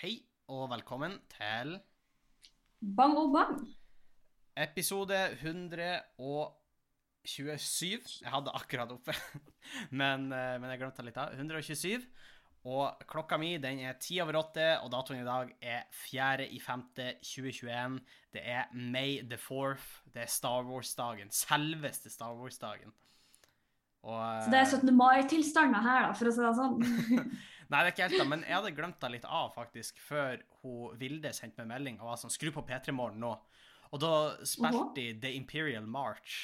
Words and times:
hei 0.00 0.14
og 0.52 0.68
velkommen 0.70 1.14
til 1.32 1.78
Bang 2.96 3.16
og 3.18 3.32
bang. 3.34 3.56
episode 4.56 5.16
127. 5.40 8.00
Jeg 8.22 8.30
hadde 8.32 8.50
akkurat 8.56 8.92
oppe, 8.92 9.12
men, 10.00 10.32
eh, 10.32 10.58
men 10.60 10.70
jeg 10.72 10.78
glemte 10.82 11.02
litt 11.06 11.16
av. 11.20 11.32
127. 11.34 12.06
Og 12.66 12.90
klokka 13.06 13.36
mi 13.38 13.58
den 13.62 13.78
er 13.86 13.94
ti 14.02 14.18
over 14.20 14.36
åtte, 14.40 14.80
og 14.82 14.90
datoen 14.92 15.20
i 15.22 15.26
dag 15.26 15.52
er 15.62 15.82
4.5.2021. 16.10 18.00
Det 18.34 18.42
er 18.42 18.64
May 18.74 19.20
the 19.22 19.38
4th. 19.38 20.02
Det 20.12 20.22
er 20.26 20.30
Star 20.30 20.62
Wars-dagen. 20.66 21.30
Selveste 21.30 22.10
Star 22.10 22.34
Wars-dagen. 22.34 22.92
Og, 24.06 24.42
Så 24.44 24.50
det 24.52 24.58
er 24.60 24.64
17. 24.70 24.94
mai-tilstander 24.94 25.82
her, 25.82 26.00
da, 26.08 26.12
for 26.14 26.26
å 26.28 26.32
si 26.34 26.40
det 26.42 26.54
sånn. 26.58 26.76
Nei, 27.66 27.80
det 27.80 27.86
er 27.86 27.94
ikke 27.94 28.08
helt 28.08 28.20
da, 28.22 28.26
men 28.30 28.42
jeg 28.46 28.54
hadde 28.54 28.74
glemt 28.76 29.00
det 29.02 29.12
litt 29.16 29.24
av, 29.26 29.48
faktisk, 29.54 29.98
før 30.02 30.42
hun 30.62 30.98
Vilde 31.00 31.32
sendte 31.34 31.64
meg 31.64 31.72
melding 31.74 32.00
og 32.00 32.12
var 32.12 32.20
sånn 32.20 32.34
Skru 32.34 32.52
på 32.54 32.64
P3 32.66 32.94
Morgen 32.94 33.22
nå. 33.22 33.32
Og 33.94 34.02
da 34.02 34.12
spilte 34.46 34.94
de 34.96 35.06
The 35.22 35.32
Imperial 35.38 35.86
March 35.90 36.36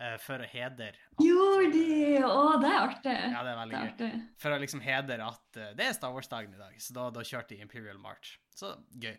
uh, 0.00 0.16
for 0.20 0.42
å 0.42 0.48
hedre 0.48 0.90
Gjorde 1.20 1.70
de? 1.74 2.20
Å, 2.24 2.56
det 2.60 2.70
er 2.70 2.80
artig. 2.80 3.16
Ja, 3.16 3.44
det 3.44 3.52
er 3.52 3.60
veldig 3.60 3.80
Det 3.80 4.08
er 4.08 4.14
gøy. 4.14 4.24
For 4.42 4.56
å 4.56 4.60
liksom 4.62 4.84
hedre 4.84 5.28
at 5.30 5.60
uh, 5.60 5.70
det 5.78 5.86
er 5.86 5.96
Star 5.96 6.14
Wars-dagen 6.16 6.56
i 6.56 6.60
dag. 6.60 6.76
Så 6.82 6.96
da, 6.96 7.08
da 7.14 7.24
kjørte 7.24 7.54
de 7.54 7.64
Imperial 7.64 8.00
March. 8.02 8.36
Så 8.56 8.74
gøy. 9.00 9.16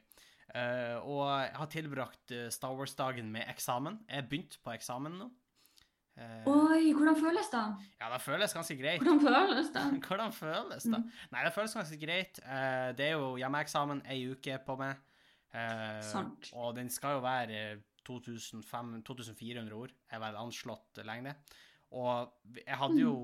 Uh, 0.51 0.97
og 1.07 1.21
jeg 1.29 1.51
har 1.55 1.67
tilbrakt 1.71 2.33
eh, 2.35 2.49
Star 2.51 2.73
Wars-dagen 2.75 3.29
med 3.31 3.47
eksamen. 3.47 4.01
Jeg 4.11 4.27
begynte 4.27 4.59
på 4.63 4.73
eksamen 4.73 5.15
nå. 5.21 5.29
Eh, 6.21 6.47
Oi, 6.51 6.91
hvordan 6.93 7.17
føles 7.17 7.49
det? 7.53 7.61
ja, 8.01 8.09
det 8.13 8.21
føles 8.21 8.53
ganske 8.53 8.75
greit. 8.77 9.01
Hvordan 9.01 9.21
føles 9.25 9.71
det? 9.75 9.85
Hvordan 10.07 10.33
føles 10.37 10.83
det? 10.83 10.99
Mm. 11.01 11.07
Nei, 11.33 11.45
det 11.47 11.53
føles 11.55 11.73
ganske 11.77 11.97
greit. 12.01 12.41
Eh, 12.45 12.89
det 12.97 13.07
er 13.11 13.15
jo 13.17 13.31
hjemmeeksamen 13.41 14.03
ei 14.13 14.19
uke 14.33 14.59
på 14.65 14.75
meg. 14.81 15.01
Eh, 15.53 15.97
Sant. 16.05 16.51
Og 16.55 16.75
den 16.77 16.89
skal 16.93 17.17
jo 17.17 17.23
være 17.25 17.63
2500 18.07 19.03
2400 19.05 19.75
ord, 19.77 19.91
er 20.11 20.21
vel 20.23 20.39
anslått 20.41 21.01
lengde. 21.05 21.35
Og 21.91 22.31
jeg 22.55 22.77
hadde 22.79 23.01
jo 23.01 23.15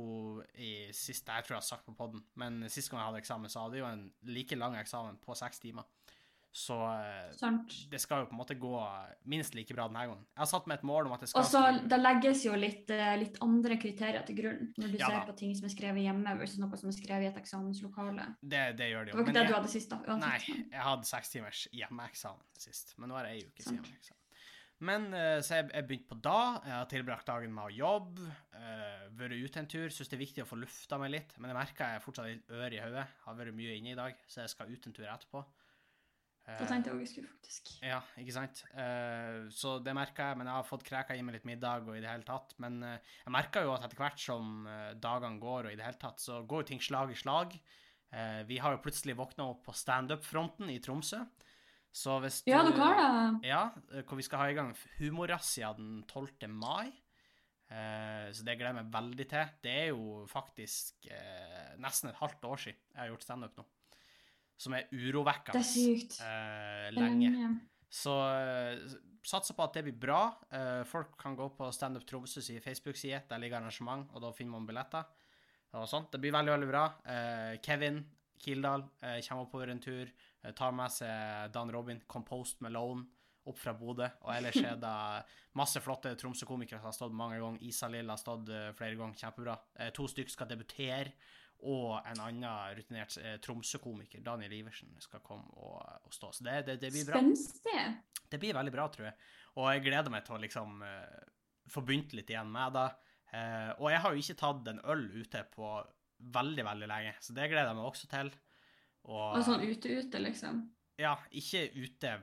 i 0.59 0.89
siste 0.91 1.31
Jeg 1.31 1.45
tror 1.47 1.55
jeg 1.55 1.61
har 1.61 1.67
sagt 1.69 1.85
på 1.87 1.93
podden, 1.95 2.23
men 2.35 2.65
sist 2.69 2.91
gang 2.91 2.99
jeg 2.99 3.07
hadde 3.13 3.21
eksamen, 3.23 3.49
så 3.49 3.63
hadde 3.63 3.77
jeg 3.79 3.85
jo 3.85 3.91
en 3.93 4.01
like 4.27 4.57
lang 4.59 4.75
eksamen 4.75 5.15
på 5.23 5.35
seks 5.39 5.61
timer. 5.63 5.87
Så 6.51 6.73
eh, 6.89 7.31
Sant. 7.37 7.73
det 7.91 7.99
skal 8.01 8.23
jo 8.23 8.29
på 8.31 8.33
en 8.33 8.39
måte 8.39 8.55
gå 8.57 8.71
minst 9.29 9.53
like 9.53 9.75
bra 9.75 9.85
denne 9.89 10.05
gangen. 10.07 10.23
Jeg 10.33 10.41
har 10.41 10.49
satt 10.49 10.67
meg 10.69 10.79
et 10.79 10.87
mål 10.89 11.09
om 11.09 11.13
at 11.13 11.21
det 11.21 11.29
skal 11.29 11.43
Og 11.43 11.49
så 11.51 11.61
det 11.85 11.99
legges 12.01 12.43
jo 12.47 12.55
litt, 12.57 12.89
eh, 12.89 13.13
litt 13.21 13.37
andre 13.45 13.77
kriterier 13.77 14.25
til 14.25 14.39
grunn 14.39 14.71
når 14.77 14.93
du 14.93 14.97
Ja 14.97 15.11
ser 15.11 15.19
da. 15.19 15.25
på 15.29 15.37
ting 15.37 15.53
som 15.57 15.69
er 15.69 15.75
skrevet 15.75 16.01
hjemme 16.07 16.37
versus 16.39 16.57
noe 16.63 16.79
som 16.81 16.89
er 16.89 16.97
skrevet 16.97 17.27
i 17.27 17.31
et 17.31 17.41
eksamenslokale. 17.43 18.29
Det, 18.41 18.63
det 18.79 18.91
gjør 18.93 19.05
det 19.05 19.13
Det 19.13 19.19
var 19.19 19.27
ikke 19.27 19.33
det 19.37 19.43
jeg- 19.43 19.51
du 19.51 19.57
hadde 19.59 19.73
sist, 19.75 19.89
da? 19.89 20.17
Nei, 20.17 20.37
jeg 20.71 20.85
hadde 20.89 21.05
seks 21.05 21.29
timers 21.35 21.67
hjemmeeksamen 21.71 22.47
sist, 22.57 22.95
men 22.97 23.09
nå 23.09 23.19
er 23.19 23.23
det 23.29 23.35
ei 23.35 23.43
ukes 23.51 23.69
hjemmeeksamen. 23.71 24.23
Men 24.79 25.07
eh, 25.13 25.39
så 25.41 25.55
jeg, 25.57 25.69
jeg 25.73 25.87
begynte 25.89 26.09
på 26.11 26.19
da. 26.21 26.61
Jeg 26.65 26.75
har 26.75 26.89
tilbrakt 26.91 27.25
dagen 27.25 27.53
med 27.53 27.65
å 27.65 27.73
jobbe, 27.73 28.27
uh, 28.53 29.07
vært 29.17 29.33
ute 29.41 29.59
en 29.63 29.69
tur. 29.69 29.87
Syns 29.89 30.11
det 30.11 30.17
er 30.19 30.21
viktig 30.21 30.43
å 30.43 30.49
få 30.49 30.59
lufta 30.61 30.99
meg 31.01 31.15
litt, 31.15 31.33
men 31.41 31.49
jeg 31.49 31.57
merker 31.57 31.95
jeg 31.95 32.03
fortsatt 32.03 32.29
litt 32.29 32.51
ør 32.53 32.75
i 32.75 32.81
hodet. 32.83 33.07
Har 33.25 33.39
vært 33.39 33.57
mye 33.57 33.77
inne 33.79 33.95
i 33.95 33.97
dag, 33.97 34.13
så 34.29 34.43
jeg 34.43 34.53
skal 34.53 34.69
ut 34.69 34.85
en 34.85 34.93
tur 34.93 35.09
etterpå. 35.09 35.41
Eh, 36.47 36.59
Da 36.61 36.65
tenkte 36.69 36.89
jeg 36.89 36.95
òg 36.95 37.01
jeg 37.03 37.09
skulle, 37.11 37.27
faktisk. 37.33 37.71
ja, 37.83 37.99
ikke 38.17 38.33
sant? 38.35 38.61
Eh, 38.73 39.49
så 39.51 39.77
det 39.83 39.93
merker 39.97 40.29
jeg, 40.29 40.37
men 40.39 40.47
jeg 40.47 40.55
har 40.55 40.63
fått 40.69 40.85
kreka 40.87 41.15
i 41.17 41.21
meg 41.27 41.35
litt 41.35 41.45
middag 41.49 41.87
og 41.89 41.97
i 41.97 42.03
det 42.03 42.09
hele 42.09 42.23
tatt. 42.27 42.53
Men 42.63 42.79
eh, 42.87 42.99
jeg 43.25 43.33
merker 43.35 43.65
jo 43.67 43.73
at 43.75 43.83
etter 43.83 43.99
hvert 43.99 44.19
som 44.23 44.53
dagene 44.95 45.39
går 45.43 45.67
og 45.67 45.71
i 45.73 45.75
det 45.79 45.83
hele 45.85 45.99
tatt, 45.99 46.19
så 46.23 46.39
går 46.47 46.63
jo 46.63 46.69
ting 46.71 46.79
slag 46.81 47.11
i 47.11 47.19
slag. 47.19 47.57
Eh, 48.15 48.43
vi 48.47 48.57
har 48.63 48.71
jo 48.77 48.79
plutselig 48.85 49.17
våkna 49.19 49.49
opp 49.51 49.65
på 49.67 49.75
standup-fronten 49.75 50.69
i 50.71 50.79
Tromsø. 50.79 51.19
Så 51.91 52.19
hvis 52.21 52.43
Ja, 52.47 52.61
dere 52.63 52.77
har 52.79 52.95
det. 52.95 53.47
Ja, 53.49 53.61
eh, 53.91 54.03
hvor 54.07 54.15
vi 54.15 54.23
skal 54.23 54.39
ha 54.39 54.47
i 54.51 54.55
gang 54.55 54.71
humorrazzia 54.99 55.73
den 55.75 56.03
12. 56.07 56.47
mai. 56.47 56.93
Eh, 57.69 58.31
så 58.31 58.45
det 58.47 58.55
gleder 58.55 58.71
jeg 58.71 58.77
meg 58.85 58.91
veldig 58.93 59.25
til. 59.27 59.49
Det 59.65 59.71
er 59.81 59.87
jo 59.89 60.25
faktisk 60.31 61.09
eh, 61.11 61.73
nesten 61.83 62.09
et 62.13 62.15
halvt 62.21 62.45
år 62.47 62.61
siden 62.63 62.79
jeg 62.93 63.01
har 63.01 63.09
gjort 63.11 63.25
standup 63.27 63.57
nå. 63.59 63.65
Som 64.57 64.73
er 64.73 64.87
urovekkende 64.91 65.61
eh, 65.61 66.87
er 66.89 66.95
lenge. 66.97 67.49
Så 67.93 68.11
uh, 68.11 68.97
satser 69.27 69.55
på 69.57 69.65
at 69.65 69.77
det 69.77 69.83
blir 69.87 69.97
bra. 69.99 70.21
Eh, 70.51 70.83
folk 70.87 71.17
kan 71.19 71.35
gå 71.37 71.49
på 71.57 71.67
Standup 71.75 72.05
Tromsø 72.07 72.41
sin 72.41 72.61
Facebook-side. 72.63 73.25
Der 73.29 73.41
ligger 73.41 73.59
arrangement, 73.59 74.09
og 74.13 74.23
da 74.23 74.31
finner 74.35 74.55
man 74.55 74.67
billetter. 74.69 75.03
Og 75.75 75.87
sånt. 75.89 76.11
Det 76.13 76.21
blir 76.23 76.33
veldig, 76.35 76.53
veldig 76.55 76.69
bra. 76.69 76.85
Eh, 77.11 77.59
Kevin 77.63 77.99
Kildahl 78.39 78.85
eh, 79.01 79.19
kommer 79.27 79.45
oppover 79.47 79.73
en 79.73 79.83
tur. 79.83 80.09
eh, 80.43 80.51
tar 80.55 80.71
med 80.71 80.93
seg 80.93 81.51
Dan 81.53 81.71
Robin, 81.73 82.01
Compost 82.07 82.61
Malone, 82.61 83.05
opp 83.47 83.59
fra 83.59 83.73
Bodø. 83.73 84.07
Og 84.25 84.31
ellers 84.35 84.57
er 84.59 84.79
det 84.79 84.95
masse 85.59 85.81
flotte 85.83 86.15
Tromsø-komikere 86.19 86.79
som 86.79 86.89
har 86.89 86.95
stått 86.95 87.15
mange 87.15 87.39
ganger. 87.41 87.63
Isalill 87.67 88.09
har 88.09 88.21
stått 88.21 88.49
eh, 88.49 88.71
flere 88.77 88.95
ganger. 88.99 89.19
Kjempebra. 89.19 89.57
Eh, 89.79 89.91
to 89.95 90.07
stykker 90.07 90.33
skal 90.33 90.49
debutere. 90.51 91.13
Og 91.65 91.95
en 92.05 92.19
annen 92.21 92.75
rutinert 92.77 93.15
eh, 93.17 93.39
Tromsø-komiker, 93.41 94.21
Daniel 94.21 94.53
Iversen, 94.59 94.91
skal 95.01 95.23
komme 95.25 95.47
og, 95.57 95.79
og 96.05 96.13
stå. 96.13 96.29
Så 96.37 96.45
det, 96.45 96.59
det, 96.67 96.75
det 96.83 96.91
blir 96.93 97.07
bra. 97.07 97.17
Spenstig. 97.17 97.81
Det 98.29 98.39
blir 98.43 98.53
veldig 98.53 98.73
bra, 98.75 98.85
tror 98.93 99.07
jeg. 99.09 99.15
Og 99.57 99.71
jeg 99.73 99.85
gleder 99.87 100.13
meg 100.13 100.25
til 100.27 100.35
å 100.37 100.41
liksom 100.43 100.83
eh, 100.85 101.23
få 101.73 101.81
begynt 101.87 102.13
litt 102.13 102.29
igjen 102.29 102.51
med 102.53 102.75
det. 102.77 102.87
Eh, 103.33 103.71
og 103.81 103.89
jeg 103.91 104.03
har 104.03 104.13
jo 104.13 104.21
ikke 104.21 104.37
tatt 104.43 104.69
en 104.71 104.83
øl 104.93 105.01
ute 105.17 105.41
på 105.55 105.71
veldig, 106.37 106.63
veldig 106.65 106.87
lenge, 106.89 107.15
så 107.21 107.33
det 107.37 107.49
gleder 107.49 107.71
jeg 107.71 107.77
meg 107.79 107.89
også 107.89 108.07
til. 108.11 108.29
Og, 109.07 109.25
Og 109.39 109.43
sånn 109.47 109.65
ute-ute, 109.65 110.21
liksom. 110.21 110.61
Ja, 110.99 111.15
ikke 111.31 111.67
ute 111.77 112.13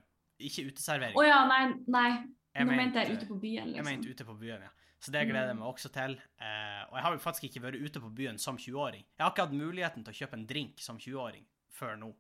Ikke 0.45 0.65
uteservering. 0.67 1.15
Å 1.17 1.23
ja, 1.27 1.43
nei, 1.47 1.61
nei. 1.87 2.09
Nå 2.55 2.65
mente- 2.69 2.79
mente 2.79 3.03
jeg 3.05 3.19
ute 3.19 3.29
på 3.29 3.37
byen, 3.43 3.69
liksom. 3.71 3.75
Jeg 3.75 3.85
liksom. 3.85 3.91
mente 3.91 4.11
ute 4.15 4.27
på 4.31 4.35
byen, 4.39 4.65
ja. 4.67 4.73
Så 5.05 5.13
det 5.13 5.27
gleder 5.29 5.51
jeg 5.51 5.57
Mm. 5.57 5.61
meg 5.61 5.69
også 5.75 5.91
til. 5.93 6.15
Eh, 6.41 6.83
og 6.89 6.95
jeg 6.97 7.03
har 7.05 7.13
jo 7.13 7.19
faktisk 7.21 7.45
ikke 7.51 7.61
vært 7.67 7.77
ute 7.85 8.01
på 8.01 8.09
byen 8.17 8.39
som 8.41 8.57
20-åring. 8.57 9.03
Jeg 9.05 9.21
har 9.25 9.33
ikke 9.35 9.45
hatt 9.45 9.53
muligheten 9.59 10.05
til 10.05 10.15
å 10.15 10.19
kjøpe 10.23 10.39
en 10.39 10.47
drink 10.49 10.81
som 10.81 10.97
20-åring 10.99 11.45
før 11.77 11.99
nå. 12.01 12.15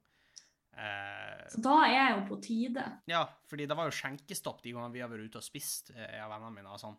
Eh, 0.77 1.45
Så 1.49 1.63
da 1.63 1.75
er 1.87 1.93
jeg 1.95 2.15
jo 2.17 2.23
på 2.35 2.41
tide. 2.43 2.85
Ja, 3.09 3.25
fordi 3.49 3.67
det 3.71 3.77
var 3.79 3.87
jo 3.89 3.95
skjenkestopp 3.95 4.61
de 4.65 4.73
gangene 4.75 4.93
vi 4.93 5.01
har 5.05 5.09
vært 5.13 5.29
ute 5.31 5.41
og 5.41 5.47
spist, 5.47 5.91
eh, 5.95 6.11
jeg 6.19 6.25
og 6.27 6.33
vennene 6.35 6.55
mine 6.59 6.73
og 6.75 6.81
sånn. 6.83 6.97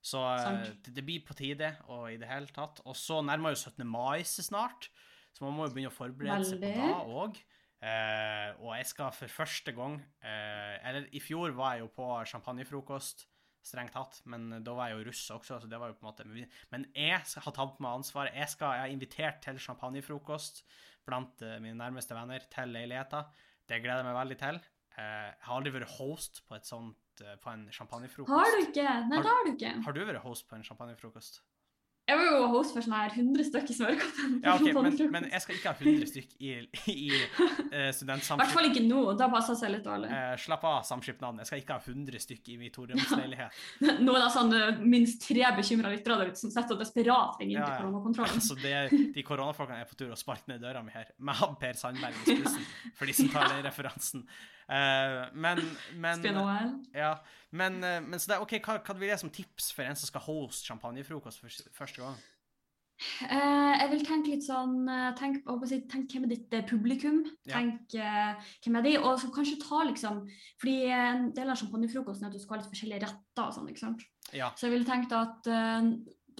Så 0.00 0.20
eh, 0.22 0.72
det, 0.86 1.04
blir 1.04 1.24
på 1.26 1.34
tide, 1.36 1.72
og 1.90 2.08
i 2.12 2.16
det 2.16 2.28
hele 2.30 2.46
tatt. 2.54 2.80
Og 2.86 2.94
så 2.96 3.18
nærmer 3.26 3.50
jo 3.52 3.58
17. 3.68 3.84
mai 3.84 4.22
seg 4.22 4.46
snart, 4.46 4.88
så 5.34 5.42
man 5.44 5.56
må 5.58 5.66
jo 5.68 5.74
begynne 5.74 5.90
å 5.90 5.96
forberede 5.98 6.46
seg 6.46 6.62
på 6.62 6.72
da 6.78 7.00
òg. 7.04 7.40
Eh, 7.82 8.52
og 8.62 8.72
jeg 8.78 8.86
skal 8.86 9.10
for 9.14 9.30
første 9.30 9.70
gang 9.70 10.00
eh, 10.26 10.78
Eller 10.82 11.04
i 11.14 11.20
fjor 11.22 11.52
var 11.54 11.76
jeg 11.76 11.84
jo 11.84 11.90
på 11.94 12.06
champagnefrokost, 12.26 13.26
strengt 13.64 13.92
tatt, 13.92 14.20
men 14.24 14.62
da 14.64 14.72
var 14.74 14.88
jeg 14.90 14.98
jo 15.00 15.06
russ 15.10 15.24
også, 15.34 15.58
så 15.60 15.68
det 15.68 15.78
var 15.80 15.90
jo 15.90 15.96
på 15.98 16.06
en 16.06 16.10
måte 16.12 16.24
Men 16.72 16.86
jeg 16.94 17.18
har 17.18 17.52
tatt 17.52 17.76
på 17.76 17.82
meg 17.84 17.98
ansvaret. 17.98 18.34
Jeg, 18.34 18.48
skal, 18.48 18.74
jeg 18.78 18.88
er 18.88 18.94
invitert 18.94 19.42
til 19.44 19.58
champagnefrokost 19.58 20.62
blant 21.08 21.42
eh, 21.42 21.58
mine 21.60 21.76
nærmeste 21.78 22.14
venner 22.16 22.40
til 22.52 22.68
leiligheta. 22.74 23.24
Det 23.68 23.82
gleder 23.82 24.02
jeg 24.04 24.08
meg 24.08 24.16
veldig 24.20 24.38
til. 24.40 24.60
Eh, 24.98 25.28
jeg 25.28 25.44
har 25.48 25.56
aldri 25.58 25.74
vært 25.76 25.94
host 25.98 26.42
på, 26.48 26.56
et 26.56 26.68
sånt, 26.68 27.22
eh, 27.24 27.36
på 27.42 27.52
en 27.52 27.66
champagnefrokost. 27.72 28.32
Har 28.32 28.56
du 28.56 28.64
ikke? 28.66 28.88
Nei, 29.08 29.16
Har- 29.16 29.22
det 29.26 29.34
har 29.34 29.44
du 29.46 29.52
ikke. 29.54 29.74
Har 29.84 29.92
du 29.96 30.04
vært 30.04 30.22
host 30.24 30.48
på 30.48 30.56
en 30.56 30.64
champagnefrokost? 30.64 31.42
Jeg 32.08 32.16
var 32.16 32.24
jo 32.24 32.44
host 32.54 32.72
for 32.72 32.84
sånn 32.84 32.94
her 32.96 33.12
100 33.12 33.44
stykk 33.50 33.68
i 33.68 33.74
Smørkaffen. 33.76 34.36
Ja, 34.40 34.54
okay, 34.56 34.72
men, 34.72 34.94
men 35.14 35.26
jeg 35.28 35.44
skal 35.44 35.58
ikke 35.58 35.72
ha 35.74 35.76
100 35.76 36.08
stykk 36.08 36.30
i, 36.40 36.52
i, 36.88 37.08
uh, 37.36 37.42
eh, 37.68 37.90
I 37.92 38.06
hvert 38.08 38.54
fall 38.54 38.68
ikke 38.70 38.84
nå. 38.86 39.02
Da 39.20 39.28
det 39.28 39.42
seg 39.60 39.74
litt 39.74 39.84
dårlig. 39.84 40.08
Uh, 40.08 40.32
slapp 40.40 40.64
av, 40.64 40.78
samskipnaden. 40.88 41.42
Jeg 41.44 41.50
skal 41.50 41.62
ikke 41.62 41.76
ha 41.76 41.84
100 41.84 42.24
stykk 42.24 42.52
i 42.54 42.58
min 42.62 42.72
toromsleilighet. 42.72 43.60
Nå 44.06 44.16
er 44.16 44.24
det 44.24 44.32
sånn 44.38 44.56
uh, 44.56 44.80
minst 44.80 45.20
tre 45.26 45.44
bekymra 45.58 45.92
lyttere 45.92 46.16
der 46.22 46.32
ute 46.32 46.40
som 46.40 46.54
sitter 46.54 46.78
og 46.78 46.80
desperat 46.80 47.36
ringer 47.42 47.58
inn 47.58 47.60
Ja, 47.60 47.72
til 47.74 47.82
koronakontrollen. 47.84 48.36
Altså, 48.38 48.56
det, 48.62 49.02
de 49.12 49.24
koronafolkene 49.26 49.82
er 49.82 49.88
på 49.90 49.98
tur 49.98 50.14
å 50.14 50.16
sparke 50.16 50.48
ned 50.48 50.62
døra 50.64 50.80
mi 50.86 50.94
her, 50.94 51.10
med 51.20 51.36
han 51.42 51.58
Per 51.60 51.76
Sandberg 51.76 52.16
i 52.22 52.38
spissen, 52.38 52.64
for 52.96 53.10
de 53.10 53.16
som 53.18 53.28
tar 53.34 53.50
den 53.52 53.66
referansen. 53.66 54.24
Uh, 54.68 55.28
men 55.32 55.60
men, 55.96 56.20
Spinn 56.20 56.36
ja, 56.92 57.14
men, 57.50 57.78
eh, 57.84 58.00
men 58.04 58.20
så 58.20 58.32
det, 58.32 58.40
ok, 58.44 58.58
hva, 58.64 58.80
hva 58.84 58.96
vil 58.98 59.12
jeg 59.12 59.22
som 59.22 59.32
tips 59.32 59.70
for 59.76 59.88
en 59.88 59.96
som 59.98 60.10
skal 60.10 60.24
hoste 60.26 60.68
champagnefrokost 60.68 61.40
for 61.40 61.72
første 61.76 62.02
gang? 62.02 62.18
Uh, 62.98 63.74
jeg 63.78 63.90
vil 63.92 64.00
tenke 64.02 64.32
litt 64.32 64.42
sånn 64.42 64.88
eh, 64.90 65.12
Tenk, 65.14 65.44
si, 65.70 65.76
tenk 65.86 66.10
hvem 66.10 66.24
er 66.26 66.32
ditt 66.32 66.54
publikum? 66.66 67.20
Ja. 67.46 67.60
Tenk 67.60 67.94
uh, 67.94 68.48
hvem 68.64 68.78
er 68.80 68.86
de? 68.88 68.94
Og 68.98 69.20
så 69.22 69.30
kanskje 69.30 69.60
ta 69.62 69.84
liksom 69.86 70.24
Fordi 70.58 70.74
en 70.90 71.28
del 71.36 71.52
av 71.52 71.60
champagnefrokosten 71.60 72.26
er 72.26 72.32
at 72.32 72.34
du 72.34 72.42
skal 72.42 72.56
ha 72.56 72.64
litt 72.64 72.72
forskjellige 72.72 73.04
retter 73.04 73.44
og 73.44 73.54
sånn, 73.54 73.70
ikke 73.70 73.84
sant? 73.84 74.02
Ja, 74.34 74.50
Så 74.58 74.66
jeg 74.66 74.74
ville 74.74 74.88
tenkt 74.88 75.14
at 75.16 75.46
eh, 75.48 75.86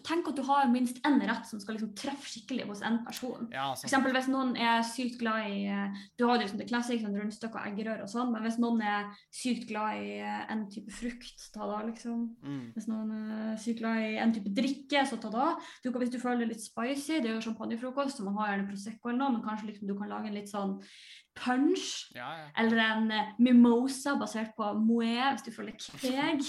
Tenk 0.06 0.28
at 0.30 0.36
du 0.38 0.42
har 0.46 0.68
minst 0.72 0.98
én 1.06 1.20
rett 1.20 1.46
som 1.46 1.60
skal 1.60 1.76
liksom 1.76 1.92
treffe 1.98 2.30
skikkelig 2.32 2.66
hos 2.70 2.82
en 2.86 3.00
person. 3.04 3.48
ja 3.52 3.68
For 3.74 3.82
sånn. 3.82 3.88
eksempel 3.90 4.16
hvis 4.16 4.30
noen 4.32 4.54
er 4.56 4.82
sykt 4.86 5.18
glad 5.20 5.50
i 5.50 5.66
eh, 5.68 6.00
Du 6.18 6.26
har 6.26 6.38
liksom 6.40 6.58
det 6.58 6.68
klassiske 6.70 7.04
sånn 7.04 7.18
rundstykke 7.18 7.60
og 7.60 7.68
eggerøre 7.72 8.06
og 8.06 8.12
sånn, 8.12 8.32
men 8.32 8.42
hvis 8.46 8.58
noen 8.62 8.82
er 8.82 9.12
sykt 9.34 9.68
glad 9.68 10.00
i 10.02 10.18
eh, 10.22 10.42
en 10.52 10.66
type 10.72 10.92
frukt, 10.94 11.48
ta 11.54 11.68
da 11.68 11.82
liksom. 11.86 12.24
Mm, 12.42 12.72
Hvis 12.76 12.88
noen 12.88 13.12
er 13.18 13.56
sykt 13.60 13.82
glad 13.82 14.02
i 14.06 14.16
en 14.22 14.34
type 14.34 14.52
drikke, 14.56 15.04
så 15.06 15.20
ta 15.20 15.30
da. 15.34 15.48
Du 15.84 15.90
hvis 15.98 16.12
du 16.14 16.18
føler 16.22 16.44
det 16.44 16.54
litt 16.54 16.64
spicy, 16.64 17.18
det 17.20 17.30
er 17.30 17.36
jo 17.36 17.44
champagnefrokost, 17.48 18.18
så 18.18 18.24
man 18.26 18.36
har 18.38 18.52
gjerne 18.52 18.68
Prosecco 18.68 19.10
eller 19.10 19.18
noe, 19.18 19.32
men 19.36 19.44
kanskje 19.44 19.70
liksom 19.72 19.88
du 19.90 19.96
kan 19.98 20.10
lage 20.12 20.30
en 20.30 20.36
litt 20.36 20.50
sånn 20.50 20.76
punch. 21.38 21.88
Ja, 22.14 22.28
ja. 22.40 22.46
Eller 22.62 22.82
en 22.84 23.10
eh, 23.14 23.32
mimosa 23.38 24.16
basert 24.20 24.54
på 24.58 24.68
moe, 24.78 25.30
hvis 25.34 25.44
du 25.46 25.50
føler 25.54 25.76
kveg. 25.78 26.44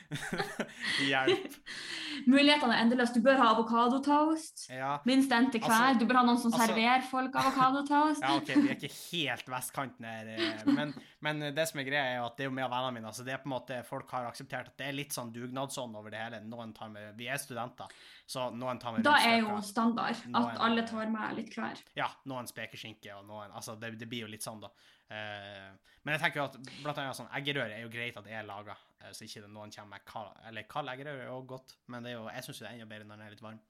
Hjelp. 1.08 1.56
Mulighetene 2.30 2.74
er 2.76 2.84
endeløse. 2.84 3.14
Du 3.16 3.24
bør 3.24 3.38
ha 3.40 3.48
avokadotoast. 3.54 4.66
Ja. 4.74 4.96
Minst 5.08 5.32
en 5.32 5.50
til 5.52 5.62
hver. 5.62 5.70
Altså- 5.76 6.00
du 6.00 6.06
bør 6.10 6.20
ha 6.20 6.24
noen 6.26 6.38
som 6.42 6.52
altså- 6.52 6.66
serverer 6.66 7.06
folk 7.10 7.36
avokadotoast. 7.42 8.22
ja, 8.26 8.34
OK, 8.36 8.50
vi 8.54 8.68
er 8.68 8.76
ikke 8.76 8.92
helt 9.12 9.48
vestkanten 9.54 10.04
her, 10.08 10.28
eh, 10.34 10.64
men, 10.66 10.94
men 11.24 11.40
det 11.56 11.66
som 11.70 11.80
er 11.80 11.88
greia, 11.88 12.04
er 12.16 12.24
at 12.24 12.36
det 12.36 12.46
er 12.46 12.50
jo 12.50 12.54
med 12.56 12.66
av 12.66 12.74
vennene 12.74 12.98
mine. 12.98 13.10
Altså 13.10 13.24
det 13.26 13.34
er 13.34 13.42
på 13.42 13.48
en 13.50 13.54
måte 13.56 13.80
Folk 13.90 14.10
har 14.14 14.26
akseptert 14.28 14.68
at 14.72 14.76
det 14.78 14.88
er 14.90 14.96
litt 14.96 15.14
sånn 15.14 15.30
dugnadsånd 15.34 15.96
over 15.96 16.12
det 16.12 16.20
hele. 16.20 16.40
Noen 16.46 16.72
tar 16.76 16.90
med 16.92 17.14
Vi 17.18 17.28
er 17.30 17.40
studenter, 17.40 17.88
så 18.28 18.50
noen 18.54 18.78
tar 18.82 18.94
med 18.96 19.06
Da 19.06 19.16
er 19.24 19.40
jo 19.40 19.56
standard 19.64 20.18
Noen- 20.26 20.50
at 20.52 20.60
alle 20.66 20.84
tar 20.88 21.08
med 21.10 21.36
litt 21.38 21.54
hver. 21.56 21.80
Ja, 21.96 22.10
noen 22.30 22.48
spekeskinke 22.50 23.14
og 23.16 23.24
noen 23.28 23.50
Altså, 23.56 23.74
det, 23.80 23.94
det 23.98 24.08
blir 24.10 24.19
jo 24.20 24.30
litt 24.30 24.42
sånn, 24.44 24.60
da. 24.60 24.70
Eh, 25.10 25.70
men 26.04 26.14
jeg 26.14 26.20
tenker 26.22 26.40
jo 26.40 26.44
at 26.48 26.56
blant 26.82 26.98
annet 26.98 27.16
sånn 27.18 27.32
eggerøre 27.34 27.74
er 27.76 27.82
jo 27.82 27.88
greit 27.92 28.16
at 28.16 28.24
det 28.24 28.32
er 28.32 28.44
laga, 28.46 28.76
eh, 29.00 29.10
så 29.12 29.24
ikke 29.26 29.42
det 29.42 29.50
noen 29.50 29.70
kommer 29.74 29.96
med 29.98 30.04
kald 30.06 30.36
Eller 30.46 30.62
kald 30.70 30.88
eggerøre 30.88 31.24
er 31.24 31.32
jo 31.32 31.42
godt, 31.50 31.76
men 31.88 32.02
det 32.02 32.12
er 32.12 32.16
jo, 32.20 32.28
jeg 32.30 32.44
syns 32.46 32.58
det 32.62 32.68
er 32.68 32.72
enda 32.78 32.86
bedre 32.86 33.04
når 33.08 33.16
den 33.18 33.26
er 33.26 33.30
litt 33.34 33.42
varm. 33.42 33.60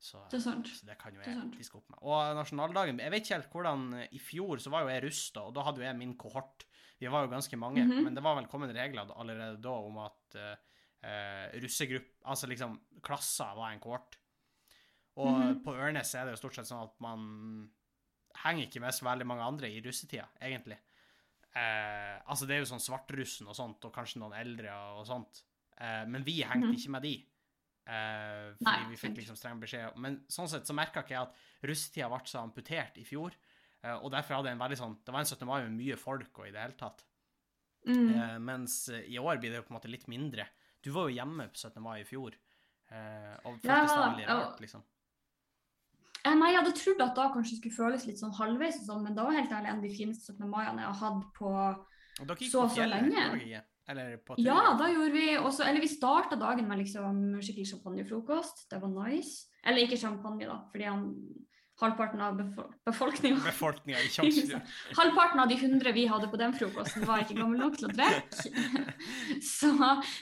Så, 0.00 0.22
Det 0.32 0.40
sant. 0.40 0.66
så 0.66 0.86
det 0.88 0.96
kan 0.98 1.12
jo 1.12 1.20
jeg 1.20 1.50
diske 1.58 1.76
opp 1.76 1.90
med. 1.92 1.98
Og 2.00 2.34
nasjonaldagen 2.38 2.98
Jeg 2.98 3.10
vet 3.12 3.20
ikke 3.26 3.34
helt 3.36 3.50
hvordan 3.52 3.82
eh, 4.00 4.08
I 4.16 4.18
fjor 4.18 4.56
så 4.64 4.70
var 4.72 4.82
jo 4.86 4.88
jeg 4.94 5.02
rusta, 5.04 5.42
og 5.44 5.52
da 5.54 5.62
hadde 5.66 5.82
jo 5.82 5.84
jeg 5.84 5.96
min 5.98 6.16
kohort. 6.16 6.64
Vi 6.98 7.06
var 7.12 7.26
jo 7.26 7.30
ganske 7.34 7.56
mange, 7.60 7.84
Mhm. 7.84 8.04
men 8.04 8.14
det 8.14 8.22
var 8.22 8.34
vel 8.36 8.46
kommet 8.48 8.72
regler 8.74 9.12
allerede 9.16 9.60
da 9.60 9.70
om 9.70 9.98
at 9.98 10.36
uh, 10.36 11.60
russegrupp... 11.60 12.08
Altså 12.28 12.46
liksom 12.48 12.78
klasser 13.02 13.54
var 13.56 13.70
en 13.72 13.80
kohort. 13.80 14.16
Og 15.16 15.32
Mhm. 15.38 15.62
på 15.64 15.72
Ørnes 15.76 16.14
er 16.14 16.24
det 16.24 16.32
jo 16.32 16.40
stort 16.48 16.54
sett 16.54 16.66
sånn 16.68 16.82
at 16.84 17.00
man 17.00 17.70
henger 18.44 18.66
ikke 18.68 18.80
med 18.80 18.94
så 18.96 19.04
veldig 19.06 19.26
mange 19.26 19.42
andre 19.46 19.68
i 19.70 19.80
russetida, 19.84 20.26
egentlig. 20.40 20.78
Eh, 21.54 22.16
altså, 22.30 22.46
det 22.46 22.56
er 22.56 22.62
jo 22.62 22.68
sånn 22.70 22.82
svartrussen 22.82 23.48
og 23.50 23.56
sånt, 23.58 23.84
og 23.88 23.92
kanskje 23.94 24.20
noen 24.22 24.36
eldre 24.38 24.70
og 25.00 25.06
sånt. 25.08 25.42
Eh, 25.80 26.04
men 26.06 26.22
vi 26.24 26.42
hengte 26.42 26.68
Mhm. 26.68 26.76
ikke 26.78 26.90
med 26.90 27.02
de. 27.02 27.14
Eh, 27.86 28.54
fordi 28.54 28.64
Nei, 28.64 28.88
vi 28.90 28.96
fikk 28.96 29.16
liksom 29.16 29.36
streng 29.36 29.60
beskjed. 29.60 29.96
Men 29.96 30.20
sånn 30.28 30.48
sett 30.48 30.66
så 30.66 30.74
merka 30.76 31.02
ikke 31.02 31.16
jeg 31.16 31.22
at 31.22 31.34
russetida 31.62 32.08
ble 32.08 32.18
så 32.26 32.38
amputert 32.44 32.98
i 32.98 33.04
fjor. 33.04 33.32
Eh, 33.82 33.94
og 33.96 34.10
derfor 34.12 34.34
hadde 34.36 34.50
jeg 34.50 34.52
en 34.52 34.58
veldig 34.68 34.76
sånn 34.78 34.96
Det 35.04 35.12
var 35.12 35.20
en 35.20 35.26
17. 35.26 35.46
mai 35.46 35.62
med 35.62 35.72
mye 35.72 35.96
folk 35.98 36.38
og 36.38 36.46
i 36.46 36.50
det 36.52 36.60
hele 36.60 36.76
tatt. 36.78 37.02
Mm. 37.86 38.10
Eh, 38.14 38.38
mens 38.38 38.88
eh, 38.90 39.00
i 39.08 39.16
år 39.18 39.38
blir 39.40 39.50
det 39.50 39.56
jo 39.56 39.62
på 39.62 39.70
en 39.74 39.80
måte 39.80 39.90
litt 39.90 40.06
mindre. 40.06 40.46
Du 40.82 40.90
var 40.92 41.08
jo 41.08 41.16
hjemme 41.16 41.48
på 41.50 41.56
17. 41.56 41.80
mai 41.82 42.00
i 42.00 42.04
fjor. 42.04 42.34
Eh, 42.92 43.36
og 43.46 43.58
føltes 43.62 43.90
Ja, 43.90 44.10
veldig 44.12 44.26
rart, 44.28 44.60
liksom. 44.60 44.82
Eh, 46.26 46.34
Nei, 46.34 46.50
jeg 46.52 46.60
hadde 46.60 46.76
trodd 46.76 47.00
at 47.00 47.14
da 47.16 47.28
kanskje 47.32 47.56
skulle 47.58 47.76
føles 47.76 48.06
litt 48.06 48.18
sånn 48.20 48.34
halvveis 48.36 48.80
og 48.82 48.86
sånn, 48.90 49.02
men 49.04 49.14
da 49.14 49.24
var 49.24 49.32
helt 49.38 49.50
ærlig 49.50 49.68
en 49.72 49.78
av 49.78 49.82
de 49.82 49.94
fineste 49.96 50.32
17. 50.34 50.50
maiene 50.50 50.82
jeg 50.84 50.90
har 50.92 51.00
hatt 51.00 51.24
på 51.38 51.52
Så- 52.50 52.62
og 52.64 52.70
så 52.70 52.76
lenge. 52.90 53.30
på? 54.26 54.34
Ja, 54.44 54.76
da 54.76 54.86
gjorde 54.86 55.12
vi 55.12 55.36
også 55.36 55.66
Eller 55.66 55.80
vi 55.80 55.88
starta 55.88 56.36
dagen 56.38 56.68
med 56.68 56.78
liksom 56.78 57.40
skikkelig 57.40 57.70
champagnefrokost. 57.72 58.68
Det 58.68 58.80
var 58.80 58.88
nice. 59.08 59.46
Eller 59.64 59.86
ikke 59.86 59.98
champagne, 59.98 60.46
da, 60.46 60.60
fordi 60.70 60.84
han 60.84 61.16
halvparten 61.80 62.20
av 62.24 62.36
befol 62.38 62.68
befolkninga. 62.86 63.40
Halvparten 64.98 65.40
av 65.42 65.48
de 65.50 65.56
100 65.56 65.92
vi 65.96 66.04
hadde 66.10 66.28
på 66.32 66.40
den 66.40 66.54
frokosten, 66.56 67.06
var 67.08 67.24
ikke 67.24 67.38
gammel 67.38 67.60
nok 67.62 67.78
til 67.80 67.88
å 67.88 67.92
drikke. 67.94 68.52
Så, 69.50 69.70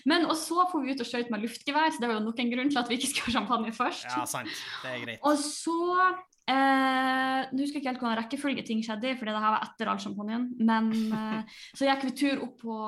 men 0.08 0.26
og 0.28 0.36
så 0.38 0.64
får 0.70 0.84
vi 0.84 0.94
ut 0.94 1.02
og 1.02 1.08
skjøt 1.08 1.30
med 1.34 1.42
luftgevær, 1.44 1.90
så 1.90 2.02
det 2.02 2.10
var 2.10 2.18
jo 2.20 2.26
nok 2.28 2.40
en 2.42 2.52
grunn 2.52 2.70
til 2.70 2.80
at 2.80 2.90
vi 2.90 2.98
ikke 2.98 3.10
skulle 3.10 3.32
ha 3.32 3.36
champagne 3.40 3.72
først. 3.74 4.06
Ja, 4.06 4.24
sant. 4.28 4.52
Det 4.84 4.92
er 4.92 5.02
greit. 5.02 5.24
Og 5.26 5.40
så 5.42 5.76
eh, 6.04 7.40
Nå 7.50 7.62
husker 7.62 7.78
jeg 7.78 7.82
ikke 7.82 7.92
helt 7.92 8.02
hvordan 8.04 8.20
rekkefølge 8.22 8.64
ting 8.68 8.84
skjedde 8.86 9.12
i, 9.12 9.16
for 9.18 9.28
det 9.28 9.34
her 9.34 9.56
var 9.56 9.66
etter 9.66 9.90
all 9.90 10.00
champagnen. 10.02 10.48
Men 10.60 10.92
eh, 10.94 11.58
så 11.78 11.88
gikk 11.88 12.08
vi 12.10 12.14
tur 12.22 12.46
opp 12.46 12.56
på 12.62 12.78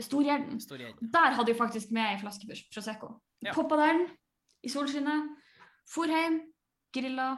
Storgjerden. 0.00 0.60
Stor. 0.62 0.80
Der 1.00 1.36
hadde 1.36 1.52
vi 1.52 1.58
faktisk 1.58 1.92
med 1.92 2.14
ei 2.14 2.20
flaske 2.20 2.48
Pros- 2.48 2.66
Prosecco. 2.72 3.14
Ja. 3.44 3.52
Poppa 3.56 3.76
den 3.80 4.06
i 4.64 4.72
solskinnet. 4.72 5.36
For 5.90 6.06
hjem, 6.10 6.38
grilla. 6.92 7.28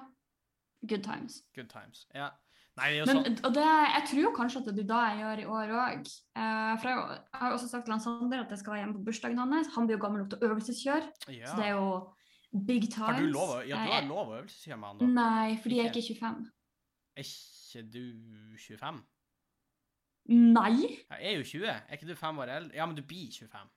Good 0.83 1.05
times. 1.07 1.43
Good 1.55 1.69
times. 1.71 2.07
Ja. 2.15 2.31
Nei, 2.81 2.89
det 2.97 3.05
Men, 3.07 3.19
sånn 3.21 3.35
og 3.45 3.53
det, 3.53 3.65
jeg 3.69 4.05
tror 4.09 4.33
kanskje 4.37 4.63
at 4.63 4.69
det 4.73 4.83
er 4.87 4.89
da 4.89 5.01
jeg 5.11 5.19
gjør 5.21 5.41
i 5.43 5.49
år 5.59 5.73
òg. 5.77 6.07
Eh, 6.41 6.73
for 6.81 6.89
jeg, 6.89 7.03
jeg 7.19 7.41
har 7.43 7.51
jo 7.53 7.59
også 7.59 7.69
sagt 7.69 7.85
til 7.85 7.93
han 7.93 8.01
Sander 8.01 8.41
at 8.47 8.55
jeg 8.55 8.63
skal 8.63 8.73
være 8.73 8.81
hjemme 8.83 8.97
på 8.97 9.05
bursdagen 9.11 9.43
hans. 9.43 9.71
Han 9.77 9.87
blir 9.87 9.99
jo 9.99 10.03
gammel 10.07 10.23
nok 10.23 10.33
til 10.33 10.41
å 10.41 10.49
øvelseskjøre, 10.49 11.11
ja. 11.37 11.51
så 11.51 11.59
det 11.61 11.67
er 11.69 11.75
jo 11.77 11.91
big 12.73 12.89
times. 12.89 13.13
Har 13.13 13.21
du 13.21 13.29
lov 13.35 13.53
Ja, 13.69 13.77
du 13.77 13.93
har 13.93 14.01
Eh, 14.01 14.09
lov 14.09 14.33
å 14.33 14.39
øvelseskjøre 14.41 14.81
med 14.81 14.89
han, 14.89 15.03
da. 15.03 15.11
Nei, 15.21 15.57
fordi 15.61 15.79
jeg 15.83 15.91
er 15.91 15.93
Ikke? 15.93 16.05
ikke 16.07 16.21
25. 16.25 16.51
Er 17.13 17.29
ikke 17.29 17.85
du 17.93 18.05
25? 18.57 19.03
Nei! 20.33 20.75
Jeg 20.81 21.29
er 21.29 21.37
jo 21.37 21.45
20. 21.53 21.69
Er 21.69 21.97
ikke 21.99 22.09
du 22.09 22.15
fem 22.17 22.39
år 22.41 22.57
eldre? 22.57 22.77
Ja, 22.79 22.87
men 22.89 22.97
du 22.97 23.03
blir 23.05 23.29
25. 23.29 23.69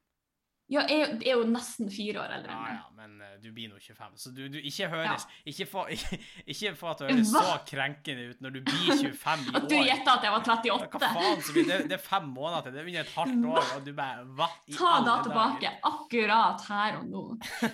Ja, 0.67 0.81
jeg 0.89 1.01
er 1.01 1.11
jo- 1.11 1.17
er 1.21 1.35
jo 1.37 1.43
nesten 1.45 1.91
fire 1.93 2.23
år 2.23 2.31
eldre 2.39 2.49
Ja, 2.55 2.69
ja, 2.73 2.85
men 2.97 3.21
eh, 3.21 3.35
du 3.43 3.51
blir 3.53 3.69
nå 3.69 3.75
25. 3.77 4.15
Så 4.17 4.31
du, 4.33 4.47
du 4.49 4.57
ikke 4.57 4.87
høres 4.89 5.25
få, 5.69 5.83
ikke, 5.91 6.71
få 6.79 6.87
at 6.95 7.03
høres 7.05 7.33
Hva? 7.35 7.41
så 7.45 7.57
krenkende 7.69 8.23
ut 8.31 8.41
når 8.41 8.55
du 8.55 8.61
blir 8.65 8.87
25 8.97 9.45
i 9.45 9.51
år. 9.51 9.55
At 9.59 9.67
du 9.69 9.75
gjetta 9.75 10.15
at 10.17 10.25
jeg 10.25 10.33
var 10.33 10.49
Ja, 10.65 10.77
38. 10.79 10.89
Hva 10.95 11.11
faen, 11.19 11.43
så 11.45 11.53
blir 11.53 11.67
det, 11.69 11.77
det 11.91 11.97
er 11.99 12.01
fem 12.01 12.25
måneder 12.33 12.63
til. 12.65 12.73
Det 12.73 12.81
er 12.81 12.89
under 12.89 13.03
et 13.05 13.13
halvt 13.19 13.45
år, 13.55 13.69
og 13.75 13.85
du 13.85 13.91
bare 13.99 14.25
Hva 14.39 14.47
Ta 14.73 14.93
da 14.95 15.05
dager? 15.05 15.27
tilbake, 15.29 15.73
akkurat 15.91 16.65
her 16.71 16.97
og 17.01 17.05
nå. 17.13 17.23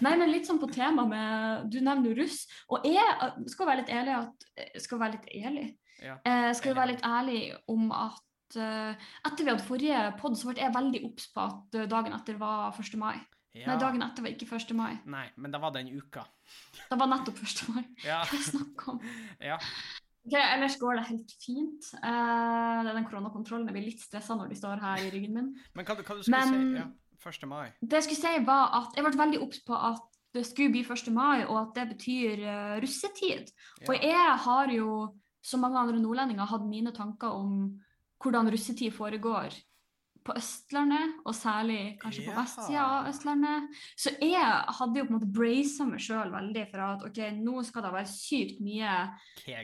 Nei, 0.01 0.15
men 0.17 0.31
litt 0.33 0.49
sånn 0.51 0.59
på 0.59 0.71
tema 0.75 1.05
med 1.07 1.69
Du 1.71 1.79
nevner 1.79 2.11
jo 2.11 2.17
russ. 2.23 2.41
Og 2.75 2.83
jeg 2.91 3.31
skal 3.53 3.71
være 3.71 3.83
litt 3.85 3.94
ærlig 4.01 4.17
at 4.19 4.81
Skal 4.83 4.99
være 4.99 5.15
litt 5.15 5.31
ærlig? 5.45 5.69
Ja. 6.01 6.17
Eh, 6.25 6.51
skal 6.57 6.73
jo 6.73 6.79
være 6.81 6.91
litt 6.95 7.03
ærlig 7.07 7.39
om 7.69 7.87
at 7.94 8.19
etter 8.59 9.44
vi 9.45 9.51
hadde 9.51 9.65
forrige 9.68 10.01
pod, 10.19 10.36
så 10.38 10.50
ble 10.50 10.62
jeg 10.62 10.75
veldig 10.75 11.03
obs 11.07 11.27
på 11.33 11.45
at 11.45 11.77
eh, 11.80 11.88
dagen 11.92 12.13
etter 12.18 12.38
var 12.42 12.75
1. 12.75 12.98
mai. 13.00 13.15
Ja. 13.53 13.68
Nei, 13.68 13.80
dagen 13.81 14.03
etter 14.06 14.24
var 14.24 14.31
ikke 14.31 14.48
1. 14.48 14.75
mai. 14.77 14.94
Nei, 15.12 15.25
men 15.36 15.51
det 15.51 15.59
var 15.62 15.74
den 15.75 15.89
uka. 15.92 16.24
Det 16.89 17.00
var 17.00 17.09
nettopp 17.12 17.42
1. 17.44 17.65
mai. 17.75 17.83
Ja. 18.09 18.21
Hva 18.30 18.39
snakker 18.48 18.95
om? 18.95 19.03
ja. 19.44 19.57
Ok, 20.21 20.36
ellers 20.38 20.75
går 20.77 21.00
det 21.00 21.03
helt 21.07 21.31
fint. 21.42 21.88
Uh, 21.98 22.86
den 22.86 23.07
koronakontrollen. 23.09 23.65
Jeg 23.65 23.74
blir 23.74 23.88
litt 23.89 24.03
stressa 24.03 24.36
når 24.38 24.51
de 24.51 24.57
står 24.59 24.81
her 24.83 25.01
i 25.01 25.09
ryggen 25.09 25.33
min. 25.33 25.47
Men 25.75 25.88
hva, 25.88 25.95
hva 25.97 26.18
du 26.19 26.21
skulle 26.21 26.44
Men- 26.45 26.75
si? 26.75 26.83
Ja, 26.83 27.31
1. 27.31 27.47
mai. 27.50 27.71
Det 27.81 27.97
jeg 28.00 28.06
skulle 28.09 28.21
si 28.21 28.45
var 28.45 28.69
at 28.77 28.95
jeg 28.97 29.06
ble 29.06 29.18
veldig 29.18 29.39
obs 29.42 29.63
på 29.65 29.77
at 29.77 30.07
det 30.38 30.45
skulle 30.47 30.71
bli 30.71 30.83
1. 30.86 31.09
mai, 31.12 31.42
og 31.44 31.57
at 31.59 31.71
det 31.75 31.88
betyr 31.95 32.44
uh, 32.45 32.75
russetid. 32.83 33.50
Og 33.89 33.95
jeg 33.97 34.38
har 34.45 34.71
jo, 34.71 35.09
som 35.44 35.65
mange 35.65 35.81
andre 35.81 36.00
nordlendinger, 36.00 36.47
hatt 36.54 36.69
mine 36.69 36.94
tanker 36.95 37.33
om 37.36 37.57
hvordan 38.21 38.51
russetid 38.54 38.94
foregår 38.95 39.57
på 40.21 40.35
Østlandet, 40.37 41.16
og 41.25 41.33
særlig 41.33 41.97
kanskje 41.97 42.28
på 42.28 42.30
Ja. 42.30 42.42
vestsida 42.44 42.81
av 42.85 43.07
Østlandet. 43.09 43.71
Så 43.97 44.11
jeg 44.21 44.37
hadde 44.78 44.99
jo 44.99 45.06
på 45.07 45.09
en 45.09 45.16
måte 45.18 45.30
bracet 45.33 45.87
meg 45.90 46.04
sjøl 46.06 46.30
veldig 46.30 46.66
for 46.69 46.83
at 46.85 47.06
ok, 47.07 47.18
nå 47.42 47.63
skal 47.66 47.81
det 47.87 47.92
være 47.95 48.11
sykt 48.11 48.59
mye 48.61 48.92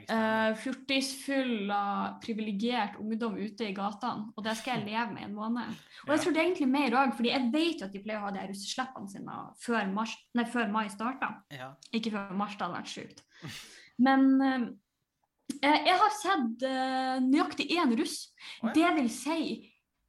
uh, 0.09 0.55
fjortisfull 0.57 1.69
og 1.69 2.17
privilegert 2.25 2.97
ungdom 2.97 3.37
ute 3.37 3.67
i 3.69 3.75
gatene, 3.77 4.31
og 4.33 4.43
det 4.47 4.55
skal 4.57 4.79
jeg 4.79 4.87
leve 4.89 5.13
med 5.13 5.21
i 5.21 5.27
en 5.29 5.37
måned. 5.37 5.77
Og 6.07 6.15
jeg 6.15 6.23
tror 6.25 6.33
det 6.33 6.41
er 6.41 6.47
egentlig 6.49 6.69
mer 6.73 6.97
òg, 7.03 7.13
fordi 7.19 7.33
jeg 7.35 7.51
vet 7.53 7.79
jo 7.85 7.85
at 7.91 7.93
de 7.93 8.03
pleier 8.07 8.23
å 8.23 8.25
ha 8.25 8.33
de 8.39 8.47
russeslippene 8.49 9.13
sine 9.13 9.37
før, 9.61 9.93
mars, 9.93 10.17
nei, 10.33 10.47
før 10.57 10.73
mai 10.73 10.87
starta. 10.89 11.35
ja. 11.53 11.69
Ikke 11.93 12.15
før 12.17 12.33
mars, 12.33 12.57
det 12.57 12.65
hadde 12.65 12.79
vært 12.81 12.95
sjukt. 12.97 13.23
Men 14.01 14.27
eh, 14.41 14.67
jeg 15.61 15.97
har 16.01 16.13
sett 16.21 16.63
eh, 16.67 17.17
nøyaktig 17.23 17.69
én 17.77 17.95
russ. 17.99 18.27
Oh, 18.61 18.69
ja. 18.69 18.73
Det 18.75 18.91
vil 19.01 19.09
si, 19.09 19.39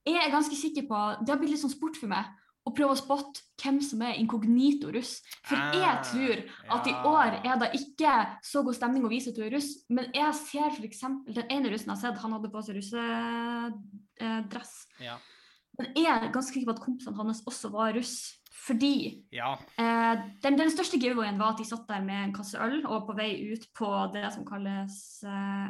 jeg 0.08 0.20
er 0.24 0.32
ganske 0.32 0.56
sikker 0.56 0.86
på 0.88 0.98
Det 1.24 1.32
har 1.34 1.38
blitt 1.40 1.50
litt 1.52 1.60
sånn 1.62 1.72
sport 1.74 1.96
for 2.00 2.08
meg 2.08 2.24
å 2.68 2.72
prøve 2.76 2.92
å 2.92 2.98
spotte 3.00 3.40
hvem 3.62 3.78
som 3.80 4.02
er 4.04 4.18
inkognito 4.20 4.90
russ. 4.92 5.22
For 5.48 5.56
jeg 5.72 5.84
Ah, 5.88 6.02
tror 6.04 6.42
at 6.76 6.86
i 6.90 6.92
år 7.08 7.38
er 7.40 7.56
det 7.62 7.70
ikke 7.78 8.12
så 8.44 8.60
god 8.66 8.76
stemning 8.76 9.06
å 9.06 9.08
vise 9.12 9.30
at 9.32 9.38
du 9.38 9.42
er 9.46 9.54
russ, 9.54 9.70
men 9.88 10.10
jeg 10.12 10.34
ser 10.36 10.68
f.eks. 10.76 11.00
den 11.32 11.48
ene 11.48 11.70
russen 11.72 11.88
jeg 11.88 11.94
har 11.96 12.02
sett, 12.02 12.20
han 12.20 12.34
hadde 12.36 12.50
på 12.52 12.60
seg 12.66 12.76
russedress. 14.18 14.74
Ja. 15.00 15.16
Men 15.78 15.92
jeg 15.96 16.10
er 16.10 16.32
ganske 16.34 16.52
sikker 16.52 16.68
på 16.72 16.76
at 16.76 16.84
kompisene 16.84 17.16
hans 17.16 17.40
også 17.48 17.70
var 17.72 17.94
russ. 17.96 18.16
Fordi 18.58 18.92
ja. 19.32 19.52
Eh, 19.78 20.22
den, 20.42 20.56
den 20.58 20.70
største 20.74 20.98
giveawayen 21.00 21.38
var 21.40 21.54
at 21.54 21.60
de 21.62 21.66
satt 21.68 21.86
der 21.88 22.02
med 22.04 22.24
en 22.26 22.32
kasse 22.36 22.58
øl 22.60 22.80
og 22.86 23.06
på 23.08 23.14
vei 23.18 23.30
ut 23.52 23.68
på 23.78 23.90
det 24.14 24.26
som 24.34 24.44
kalles 24.48 24.96
eh, 25.24 25.68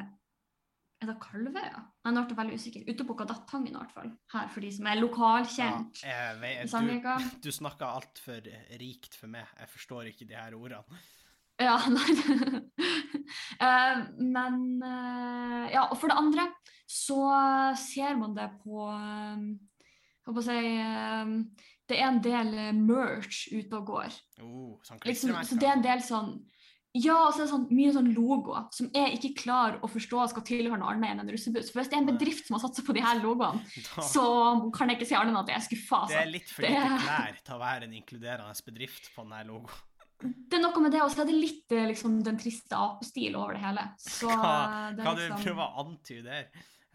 Er 0.99 1.11
det 1.13 1.19
Kalvøya? 1.23 1.83
Nei, 2.07 2.11
nå 2.17 2.23
ble 2.25 2.33
jeg 2.35 2.39
veldig 2.41 2.57
usikker. 2.59 2.89
Ute 2.89 3.05
på 3.07 3.15
Kadettangen 3.21 3.71
i 3.71 3.77
hvert 3.77 3.93
fall. 3.95 4.09
Her 4.35 4.49
for 4.51 4.65
de 4.65 4.73
som 4.75 4.89
er 4.91 4.99
lokalkjent 4.99 6.01
Ja, 6.03 6.33
vet- 6.41 6.65
i 6.65 6.73
Sandvika. 6.73 7.19
Du, 7.23 7.29
du 7.47 7.51
snakker 7.55 7.87
altfor 8.01 8.41
rikt 8.81 9.15
for 9.21 9.31
meg. 9.31 9.47
Jeg 9.61 9.71
forstår 9.77 10.11
ikke 10.11 10.27
de 10.33 10.35
her 10.41 10.57
ordene. 10.59 11.03
Ja, 11.59 11.77
nei 11.95 12.65
Eh, 13.61 13.99
Men 14.23 14.55
eh, 14.83 15.65
Ja, 15.75 15.83
og 15.91 15.99
for 16.01 16.09
det 16.11 16.17
andre 16.19 16.47
så 16.89 17.19
ser 17.77 18.15
man 18.17 18.33
det 18.37 18.47
på 18.63 18.87
eh, 18.89 19.43
Jeg 19.45 20.29
holdt 20.31 20.39
på 20.39 20.45
si 20.47 20.57
eh, 20.57 21.35
Det 21.89 21.97
er 21.99 22.07
en 22.11 22.21
del 22.25 22.53
eh, 22.55 22.73
merch 22.77 23.47
ute 23.53 23.79
og 23.81 23.87
går. 23.89 24.15
Oh, 24.45 24.77
sånn 24.85 25.01
Liksom, 25.09 25.35
så 25.49 25.57
det 25.59 25.69
er 25.69 25.77
en 25.79 25.85
del 25.85 26.03
sånn 26.05 26.33
Ja, 26.97 27.15
og 27.27 27.35
så 27.35 27.43
er 27.43 27.45
det 27.45 27.53
sånn, 27.53 27.67
mye 27.77 27.91
sånn 27.95 28.09
logoer 28.17 28.69
som 28.75 28.89
jeg 28.95 29.19
ikke 29.19 29.43
klarer 29.43 29.77
å 29.85 29.91
forstå 29.93 30.23
skal 30.33 30.45
tilhøre 30.49 30.79
noe 30.81 30.95
annet 30.95 31.13
enn 31.13 31.21
en 31.23 31.33
russebuss. 31.35 31.69
For 31.71 31.83
hvis 31.83 31.91
det 31.93 31.99
er 31.99 32.01
en 32.01 32.09
bedrift 32.09 32.49
som 32.49 32.57
har 32.57 32.63
satsa 32.65 32.83
på 32.87 32.97
de 32.97 33.03
her 33.05 33.21
logoene, 33.23 33.61
Da, 33.89 34.07
så 34.09 34.25
kan 34.75 34.89
jeg 34.91 34.99
ikke 34.99 35.11
si 35.11 35.19
annet 35.19 35.35
enn 35.35 35.43
at 35.43 35.53
jeg 35.53 35.61
er 35.61 35.67
skuffa. 35.69 36.01
det 36.09 36.17
er 36.17 36.25
Altså. 36.25 36.33
litt 36.33 36.51
for 36.55 36.65
det- 36.65 36.73
lite 36.73 37.03
klær 37.05 37.39
til 37.45 37.55
å 37.55 37.61
være 37.63 37.89
en 37.91 37.95
inkluderende 38.01 38.67
bedrift 38.73 39.11
på 39.15 39.27
denne 39.29 39.45
logoen. 39.51 39.85
Det 40.19 40.59
er 40.59 40.65
noe 40.65 40.81
med 40.83 40.91
det, 40.91 41.01
og 41.05 41.13
så 41.13 41.23
er 41.23 41.29
det 41.29 41.37
litt 41.39 41.73
eh, 41.77 41.87
liksom, 41.93 42.17
den 42.27 42.39
triste 42.41 42.75
apestil 42.75 43.37
over 43.39 43.55
det 43.55 43.63
hele. 43.63 43.85
Så 44.03 44.27
Hva, 44.33 44.91
det 44.97 45.05
hva 45.07 45.13
du 45.15 45.23
prøve 45.29 45.43
prøver 45.45 45.63
å 45.63 45.85
antyde 45.85 46.25
der? 46.27 46.49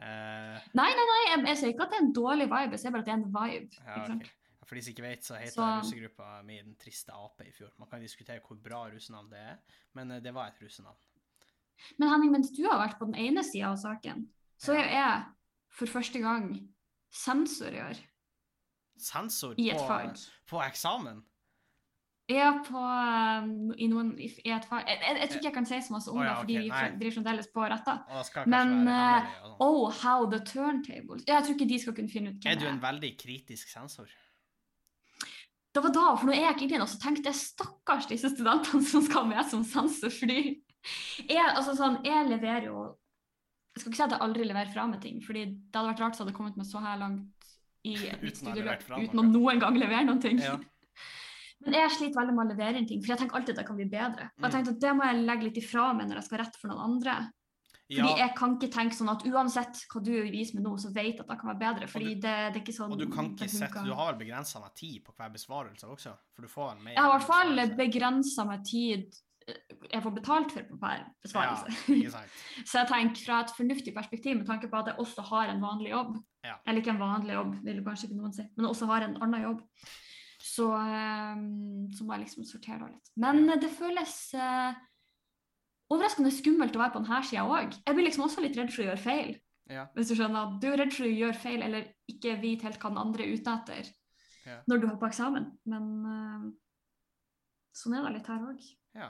Uh... 0.03 0.57
Nei, 0.75 0.89
nei, 0.91 1.05
nei, 1.07 1.19
jeg, 1.29 1.43
jeg 1.47 1.59
sier 1.61 1.71
ikke 1.71 1.85
at 1.85 1.93
det 1.93 1.99
er 2.01 2.03
en 2.03 2.15
dårlig 2.17 2.47
vibe, 2.51 2.73
jeg 2.75 2.81
sier 2.81 2.91
bare 2.91 3.05
at 3.05 3.07
det 3.07 3.13
er 3.13 3.21
en 3.21 3.29
vibe. 3.37 3.77
ja, 3.77 3.93
ikke 3.93 4.09
sant? 4.09 4.25
ok. 4.25 4.39
For 4.73 4.79
de 4.79 4.85
som 4.87 4.93
ikke 4.95 5.05
vet, 5.05 5.25
så 5.25 5.35
heter 5.37 5.53
Så- 5.53 5.65
russegruppa 5.79 6.41
mi 6.43 6.55
Den 6.57 6.75
triste 6.75 7.13
ape 7.13 7.45
i 7.45 7.51
fjor. 7.51 7.69
Man 7.77 7.87
kan 7.87 8.01
diskutere 8.01 8.39
hvor 8.41 8.57
bra 8.57 8.89
russenavn 8.89 9.29
det 9.29 9.39
er, 9.39 9.57
men 9.93 10.11
eh, 10.11 10.19
det 10.19 10.33
var 10.33 10.47
et 10.47 10.61
russenavn. 10.61 10.97
Men 11.99 12.09
Henning, 12.09 12.31
mens 12.31 12.49
du 12.49 12.63
har 12.65 12.79
vært 12.79 12.97
på 12.97 13.05
den 13.05 13.15
ene 13.15 13.43
sida 13.43 13.69
av 13.69 13.77
saken, 13.77 14.29
så 14.57 14.73
er 14.73 14.89
jeg 14.89 15.23
for 15.69 15.85
første 15.85 16.19
gang 16.19 16.69
sensor 17.11 17.69
i 17.69 17.81
år 17.81 18.01
Sensor 18.97 19.53
i 19.57 19.69
et 19.69 19.77
på, 19.77 20.27
på 20.47 20.61
eksamen? 20.63 21.21
Er 22.29 22.63
på 22.65 22.79
um, 22.79 23.73
i, 23.77 23.87
noen, 23.87 24.17
i 24.17 24.31
i 24.45 24.49
et 24.49 24.65
fag 24.65 24.87
jeg, 24.87 24.99
jeg, 25.01 25.17
jeg 25.19 25.29
tror 25.29 25.37
ikke 25.37 25.49
jeg 25.49 25.53
kan 25.53 25.65
si 25.65 25.81
så 25.81 25.93
masse 25.93 26.09
om 26.09 26.17
oh, 26.17 26.23
ja, 26.23 26.29
det, 26.29 26.37
fordi 26.39 26.57
ok, 26.57 26.63
vi 26.63 26.69
nei. 26.69 26.97
driver 26.97 27.15
fremdeles 27.17 27.47
på 27.53 27.65
retta. 27.67 27.97
Det 28.09 28.45
Men, 28.47 28.87
sånn. 28.87 29.55
Oh, 29.59 29.89
how 29.91 30.25
the 30.29 30.39
turntables 30.39 31.25
Jeg 31.27 31.43
tror 31.43 31.53
ikke 31.53 31.69
de 31.69 31.79
skal 31.79 31.93
kunne 31.93 32.09
finne 32.09 32.33
ut 32.33 32.45
Er 32.45 32.55
Er 32.55 32.61
du 32.61 32.67
en 32.67 32.81
veldig 32.81 33.17
kritisk 33.19 33.69
sensor? 33.69 34.09
Det 35.73 35.81
var 35.81 35.93
da, 35.95 36.03
for 36.19 36.29
nå 36.29 36.33
er 36.35 36.43
jeg 36.43 36.53
ikke 36.55 36.65
inne 36.67 36.75
igjen, 36.75 36.83
og 36.85 36.91
så 36.91 36.99
tenkte 37.01 37.31
jeg 37.31 37.39
stakkars 37.39 38.05
disse 38.11 38.29
studentene 38.29 38.83
som 38.85 39.01
skal 39.05 39.25
med 39.29 39.47
som 39.49 39.63
sensor, 39.65 40.11
fordi 40.13 40.37
jeg, 41.29 41.45
altså 41.55 41.73
sånn, 41.77 42.01
jeg 42.05 42.27
leverer 42.27 42.65
jo 42.67 42.81
Jeg 43.73 43.81
skal 43.81 43.89
ikke 43.89 43.97
si 43.97 44.03
at 44.05 44.11
jeg 44.13 44.21
aldri 44.21 44.43
leverer 44.45 44.69
fra 44.73 44.83
meg 44.85 44.99
ting, 45.01 45.21
fordi 45.25 45.45
det 45.49 45.73
hadde 45.79 45.89
vært 45.93 46.01
rart 46.03 46.17
jeg 46.19 46.25
hadde 46.27 46.35
kommet 46.37 46.57
meg 46.59 46.67
så 46.69 46.81
her 46.83 46.99
langt 47.01 47.47
i 47.89 47.95
å 48.13 48.33
studieløp 48.37 48.83
uten 48.91 49.21
å 49.23 49.23
noen 49.25 49.59
gang 49.63 49.79
levere 49.81 50.05
noen 50.05 50.21
ting. 50.21 50.37
Ja. 50.43 50.59
Men 51.65 51.79
jeg 51.79 51.93
sliter 51.95 52.19
veldig 52.19 52.35
med 52.37 52.45
å 52.45 52.51
levere 52.53 52.77
inn 52.77 52.85
ting, 52.89 53.01
for 53.01 53.15
jeg 53.15 53.23
tenker 53.23 53.39
alltid 53.39 53.55
at 53.55 53.63
det 53.63 53.65
kan 53.71 53.79
bli 53.79 53.87
bedre. 53.89 54.27
Og 54.37 54.45
jeg 54.45 54.51
Mm. 54.51 54.53
tenkte 54.57 54.75
at 54.75 54.83
det 54.83 54.91
må 54.99 55.07
jeg 55.09 55.23
legge 55.25 55.47
litt 55.47 55.57
ifra 55.63 55.87
meg 55.97 56.05
når 56.11 56.19
jeg 56.21 56.27
skal 56.27 56.41
rette 56.43 56.59
for 56.61 56.69
noen 56.69 56.85
andre. 56.91 57.15
Fordi 57.91 57.99
Ja, 58.09 58.15
jeg 58.27 58.35
kan 58.37 58.53
ikke 58.57 58.71
tenke 58.73 58.95
sånn 58.95 59.09
at 59.11 59.23
uansett 59.27 59.81
hva 59.91 60.01
du 60.03 60.11
viser 60.31 60.55
meg 60.55 60.63
nå, 60.63 60.77
så 60.79 60.89
vet 60.93 61.17
jeg 61.17 61.19
at 61.19 61.27
det 61.27 61.39
kan 61.39 61.49
være 61.51 61.59
bedre. 61.59 61.87
Fordi 61.91 62.13
du- 62.15 62.21
det, 62.21 62.35
det 62.53 62.55
er 62.55 62.63
ikke 62.63 62.73
sånn 62.77 62.91
og 62.91 62.97
du 62.99 63.07
kan 63.11 63.27
ikke 63.35 63.49
sette. 63.49 63.83
Du 63.85 63.93
har 63.93 64.13
vel 64.13 64.21
begrensa 64.25 64.59
med 64.63 64.73
tid 64.75 65.03
på 65.03 65.13
hver 65.17 65.29
besvarelse 65.33 65.83
også? 65.85 66.13
For 66.33 66.41
du 66.41 66.47
får 66.47 66.79
mer 66.81 66.93
Jeg 66.95 67.03
har 67.03 67.09
i 67.11 67.17
hvert 67.17 67.27
fall 67.27 67.77
begrensa 67.77 68.45
med 68.47 68.63
tid 68.65 69.13
eh, 69.47 69.59
jeg 69.91 70.01
får 70.01 70.13
betalt 70.15 70.51
for 70.55 70.63
på 70.63 70.77
hver 70.79 71.03
besvarelse. 71.21 71.67
Ja. 71.91 72.21
Så 72.65 72.79
jeg 72.79 72.87
tenker 72.87 73.25
fra 73.25 73.41
et 73.43 73.51
fornuftig 73.57 73.93
perspektiv, 73.93 74.37
med 74.37 74.47
tanke 74.47 74.69
på 74.71 74.79
at 74.79 74.87
jeg 74.87 74.95
også 75.03 75.21
har 75.27 75.49
en 75.51 75.61
vanlig 75.61 75.91
jobb, 75.91 76.15
Ja. 76.45 76.55
eller 76.65 76.79
ikke 76.81 76.91
en 76.95 76.99
vanlig 77.03 77.33
jobb, 77.35 77.53
vil 77.63 77.83
kanskje 77.83 78.07
ikke 78.09 78.21
noen 78.21 78.33
si, 78.33 78.43
men 78.55 78.65
også 78.65 78.87
har 78.87 79.01
en 79.03 79.17
annen 79.21 79.43
jobb, 79.43 79.61
så, 80.39 80.65
eh, 80.79 81.35
så 81.95 82.03
må 82.07 82.15
jeg 82.15 82.25
liksom 82.25 82.45
sortere 82.47 82.79
det 82.79 82.91
litt. 82.95 83.11
Men 83.17 83.45
det 83.59 83.69
føles 83.75 84.33
eh, 84.33 84.73
overraskende 85.91 86.31
skummelt 86.33 86.75
å 86.75 86.81
være 86.81 86.93
på 86.95 87.01
denne 87.03 87.23
sida 87.27 87.43
òg. 87.47 87.75
Jeg 87.83 87.97
blir 87.97 88.07
liksom 88.07 88.25
også 88.27 88.43
litt 88.43 88.57
redd 88.59 88.71
for 88.73 88.83
å 88.83 88.87
gjøre 88.89 89.03
feil. 89.03 89.33
Ja. 89.71 89.85
Hvis 89.95 90.11
du 90.11 90.17
skjønner. 90.17 90.47
at 90.47 90.61
Du 90.61 90.67
er 90.71 90.77
redd 90.81 90.93
for 90.95 91.07
å 91.07 91.11
gjøre 91.11 91.39
feil 91.39 91.63
eller 91.63 91.87
ikke 92.11 92.35
vite 92.41 92.67
helt 92.67 92.81
hva 92.81 92.91
den 92.91 93.03
andre 93.03 93.23
er 93.25 93.37
ute 93.37 93.53
etter 93.59 93.93
Ja. 94.45 94.57
når 94.67 94.81
du 94.81 94.87
har 94.87 94.97
på 94.99 95.07
eksamen. 95.07 95.47
Men 95.65 95.85
uh, 96.03 96.51
sånn 97.71 97.95
er 97.95 98.07
det 98.07 98.17
litt 98.17 98.27
her 98.27 98.43
òg. 98.49 98.67
Ja. 98.93 99.09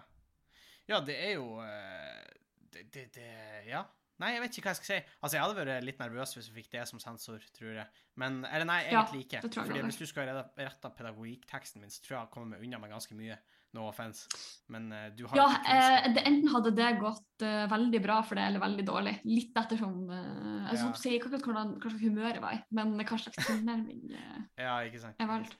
ja, 0.87 1.01
det 1.01 1.17
er 1.19 1.33
jo 1.35 1.57
eh, 1.59 2.23
det, 2.71 2.87
det, 2.93 3.09
det 3.17 3.31
Ja. 3.67 3.83
Nei, 4.21 4.35
jeg 4.35 4.43
vet 4.43 4.57
ikke 4.57 4.67
hva 4.67 4.71
jeg 4.75 4.79
skal 4.79 4.87
si. 4.91 4.97
Altså, 5.25 5.35
Jeg 5.35 5.43
hadde 5.43 5.57
vært 5.57 5.85
litt 5.87 5.99
nervøs 5.99 6.35
hvis 6.37 6.47
vi 6.51 6.61
fikk 6.61 6.69
det 6.75 6.83
som 6.87 7.01
sensor, 7.01 7.41
tror 7.57 7.73
jeg. 7.79 8.03
Men 8.21 8.43
Eller 8.45 8.67
nei, 8.69 8.83
egentlig 8.85 9.25
ikke. 9.25 9.41
Fordi. 9.49 9.81
Hvis 9.87 9.99
du 9.99 10.05
skal 10.07 10.29
rette 10.29 10.91
pedagogikkteksten 10.99 11.81
min, 11.81 11.91
så 11.91 12.03
tror 12.05 12.15
jeg 12.15 12.21
jeg 12.21 12.33
kommer 12.35 12.53
meg 12.53 12.67
unna 12.67 12.79
med 12.79 12.93
ganske 12.93 13.17
mye. 13.17 13.39
No 13.73 13.87
offense. 13.89 14.27
Men 14.69 14.91
uh, 14.93 15.07
du 15.17 15.25
har 15.25 15.39
Ja, 15.39 15.47
eh, 15.65 16.07
det, 16.13 16.21
enten 16.29 16.51
hadde 16.53 16.71
det 16.77 16.91
gått 17.01 17.41
uh, 17.45 17.63
veldig 17.71 18.01
bra 18.03 18.19
for 18.21 18.37
det, 18.37 18.45
eller 18.51 18.61
veldig 18.61 18.85
dårlig. 18.85 19.15
Litt 19.25 19.57
ettersom 19.57 20.03
uh, 20.11 20.69
Jeg 20.69 20.79
Ja. 20.83 20.91
si 20.99 21.13
ikke 21.17 21.31
akkurat 21.31 21.47
hvordan, 21.49 21.75
hva 21.79 21.89
slags 21.89 22.03
humør 22.05 22.29
jeg 22.35 22.43
var 22.43 22.57
i, 22.59 22.61
men 22.77 22.93
hva 23.01 23.17
slags 23.17 23.39
tilnærming 23.47 24.03
Ja, 24.13 24.77
ikke 24.85 25.01
sant. 25.01 25.17
jeg 25.17 25.29
valgte. 25.31 25.57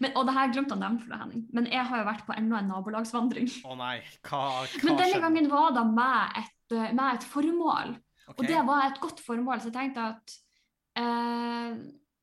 Men, 0.00 0.12
og 0.16 0.26
det 0.28 0.34
her 0.36 0.50
glemte 0.52 0.76
å 0.76 0.80
nevne 0.80 1.00
for 1.00 1.12
deg, 1.12 1.20
Henning, 1.22 1.44
men 1.56 1.68
jeg 1.72 1.84
har 1.88 2.02
jo 2.02 2.08
vært 2.08 2.26
på 2.28 2.34
enda 2.36 2.58
en 2.60 2.68
nabolagsvandring. 2.72 3.48
Å 3.64 3.76
nei, 3.80 3.94
hva, 4.28 4.40
hva 4.64 4.82
Men 4.88 4.98
denne 5.00 5.20
gangen 5.24 5.48
var 5.52 5.72
det 5.76 5.84
med 5.92 6.40
et, 6.42 6.74
med 6.92 7.06
et 7.08 7.24
formål. 7.24 7.94
okay. 8.26 8.36
Og 8.36 8.44
det 8.50 8.60
var 8.68 8.84
et 8.88 9.00
godt 9.00 9.22
formål, 9.24 9.60
så 9.60 9.70
jeg 9.70 9.76
tenkte 9.78 10.04
at 10.12 10.36
eh, 11.00 11.72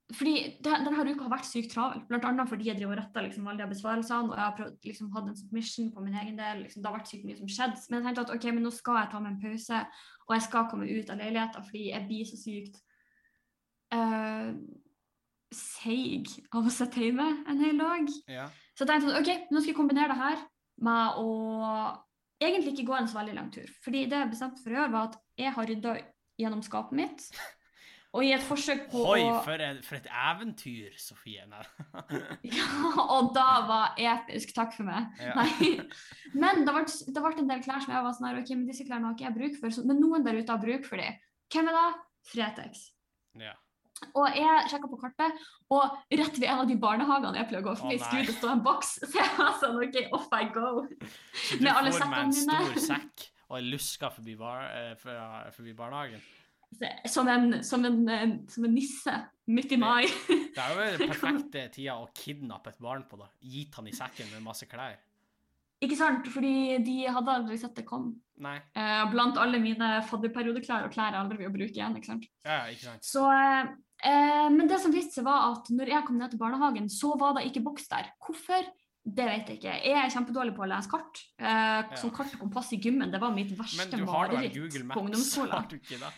Fordi 0.09 0.57
den, 0.65 0.85
denne 0.87 1.11
uka 1.13 1.27
har 1.27 1.35
vært 1.35 1.45
sykt 1.45 1.75
travel, 1.75 1.99
bl.a. 2.09 2.45
fordi 2.49 2.65
jeg 2.71 2.79
driver 2.79 2.95
og 2.95 2.99
retter 3.03 3.25
liksom, 3.27 3.47
alle 3.47 3.61
de 3.61 3.69
besvarelsene, 3.69 4.31
og 4.31 4.37
jeg 4.39 4.41
har 4.41 4.55
prøvd, 4.57 4.77
liksom, 4.89 5.11
hatt 5.13 5.27
en 5.29 5.37
submission 5.37 5.91
på 5.93 6.01
min 6.01 6.17
egen 6.17 6.39
del. 6.39 6.63
Liksom, 6.63 6.81
det 6.81 6.89
har 6.89 6.97
vært 6.97 7.11
sykt 7.11 7.27
mye 7.27 7.37
som 7.37 7.51
skjedde. 7.53 7.83
Men 7.89 7.99
jeg 7.99 8.07
tenkte 8.07 8.23
at 8.25 8.33
ok, 8.33 8.47
men 8.55 8.65
nå 8.65 8.71
skal 8.73 8.97
jeg 9.03 9.11
ta 9.11 9.21
meg 9.21 9.35
en 9.35 9.43
pause, 9.43 9.81
og 10.25 10.35
jeg 10.35 10.45
skal 10.47 10.69
komme 10.71 10.89
ut 10.89 11.11
av 11.13 11.21
leiligheten 11.21 11.67
fordi 11.67 11.83
jeg 11.91 12.07
blir 12.09 12.29
så 12.29 12.39
sykt 12.41 12.81
uh, 13.93 14.49
seig 15.53 16.33
av 16.53 16.65
å 16.65 16.73
sitte 16.73 17.05
hjemme 17.05 17.29
en 17.49 17.61
hel 17.61 17.81
dag. 17.81 18.11
Ja. 18.29 18.49
Så 18.73 18.85
jeg 18.85 18.91
tenkte 18.93 19.13
at 19.13 19.21
ok, 19.21 19.49
nå 19.53 19.61
skal 19.61 19.73
jeg 19.73 19.77
kombinere 19.77 20.13
det 20.13 20.21
her 20.23 20.43
med 20.89 21.21
å 21.21 21.29
egentlig 22.41 22.73
ikke 22.73 22.89
gå 22.89 22.97
en 22.97 23.09
så 23.11 23.21
veldig 23.21 23.37
lang 23.37 23.53
tur. 23.53 23.69
Fordi 23.85 24.07
det 24.09 24.23
jeg 24.23 24.33
bestemte 24.33 24.63
for 24.63 24.73
å 24.73 24.79
gjøre, 24.79 24.93
var 24.95 25.09
at 25.11 25.21
jeg 25.37 25.53
har 25.53 25.69
rydda 25.69 25.95
gjennom 26.39 26.65
skapet 26.65 26.97
mitt. 26.97 27.29
Og 28.17 28.25
i 28.25 28.31
et 28.33 28.41
forsøk 28.41 28.87
på 28.89 29.03
Oi, 29.05 29.21
å 29.21 29.35
for, 29.45 29.61
en, 29.61 29.79
for 29.85 29.99
et 29.99 30.07
eventyr, 30.09 30.95
Sofie. 30.97 31.43
Ja, 32.57 32.69
Og 33.03 33.29
da 33.35 33.47
var 33.69 33.99
episk. 34.01 34.55
Takk 34.57 34.73
for 34.73 34.87
meg. 34.87 35.11
Ja. 35.21 35.35
Nei. 35.37 35.75
Men 36.33 36.65
det 36.65 36.73
ble, 36.73 36.83
det 36.89 37.23
ble 37.25 37.33
en 37.43 37.51
del 37.51 37.63
klær 37.65 37.83
som 37.85 37.93
jeg 37.93 38.05
var 38.07 38.17
sånn 38.17 38.31
her, 38.31 38.41
ok, 38.41 38.53
men 38.55 38.65
disse 38.69 38.87
klærne 38.87 39.11
har 39.11 39.17
ikke 39.17 39.27
jeg 39.27 39.37
bruk 39.37 39.59
for. 39.61 39.75
Så, 39.75 39.85
men 39.85 40.01
noen 40.01 40.25
der 40.25 40.41
ute 40.41 40.55
har 40.55 40.63
bruk 40.63 40.89
for 40.89 41.01
dem. 41.01 41.21
Hvem 41.53 41.69
er 41.69 41.77
det? 41.77 41.87
Fretex. 42.31 42.87
Ja. 43.39 43.53
Og 44.15 44.25
jeg 44.31 44.67
sjekka 44.71 44.87
på 44.89 44.97
kartet, 45.01 45.47
og 45.75 45.97
rett 46.15 46.37
ved 46.39 46.47
en 46.47 46.61
av 46.63 46.69
de 46.69 46.77
barnehagene 46.79 47.41
jeg 47.41 47.49
pleier 47.49 47.65
å 47.65 47.67
gå 47.67 47.73
forbi, 47.81 47.97
oh, 47.99 48.05
skulle 48.07 48.29
det 48.29 48.37
stå 48.37 48.53
en 48.55 48.63
boks. 48.65 48.93
Så 49.11 49.19
jeg 49.19 49.33
var 49.37 49.57
sånn, 49.61 49.81
OK, 49.83 49.99
off 50.15 50.31
I 50.33 50.47
go. 50.55 50.69
Så 51.35 51.59
du 51.59 51.67
Med 51.67 51.75
får 51.75 52.07
med 52.09 52.23
en 52.23 52.39
stor 52.39 52.79
sekk 52.89 53.29
og 53.49 53.65
lusker 53.65 54.11
forbi, 54.13 54.35
bar, 54.37 54.67
eh, 54.77 55.51
forbi 55.55 55.73
barnehagen. 55.73 56.21
Som 57.09 57.27
en, 57.27 57.63
som, 57.65 57.83
en, 57.85 58.01
eh, 58.13 58.29
som 58.47 58.65
en 58.65 58.73
nisse 58.75 59.13
midt 59.49 59.71
i 59.73 59.77
mai. 59.81 60.05
Det 60.29 60.61
er 60.61 60.73
jo 60.75 60.87
den 60.99 61.09
perfekte 61.09 61.63
tida 61.73 61.97
å 61.99 62.09
kidnappe 62.15 62.75
et 62.75 62.81
barn 62.83 63.03
på. 63.09 63.17
da. 63.19 63.29
Gitt 63.41 63.75
han 63.79 63.89
i 63.89 63.95
sekken 63.95 64.29
med 64.35 64.45
masse 64.45 64.67
klær. 64.69 64.97
Ikke 65.79 65.95
sant? 65.95 66.25
Fordi 66.27 66.77
de 66.83 66.95
hadde 67.07 67.33
aldri 67.39 67.57
sett 67.59 67.77
det 67.79 67.85
komme. 67.87 68.17
Nei. 68.43 68.57
Eh, 68.75 69.03
blant 69.11 69.37
alle 69.39 69.59
mine 69.63 70.01
fadderperiodeklær 70.07 70.87
og 70.87 70.91
klær 70.93 71.13
jeg 71.15 71.21
aldri 71.21 71.39
vil 71.39 71.53
bruke 71.55 71.75
igjen. 71.75 71.95
ikke 71.95 72.11
sant? 72.11 72.27
Ja, 72.45 72.65
ikke 72.71 72.85
sant. 72.89 73.07
Så, 73.07 73.23
eh, 73.31 73.71
eh, 74.03 74.49
men 74.51 74.67
det 74.67 74.79
som 74.83 74.91
viste 74.95 75.19
seg 75.19 75.27
var 75.27 75.53
at 75.53 75.71
når 75.71 75.93
jeg 75.95 76.05
kom 76.07 76.19
ned 76.19 76.35
til 76.35 76.41
barnehagen, 76.41 76.91
så 76.91 77.13
var 77.19 77.37
det 77.39 77.47
ikke 77.49 77.63
boks 77.65 77.87
der. 77.91 78.11
Hvorfor? 78.23 78.67
Det 79.09 79.25
vet 79.25 79.47
jeg 79.49 79.57
ikke. 79.61 79.75
Jeg 79.87 79.95
er 80.03 80.11
kjempedårlig 80.13 80.53
på 80.57 80.65
å 80.65 80.69
lese 80.69 80.91
kart. 80.91 81.21
Eh, 81.39 81.95
Som 81.97 82.11
kart 82.13 82.35
og 82.35 82.43
kompass 82.43 82.73
i 82.75 82.81
gymmen, 82.83 83.09
det 83.11 83.21
var 83.23 83.31
mitt 83.33 83.55
verste 83.57 83.79
mareritt 83.79 83.95
Men 83.95 84.05
du 84.05 84.11
har 84.11 84.33
da 84.35 84.41
Google 84.59 84.83
Maps? 84.83 84.99
ungdomsskolen. 85.03 85.55
Har 85.55 85.69
du 85.71 85.77
ikke 85.79 86.01
det? 86.03 86.11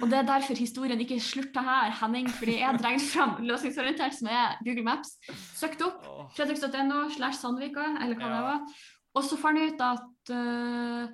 Og 0.00 0.08
det 0.10 0.18
er 0.18 0.26
derfor 0.26 0.58
historien 0.58 1.00
ikke 1.00 1.20
slutter 1.22 1.62
her, 1.62 1.92
Henning, 2.00 2.28
fordi 2.30 2.58
jeg 2.58 2.78
dregde 2.82 3.04
fram 3.06 3.36
løsningsorientert, 3.46 4.16
som 4.16 4.28
er 4.32 4.58
Google 4.66 4.84
Maps, 4.86 5.14
søkte 5.56 5.86
opp 5.86 6.34
fredriks.no 6.36 7.06
slash 7.14 7.40
Sandvika, 7.40 7.86
eller 8.02 8.18
hva 8.18 8.32
det 8.32 8.42
var, 8.48 8.82
og 9.16 9.24
så 9.24 9.38
fant 9.40 9.60
jeg 9.60 9.74
ut 9.74 9.84
at 9.86 10.34
uh, 10.34 11.06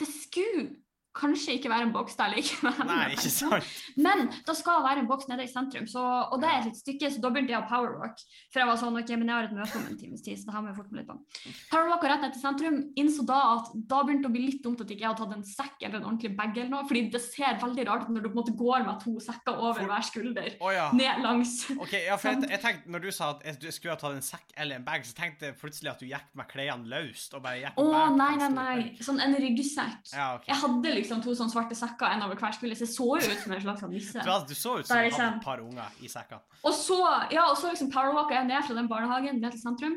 det 0.00 0.08
skulle 0.08 0.68
kanskje 1.14 1.56
ikke 1.58 1.70
være 1.70 1.88
en 1.88 1.92
boks 1.94 2.16
der 2.18 2.32
likevel. 2.34 2.80
Nei, 2.88 3.12
ikke 3.14 3.30
sant. 3.32 3.68
Men 3.96 4.26
det 4.46 4.56
skal 4.58 4.82
være 4.84 5.04
en 5.04 5.08
boks 5.10 5.28
nede 5.30 5.46
i 5.46 5.50
sentrum, 5.50 5.86
så, 5.90 6.02
og 6.34 6.40
det 6.42 6.50
er 6.50 6.68
et 6.68 6.78
stykke, 6.78 7.10
så 7.14 7.22
da 7.22 7.30
begynte 7.34 7.54
jeg 7.54 7.62
å 7.62 7.68
powerwalk. 7.70 8.22
For 8.52 8.62
jeg 8.62 8.70
var 8.70 8.80
sånn, 8.80 8.98
ok, 9.00 9.12
men 9.20 9.30
jeg 9.30 9.36
har 9.38 9.48
et 9.48 9.56
møte 9.56 9.78
om 9.78 9.86
en 9.90 9.98
times 10.00 10.24
tid, 10.26 10.40
så 10.40 10.48
det 10.48 10.56
her 10.56 10.64
må 10.64 10.72
jeg 10.72 10.78
forte 10.80 10.94
meg 10.94 11.02
litt 11.04 11.10
på. 11.12 11.54
Powerwalka 11.70 12.10
rett 12.10 12.24
ned 12.26 12.34
til 12.36 12.42
sentrum, 12.42 12.80
innså 13.00 13.26
da 13.28 13.40
at 13.54 13.70
da 13.74 14.00
begynte 14.02 14.26
det 14.26 14.32
å 14.32 14.34
bli 14.34 14.44
litt 14.48 14.62
dumt 14.64 14.82
at 14.82 14.90
ikke 14.90 15.04
jeg 15.04 15.10
hadde 15.12 15.22
tatt 15.22 15.36
en 15.38 15.46
sekk 15.48 15.86
eller 15.86 16.00
en 16.00 16.08
ordentlig 16.10 16.32
bag 16.38 16.58
eller 16.58 16.72
noe, 16.72 16.88
fordi 16.90 17.04
det 17.14 17.22
ser 17.24 17.60
veldig 17.62 17.86
rart 17.90 18.08
ut 18.08 18.12
når 18.14 18.26
du 18.26 18.28
på 18.30 18.34
en 18.34 18.40
måte 18.42 18.56
går 18.58 18.86
med 18.88 19.00
to 19.04 19.14
sekker 19.22 19.62
over 19.70 19.88
hver 19.90 20.08
skulder, 20.10 20.50
oh, 20.58 20.72
ja. 20.74 20.88
ned 20.96 21.22
langs. 21.24 21.56
Ok, 21.78 21.94
ja, 22.08 22.18
for 22.20 22.32
jeg, 22.32 22.50
jeg 22.56 22.62
tenkte, 22.64 22.90
når 22.94 23.06
du 23.06 23.10
sa 23.14 23.30
at 23.36 23.46
jeg- 23.46 23.60
du 23.64 23.70
skulle 23.72 23.94
ha 23.94 24.00
tatt 24.00 24.18
en 24.18 24.24
sekk 24.24 24.54
eller 24.60 24.80
en 24.80 24.84
bag, 24.86 25.06
så 25.06 25.14
tenkte 25.16 25.48
jeg 25.48 25.58
plutselig 25.60 25.92
at 25.94 26.02
du 26.02 26.08
gikk 26.10 26.26
med 26.34 26.50
klærne 26.50 26.90
løst 26.90 27.36
og 27.36 27.44
bare 27.44 27.62
gikk 27.62 27.78
Å, 27.78 27.84
og 27.84 27.94
bærte 27.94 28.18
nei, 28.18 28.32
nei, 28.40 28.50
nei, 28.58 29.04
sånn 29.04 29.22
en 29.22 29.36
ryggsekk. 29.40 30.12
Ja, 30.12 30.34
okay. 30.36 30.50
Jeg 30.50 30.60
hadde 30.64 30.94
liksom 30.98 31.03
to 31.08 31.36
sånne 31.36 31.52
svarte 31.52 31.76
sekker, 31.78 32.08
en 32.08 32.24
over 32.26 32.38
hver 32.40 32.56
skulder, 32.56 32.78
så 32.78 32.86
jeg 32.86 32.94
så 32.94 33.06
jo 33.12 33.30
ut 33.30 33.44
som 33.44 33.54
en 33.54 33.62
slags 33.64 33.86
nisse. 33.92 34.24
Du, 34.24 34.34
du 34.48 34.56
så 34.56 34.76
ut 34.80 34.88
som 34.88 34.96
du 34.98 35.14
hadde 35.14 35.30
et 35.30 35.44
par 35.44 35.62
unger 35.62 36.02
i 36.02 36.10
sekkene. 36.10 36.58
Og 36.64 36.74
så, 36.76 37.00
ja, 37.34 37.46
og 37.50 37.56
så 37.60 37.72
liksom 37.72 37.92
powerwalker 37.94 38.38
jeg 38.40 38.50
ned 38.50 38.66
fra 38.66 38.76
den 38.78 38.90
barnehagen 38.90 39.40
ned 39.42 39.56
til 39.56 39.62
sentrum. 39.62 39.96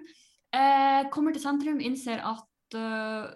Eh, 0.56 1.10
kommer 1.12 1.36
til 1.36 1.44
sentrum, 1.44 1.82
innser 1.84 2.24
at 2.24 2.78
uh, 2.78 3.28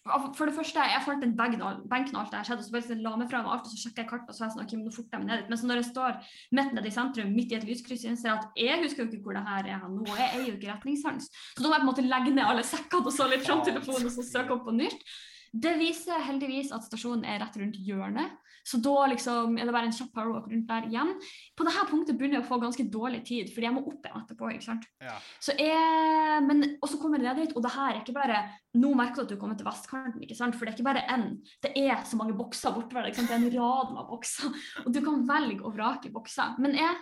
For 0.00 0.48
det 0.48 0.54
første, 0.56 0.80
jeg 0.80 1.02
fant 1.04 1.24
en 1.26 1.34
benk 1.36 1.58
når 1.60 2.20
alt 2.22 2.30
det 2.32 2.38
her 2.38 2.46
skjedde, 2.48 2.62
og 2.62 2.66
så 2.66 2.72
bare 2.72 2.82
liksom 2.82 3.02
la 3.04 3.10
meg 3.20 3.28
fra 3.30 3.42
meg 3.44 3.52
alt, 3.52 3.66
og 3.66 3.72
så 3.72 3.80
sjekka 3.82 4.00
jeg 4.00 4.08
kartet, 4.10 4.30
og 4.30 4.36
så 4.36 4.42
er 4.42 4.46
jeg 4.46 4.54
sånn, 4.54 4.62
ok, 4.64 4.72
men 4.78 4.86
nå 4.88 4.94
forter 4.94 5.16
jeg 5.16 5.22
meg 5.22 5.28
ned 5.30 5.42
dit. 5.42 5.50
Men 5.50 5.60
så 5.60 5.68
når 5.68 5.80
jeg 5.80 5.88
står 5.90 6.36
midt 6.56 6.72
nede 6.78 6.88
i 6.88 6.94
sentrum, 6.94 7.34
midt 7.36 7.52
i 7.52 7.58
et 7.58 7.66
lyskryss, 7.68 8.06
innser 8.08 8.30
jeg 8.30 8.38
at 8.38 8.62
jeg 8.64 8.80
husker 8.86 9.04
jo 9.04 9.10
ikke 9.10 9.26
hvor 9.26 9.36
det 9.36 9.44
her 9.50 9.68
er 9.74 9.84
nå, 9.92 10.06
jeg 10.08 10.28
er 10.30 10.46
jo 10.46 10.54
ikke 10.56 10.70
retningssans. 10.72 11.28
Så 11.52 11.60
da 11.60 11.68
må 11.68 11.76
jeg 11.76 11.82
på 11.82 11.86
en 11.86 11.90
måte 11.92 12.06
legge 12.06 12.32
ned 12.32 12.46
alle 12.46 12.64
sekkene 12.66 13.12
og 13.12 13.18
så 13.18 13.28
litt 13.28 13.44
fram 13.44 13.60
telefonen 13.66 14.08
og 14.08 14.16
så 14.16 14.26
søke 14.30 14.56
opp 14.56 14.64
på 14.70 14.76
nytt. 14.78 15.04
Det 15.50 15.72
viser 15.80 16.22
heldigvis 16.22 16.70
at 16.74 16.84
stasjonen 16.86 17.24
er 17.26 17.40
rett 17.42 17.56
rundt 17.58 17.78
hjørnet. 17.82 18.38
Så 18.66 18.78
da 18.84 19.06
liksom, 19.08 19.56
er 19.58 19.66
det 19.66 19.72
bare 19.74 19.88
en 19.88 19.94
kjapp 19.94 20.12
powerwalk 20.14 20.48
rundt 20.50 20.68
der 20.68 20.86
igjen. 20.90 21.12
På 21.56 21.64
dette 21.66 21.84
punktet 21.88 22.18
begynner 22.18 22.38
jeg 22.38 22.44
å 22.44 22.48
få 22.50 22.58
ganske 22.62 22.84
dårlig 22.92 23.22
tid, 23.26 23.52
fordi 23.54 23.66
jeg 23.66 23.74
må 23.74 23.82
opp 23.88 24.04
igjen 24.06 24.20
etterpå. 24.20 24.50
ikke 24.52 24.66
sant? 24.66 24.86
Ja. 25.02 25.16
Så 25.42 25.56
jeg, 25.58 26.42
men, 26.46 26.66
og 26.78 26.90
så 26.92 27.00
kommer 27.00 27.18
jeg 27.18 27.26
ned 27.26 27.40
dit, 27.42 27.54
og 27.56 27.64
det 27.64 27.72
her 27.74 27.94
er 27.94 28.02
ikke 28.02 28.16
bare 28.16 28.42
Nå 28.78 28.92
merker 28.94 29.24
du 29.24 29.24
at 29.24 29.32
du 29.32 29.40
kommer 29.40 29.56
til 29.58 29.66
vestkanten, 29.66 30.22
ikke 30.22 30.36
sant? 30.38 30.54
for 30.54 30.62
det 30.62 30.70
er 30.70 30.76
ikke 30.78 30.86
bare 30.86 31.06
én. 31.10 31.24
Det 31.64 31.72
er 31.80 32.04
så 32.06 32.20
mange 32.20 32.36
bokser 32.38 32.76
bortover. 32.76 33.08
ikke 33.08 33.18
sant? 33.18 33.32
Det 33.32 33.38
er 33.38 33.48
en 33.48 33.56
rad 33.56 33.96
med 33.96 34.06
bokser, 34.12 34.60
og 34.84 34.92
du 34.94 35.00
kan 35.02 35.24
velge 35.26 35.64
og 35.64 35.74
vrake 35.74 36.12
bokser. 36.14 36.54
Men 36.62 36.78
jeg, 36.78 37.00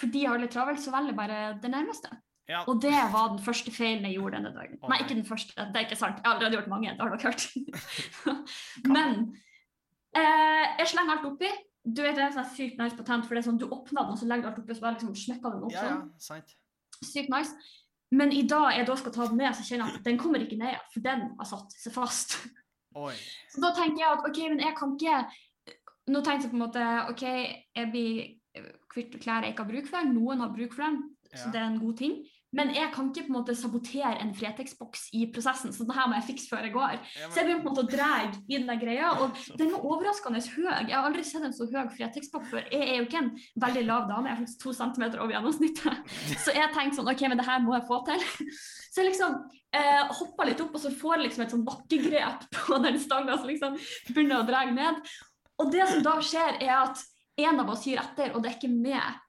fordi 0.00 0.24
jeg 0.24 0.32
har 0.32 0.42
litt 0.42 0.56
travelt, 0.56 0.82
så 0.82 0.96
velger 0.96 1.12
jeg 1.12 1.20
bare 1.20 1.38
det 1.62 1.70
nærmeste. 1.76 2.10
Ja. 2.50 2.64
Og 2.66 2.80
det 2.82 2.96
var 3.12 3.30
den 3.30 3.42
første 3.44 3.70
feilen 3.70 4.06
jeg 4.08 4.16
gjorde 4.18 4.38
denne 4.40 4.50
dagen. 4.56 4.78
Å, 4.82 4.90
Nei, 4.90 5.00
ikke 5.04 5.16
den 5.18 5.26
første, 5.28 5.54
det 5.54 5.78
er 5.78 5.86
ikke 5.86 5.98
sant. 6.00 6.18
Jeg 6.18 6.26
har 6.26 6.36
allerede 6.36 6.58
gjort 6.58 6.70
mange, 6.72 6.94
det 6.96 7.04
har 7.04 7.12
dere 7.14 7.30
hørt. 7.30 7.44
Men 8.96 9.18
eh, 10.18 10.64
jeg 10.80 10.88
slenger 10.92 11.16
alt 11.16 11.28
oppi. 11.30 11.50
Du 11.84 12.02
vet 12.04 12.16
det 12.18 12.24
er 12.26 12.34
sånn 12.34 12.48
sykt 12.52 12.80
nice 12.80 12.96
patent, 12.98 13.24
for 13.26 13.36
det 13.36 13.40
er 13.44 13.46
sånn, 13.46 13.60
du 13.60 13.68
åpner 13.70 14.02
den, 14.02 14.16
og 14.16 14.18
så 14.20 14.26
legger 14.28 14.48
du 14.48 14.50
alt 14.50 14.58
oppi, 14.62 14.74
og 14.74 14.80
så 14.80 14.84
bare 14.84 14.98
liksom 14.98 15.14
smekker 15.16 15.54
den 15.54 15.68
opp 15.68 15.76
ja, 15.76 15.84
ja, 15.86 15.92
sånn. 15.94 16.10
sant. 16.26 16.56
Sykt 17.06 17.30
nice. 17.32 17.76
Men 18.10 18.34
i 18.34 18.42
dag 18.50 18.72
jeg 18.74 18.88
da 18.88 18.96
skal 18.98 19.14
ta 19.14 19.28
den 19.30 19.38
ned, 19.38 19.54
så 19.54 19.64
kjenner 19.64 19.86
jeg 19.86 20.00
at 20.00 20.08
den 20.10 20.18
kommer 20.20 20.42
ikke 20.42 20.58
ned, 20.60 20.82
for 20.92 21.06
den 21.06 21.22
har 21.38 21.48
satt 21.48 21.78
seg 21.78 21.94
fast. 21.94 22.34
Oi. 22.98 23.14
Så 23.52 23.62
da 23.62 23.70
tenker 23.76 24.02
jeg 24.02 24.16
at 24.16 24.26
ok, 24.26 24.38
men 24.50 24.64
jeg 24.64 24.74
kan 24.78 24.96
ikke 24.98 25.20
Nå 26.10 26.24
tenkte 26.26 26.48
jeg 26.48 26.50
på 26.50 26.56
en 26.58 26.62
måte 26.64 26.84
ok, 27.12 27.20
jeg 27.78 27.88
blir 27.92 28.64
kvitt 28.90 29.12
klær 29.22 29.44
jeg 29.46 29.52
ikke 29.52 29.62
har 29.62 29.68
bruk 29.68 29.86
for. 29.92 30.08
Noen 30.10 30.40
har 30.42 30.50
bruk 30.50 30.72
for 30.74 30.82
dem, 30.88 30.96
så 31.30 31.44
Ja. 31.44 31.50
det 31.54 31.60
er 31.60 31.66
en 31.68 31.78
god 31.78 31.96
ting. 32.00 32.16
Men 32.56 32.72
jeg 32.74 32.90
kan 32.94 33.10
ikke 33.10 33.28
på 33.28 33.30
en 33.30 33.36
måte 33.36 33.54
sabotere 33.54 34.16
en 34.18 34.32
Fretex-boks 34.34 35.08
i 35.14 35.26
prosessen, 35.30 35.70
så 35.74 35.84
det 35.86 35.94
her 35.94 36.08
må 36.10 36.16
jeg 36.18 36.26
fikse 36.32 36.50
før 36.50 36.66
jeg 36.66 36.74
går. 36.74 36.96
Ja, 36.98 37.28
Så 37.30 37.40
jeg 37.40 37.46
begynner 37.46 37.62
på 37.62 37.70
en 37.70 37.76
måte 37.76 37.84
å 37.84 37.90
dra 37.92 38.08
i 38.26 38.58
den 38.58 38.80
greia, 38.80 39.12
og 39.22 39.38
den 39.60 39.70
var 39.70 39.86
overraskende 39.86 40.42
høy. 40.42 40.88
Jeg 40.88 40.96
har 40.96 41.06
aldri 41.06 41.22
sett 41.26 41.46
en 41.46 41.54
så 41.54 41.68
høy 41.70 41.92
Fretex-boks 41.94 42.50
før. 42.50 42.66
Jeg 42.74 42.88
er 42.88 42.98
jo 42.98 43.06
ikke 43.06 43.22
en 43.22 43.30
veldig 43.66 43.84
lav 43.86 44.10
dame, 44.10 44.26
jeg 44.26 44.34
er 44.34 44.42
faktisk 44.42 44.64
to 44.64 44.74
centimeter 44.74 45.22
over 45.22 45.36
gjennomsnittet. 45.36 46.12
Så 46.44 46.56
jeg 46.56 46.74
tenkte 46.74 46.98
sånn, 46.98 47.12
ok, 47.14 47.24
men 47.30 47.38
det 47.38 47.46
her 47.46 47.62
må 47.62 47.76
jeg 47.76 47.86
få 47.86 48.02
til. 48.10 48.26
Så 48.90 49.04
jeg 49.04 49.12
liksom 49.12 49.38
eh, 49.78 50.02
hoppa 50.18 50.48
litt 50.48 50.62
opp, 50.64 50.74
og 50.74 50.82
så 50.82 50.90
får 50.90 51.16
jeg 51.16 51.26
liksom 51.28 51.44
et 51.44 51.54
sånn 51.54 51.66
bakkegrep 51.66 52.46
på 52.58 52.82
den 52.82 52.98
stanga, 53.02 53.38
så 53.38 53.46
liksom 53.46 53.78
begynner 54.10 54.42
å 54.42 54.48
dra 54.48 54.64
ned. 54.66 54.98
Og 55.62 55.70
det 55.70 55.86
som 55.86 56.02
da 56.02 56.18
skjer, 56.24 56.58
er 56.64 56.74
at 56.80 57.02
en 57.40 57.62
av 57.62 57.70
oss 57.72 57.86
gir 57.86 58.00
etter, 58.00 58.34
og 58.34 58.42
det 58.42 58.50
er 58.50 58.58
ikke 58.58 58.72
med. 58.72 59.20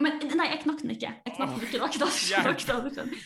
Men 0.00 0.16
nei, 0.38 0.48
jeg 0.54 0.62
knakk 0.64 0.82
den 0.84 0.94
ikke. 0.94 1.12
Jeg 1.26 1.36
knakk 1.36 1.54
den 1.54 1.66
ikke, 1.66 1.76
det 1.76 1.82
var 1.84 1.92
ikke 1.92 3.04
det. 3.04 3.20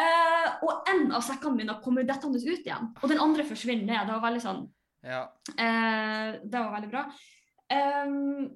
Eh, 0.00 0.48
og 0.64 0.88
en 0.88 1.10
av 1.16 1.24
sekkene 1.26 1.58
mine 1.58 1.76
kommer 1.84 2.06
dettende 2.08 2.40
ut 2.40 2.64
igjen, 2.64 2.90
og 2.94 3.10
den 3.10 3.20
andre 3.20 3.44
forsvinner 3.48 3.86
ned. 3.88 4.08
Det 4.08 4.16
var 4.16 4.26
veldig 4.28 4.42
sånn 4.44 4.64
Ja. 5.04 5.22
uh, 5.56 6.28
det 6.44 6.56
var 6.56 6.74
veldig 6.76 6.90
bra. 6.92 7.04
Um, 7.70 8.50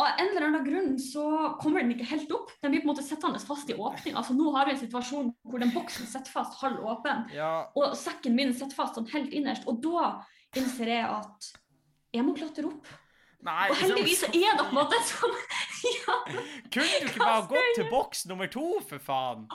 av 0.00 0.18
en 0.18 0.30
eller 0.30 0.46
annen 0.46 0.64
grunn 0.64 0.92
så 1.02 1.24
kommer 1.60 1.82
den 1.82 1.92
ikke 1.94 2.08
helt 2.10 2.32
opp. 2.34 2.50
Den 2.64 2.72
blir 2.72 2.82
på 2.82 2.88
en 2.88 2.92
måte 2.94 3.04
sittende 3.06 3.40
fast 3.42 3.70
i 3.70 3.76
åpninga. 3.76 4.16
Altså, 4.18 4.34
nå 4.38 4.52
har 4.56 4.66
vi 4.66 4.74
en 4.74 4.80
situasjon 4.80 5.30
hvor 5.44 5.62
den 5.62 5.74
boksen 5.74 6.08
sitter 6.08 6.32
fast 6.32 6.58
halv 6.62 6.80
åpen, 6.94 7.26
ja. 7.36 7.68
og 7.76 7.94
sekken 7.98 8.34
min 8.38 8.54
sitter 8.56 8.78
fast 8.78 8.98
sånn 8.98 9.10
helt 9.12 9.34
innerst. 9.36 9.68
Og 9.70 9.82
da 9.84 10.14
innser 10.58 10.94
jeg 10.94 11.04
at 11.06 11.52
jeg 12.12 12.26
må 12.26 12.34
klatre 12.36 12.70
opp. 12.72 12.88
Nei, 13.42 13.66
Og 13.72 13.76
heldigvis 13.80 14.22
så 14.22 14.28
er 14.30 14.54
det 14.54 14.62
på 14.62 14.68
en 14.70 14.76
måte 14.76 14.98
sånn 15.08 15.32
ja, 15.96 16.16
Kunne 16.30 16.86
du 16.86 17.06
ikke 17.08 17.18
bare 17.18 17.44
gått 17.50 17.76
til 17.78 17.88
boks 17.90 18.26
nummer 18.30 18.50
to, 18.50 18.66
for 18.86 19.02
faen? 19.02 19.48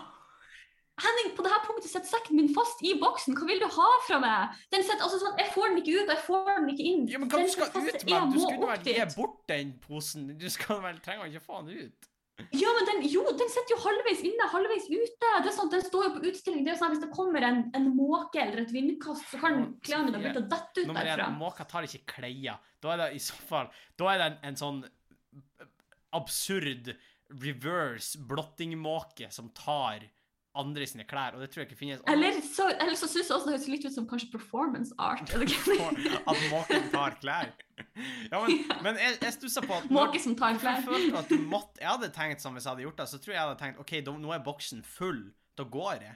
Henning, 0.98 1.30
på 1.38 1.44
dette 1.46 1.60
punktet 1.62 1.92
sitter 1.92 2.10
sekken 2.10 2.40
min 2.40 2.48
fast 2.56 2.80
i 2.82 2.96
boksen. 2.98 3.36
Hva 3.38 3.46
vil 3.46 3.60
du 3.62 3.68
ha 3.70 3.90
fra 4.08 4.18
meg? 4.22 4.56
Den 4.74 4.82
sitter, 4.82 5.04
altså 5.06 5.20
sånn, 5.22 5.36
Jeg 5.38 5.52
får 5.54 5.70
den 5.70 5.82
ikke 5.84 5.94
ut, 5.94 6.08
og 6.08 6.14
jeg 6.16 6.24
får 6.26 6.48
den 6.50 6.70
ikke 6.74 6.88
inn. 6.90 7.04
Ja, 7.12 7.22
men 7.22 7.30
hva 7.30 7.38
Den 7.38 7.46
du 7.46 7.54
skal 7.54 7.68
ut 7.70 8.08
med? 8.10 8.34
Du 8.34 8.40
skulle 8.42 8.70
vel 8.72 8.88
gi 8.88 9.08
bort 9.14 9.36
den 9.52 9.74
posen? 9.84 10.32
Du 10.42 10.48
skal 10.50 10.82
vel 10.88 10.98
trenger 11.06 11.30
ikke 11.30 11.44
få 11.46 11.62
den 11.68 11.86
ut? 11.86 12.10
Ja, 12.54 12.70
men 12.78 12.86
den, 12.86 13.00
jo, 13.10 13.24
den 13.34 13.50
sitter 13.50 13.74
jo 13.74 13.78
halvveis 13.82 14.20
inne, 14.28 14.46
halvveis 14.52 14.86
ute. 14.92 15.30
Det 15.42 15.50
er 15.50 15.56
sånn, 15.56 15.72
Den 15.74 15.84
står 15.86 16.06
jo 16.06 16.12
på 16.18 16.24
utstilling. 16.30 16.62
Det 16.68 16.76
er 16.76 16.80
sånn, 16.80 16.92
at 16.92 16.98
Hvis 16.98 17.06
det 17.08 17.10
kommer 17.16 17.46
en, 17.48 17.64
en 17.78 17.88
måke 17.98 18.42
eller 18.44 18.62
et 18.62 18.74
vindkast, 18.74 19.26
så 19.32 19.40
kan 19.42 19.64
klærne 19.86 20.12
dine 20.12 20.22
begynne 20.22 20.44
å 20.46 20.50
dette 20.52 20.84
ut 20.84 20.94
derfra. 20.94 21.32
måker 21.34 21.70
tar 21.72 21.88
ikke 21.90 22.04
klær. 22.14 22.62
Da 22.84 22.94
er 22.94 23.02
det 23.02 23.10
i 23.18 23.22
så 23.24 23.38
fall 23.50 23.72
Da 23.98 24.12
er 24.12 24.22
det 24.22 24.28
en, 24.30 24.38
en 24.52 24.60
sånn 24.62 24.84
absurd 26.18 26.94
reverse 27.42 28.22
blottingmåke 28.30 29.32
som 29.34 29.50
tar 29.58 30.06
andre 30.60 30.88
sine 30.90 31.06
klær, 31.08 31.36
og 31.38 31.44
det 31.44 31.50
tror 31.54 31.64
jeg 31.64 31.70
ikke 31.70 31.80
finnes. 31.80 32.02
Eller 32.12 32.40
så, 32.46 32.68
eller 32.74 32.98
så 33.00 33.10
synes 33.10 33.30
jeg 33.30 33.36
også 33.38 33.50
det 33.50 33.56
høres 33.56 33.68
litt 33.72 33.88
ut 33.88 33.96
som 33.96 34.08
kanskje 34.10 34.30
performance 34.34 34.96
art. 34.98 35.32
At 35.34 36.44
måken 36.52 36.92
tar 36.94 37.18
klær. 37.22 37.54
Ja, 38.32 38.40
men, 38.42 38.64
men 38.82 38.96
jeg, 38.98 39.20
jeg 39.22 39.34
stussa 39.36 39.62
på 39.62 39.76
at 39.76 39.92
Måke 39.94 40.18
som 40.22 40.34
tar 40.38 40.56
klær. 40.58 40.80
Jeg, 40.82 41.38
måtte 41.46 41.78
Jeg 41.78 41.92
hadde 41.92 42.08
tenkt 42.14 42.42
sånn 42.42 42.56
hvis 42.58 42.66
jeg 42.66 42.74
hadde 42.74 42.86
gjort 42.88 43.04
det, 43.04 43.06
så 43.12 43.20
tror 43.22 43.34
jeg 43.34 43.38
jeg 43.38 43.46
hadde 43.46 43.60
tenkt 43.62 43.82
OK, 43.84 43.94
nå 44.18 44.32
er 44.34 44.42
boksen 44.46 44.82
full. 44.86 45.20
Da 45.58 45.66
går 45.70 46.02
jeg. 46.08 46.16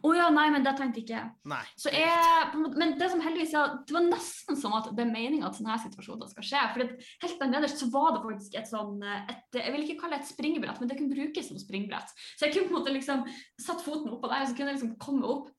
Å 0.00 0.10
ja, 0.16 0.26
nei, 0.32 0.46
men 0.54 0.64
det 0.64 0.72
tenkte 0.78 1.02
ikke. 1.02 1.22
Nei. 1.50 1.62
Så 1.78 1.90
jeg, 1.92 2.60
men 2.80 2.94
det 3.00 3.08
som 3.12 3.20
heldigvis 3.24 3.52
ja, 3.56 3.64
det 3.86 3.96
var 3.96 4.06
nesten 4.06 4.56
som 4.56 4.76
at 4.78 4.88
det 4.96 5.04
er 5.04 5.10
meninga 5.12 5.50
at 5.50 5.58
sånne 5.58 5.74
her 5.74 5.82
situasjoner 5.82 6.30
skal 6.30 6.46
skje. 6.46 6.62
For 6.72 6.82
det, 6.84 7.08
helt 7.24 7.42
der 7.42 7.50
nederst 7.52 7.82
så 7.82 7.90
var 7.92 8.14
det 8.14 8.22
faktisk 8.24 8.56
et 8.60 8.70
sånn 8.70 9.02
et, 9.04 9.42
Jeg 9.58 9.74
vil 9.74 9.84
ikke 9.84 9.98
kalle 10.04 10.16
det 10.16 10.24
et 10.24 10.32
springbrett, 10.32 10.80
men 10.80 10.90
det 10.92 10.96
kunne 11.00 11.16
brukes 11.18 11.50
som 11.50 11.60
springbrett. 11.60 12.14
Så 12.38 12.46
jeg 12.46 12.56
kunne 12.56 12.70
på 12.70 12.74
en 12.74 12.78
måte 12.80 12.94
liksom 12.96 13.26
satt 13.60 13.84
foten 13.84 14.14
oppå 14.16 14.30
der, 14.32 14.46
og 14.46 14.50
så 14.50 14.56
kunne 14.56 14.72
jeg 14.72 14.80
liksom 14.80 14.96
komme 15.02 15.34
opp. 15.36 15.52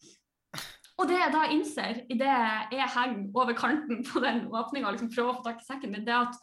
Og 1.01 1.10
det 1.10 1.17
jeg 1.17 1.34
da 1.34 1.43
innser 1.49 2.01
idet 2.13 2.34
jeg 2.75 2.89
henger 2.95 3.30
over 3.41 3.56
kanten 3.58 4.04
på 4.06 4.21
den 4.21 4.43
åpninga 4.51 4.89
og 4.89 4.97
liksom 4.97 5.10
prøver 5.13 5.32
å 5.32 5.38
få 5.39 5.45
tak 5.47 5.62
i 5.63 5.67
sekken 5.69 5.93
min, 5.95 6.04
det 6.06 6.13
er 6.13 6.27
at 6.27 6.41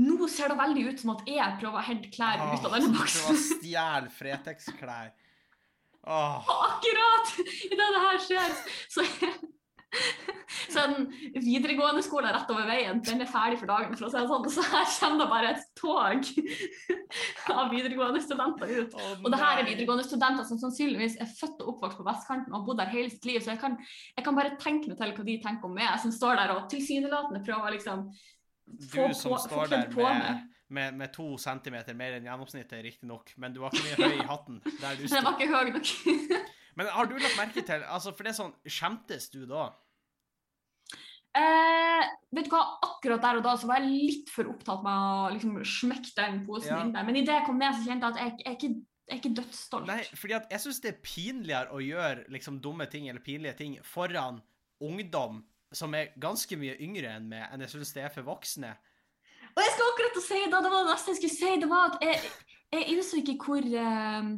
nå 0.00 0.26
ser 0.32 0.50
det 0.50 0.56
veldig 0.58 0.84
ut 0.88 1.02
som 1.02 1.12
at 1.12 1.26
jeg 1.28 1.56
prøver 1.60 1.76
å 1.76 1.84
hente 1.84 2.10
klær 2.14 2.40
ut 2.40 2.64
av 2.64 2.72
denne 2.72 2.88
Prøve 2.94 2.94
å 2.94 3.02
boksen. 3.02 3.40
stjele 3.60 4.12
Fretex-klær. 4.16 5.10
Åh. 6.08 6.54
Akkurat 6.80 7.32
idet 7.68 7.88
det 7.94 8.04
her 8.08 8.20
skjer, 8.26 8.60
så 8.90 9.06
så 10.70 10.82
den 10.86 11.08
videregående 11.42 11.98
skolen 12.06 12.30
rett 12.30 12.50
over 12.54 12.62
veien, 12.68 13.00
den 13.02 13.24
er 13.24 13.26
ferdig 13.26 13.56
for 13.58 13.66
dagen, 13.66 13.96
for 13.98 14.06
å 14.06 14.10
si 14.12 14.20
det 14.20 14.28
sånn. 14.30 14.44
Så 14.54 14.62
her 14.70 14.84
kommer 15.00 15.18
det 15.24 15.26
bare 15.32 15.48
et 15.56 15.64
tog 15.74 16.28
av 17.56 17.72
videregående 17.72 18.20
studenter 18.22 18.70
ut. 18.70 18.94
Oh, 18.94 19.16
Og 19.24 19.32
det 19.34 19.40
her 19.40 19.58
er 19.62 19.66
videregående 19.66 20.04
studenter 20.06 20.46
som 20.46 20.60
sannsynligvis 20.62 21.16
er 21.24 21.32
født 21.40 21.64
og 21.64 21.72
oppvokst 21.74 21.98
på 21.98 22.06
vestkanten 22.06 22.54
og 22.54 22.60
har 22.60 22.68
bodd 22.68 22.78
der 22.84 22.92
hele 22.94 23.10
sitt 23.10 23.26
liv, 23.26 23.40
så 23.42 23.50
jeg 23.56 23.62
kan, 23.64 23.74
jeg 24.14 24.26
kan 24.28 24.38
bare 24.38 24.54
tenke 24.62 24.92
meg 24.92 25.00
til 25.02 25.16
hva 25.18 25.26
de 25.26 25.36
tenker 25.42 25.66
om 25.72 25.74
meg, 25.80 25.90
som 26.04 26.14
står 26.14 26.38
der 26.38 26.54
og 26.54 26.70
tilsynelatende 26.70 27.42
prøver 27.50 27.66
å 27.66 27.74
liksom 27.74 28.06
få 28.94 29.08
Du 29.10 29.18
som 29.24 29.34
på- 29.34 29.42
står 29.48 29.74
der 29.74 29.88
med, 29.90 29.98
meg. 29.98 30.46
med, 30.70 31.00
med 31.02 31.12
to 31.18 31.32
centimeter 31.42 31.98
mer 31.98 32.14
enn 32.20 32.30
gjennomsnittet, 32.30 32.78
riktignok, 32.86 33.34
men 33.42 33.52
du 33.52 33.64
var 33.64 33.74
ikke 33.74 33.90
mye 33.90 34.14
høy 34.14 34.22
i 34.22 34.30
hatten 34.30 34.62
der 34.78 34.94
du 35.02 35.08
sto. 35.08 35.14
Jeg 35.18 35.26
var 35.26 35.34
ikke 35.34 35.50
høy 35.50 35.74
nok. 35.74 35.94
Men 36.80 36.88
har 36.96 37.08
du 37.10 37.14
lagt 37.20 37.36
merke 37.36 37.62
til 37.66 37.84
Altså, 37.84 38.14
for 38.16 38.24
det 38.24 38.32
er 38.32 38.38
sånn 38.40 38.54
Skjemtes 38.64 39.28
du 39.34 39.42
da? 39.50 39.66
Eh, 41.36 42.06
vet 42.34 42.48
du 42.48 42.50
hva, 42.50 42.62
akkurat 42.82 43.22
der 43.22 43.38
og 43.38 43.44
da 43.44 43.52
så 43.60 43.68
var 43.70 43.84
jeg 43.84 43.92
litt 43.92 44.30
for 44.34 44.48
opptatt 44.50 44.80
med 44.82 45.02
å 45.04 45.28
liksom 45.36 45.58
smekke 45.62 46.14
den 46.16 46.40
posen 46.48 46.72
Ja. 46.72 46.80
inn 46.82 46.94
der. 46.96 47.04
Men 47.06 47.20
idet 47.20 47.36
jeg 47.36 47.46
kom 47.46 47.60
ned, 47.60 47.76
så 47.76 47.86
kjente 47.86 48.08
jeg 48.08 48.16
at 48.16 48.22
jeg, 48.24 48.32
jeg, 48.40 48.48
er 48.48 48.56
ikke, 48.56 48.70
jeg 49.06 49.14
er 49.14 49.20
ikke 49.20 49.34
dødsstolt. 49.38 49.86
Nei, 49.92 50.00
fordi 50.18 50.36
at 50.40 50.50
jeg 50.50 50.64
syns 50.64 50.80
det 50.82 50.90
er 50.90 50.98
pinligere 51.06 51.70
å 51.76 51.78
gjøre 51.84 52.26
liksom 52.34 52.58
dumme 52.64 52.88
ting 52.90 53.06
eller 53.08 53.22
pinlige 53.22 53.54
ting 53.60 53.78
foran 53.86 54.40
ungdom 54.82 55.44
som 55.70 55.94
er 55.94 56.10
ganske 56.18 56.58
mye 56.58 56.74
yngre 56.82 57.12
enn 57.14 57.28
meg, 57.30 57.46
enn 57.52 57.62
jeg 57.62 57.76
syns 57.76 57.92
det 57.94 58.02
er 58.08 58.10
for 58.10 58.26
voksne. 58.26 58.72
Og 59.54 59.60
jeg 59.62 59.74
skal 59.76 59.92
akkurat 59.92 60.18
si 60.24 60.40
da, 60.50 60.58
det 60.64 60.72
var 60.72 60.82
det 60.82 60.90
neste 60.96 61.12
jeg 61.14 61.20
skulle 61.20 61.36
si, 61.36 61.52
det 61.62 61.68
var 61.70 61.92
at 61.92 62.02
jeg, 62.08 62.32
jeg 62.74 62.88
innså 62.90 63.20
ikke 63.22 63.36
hvor 63.44 63.70
eh, 63.84 64.32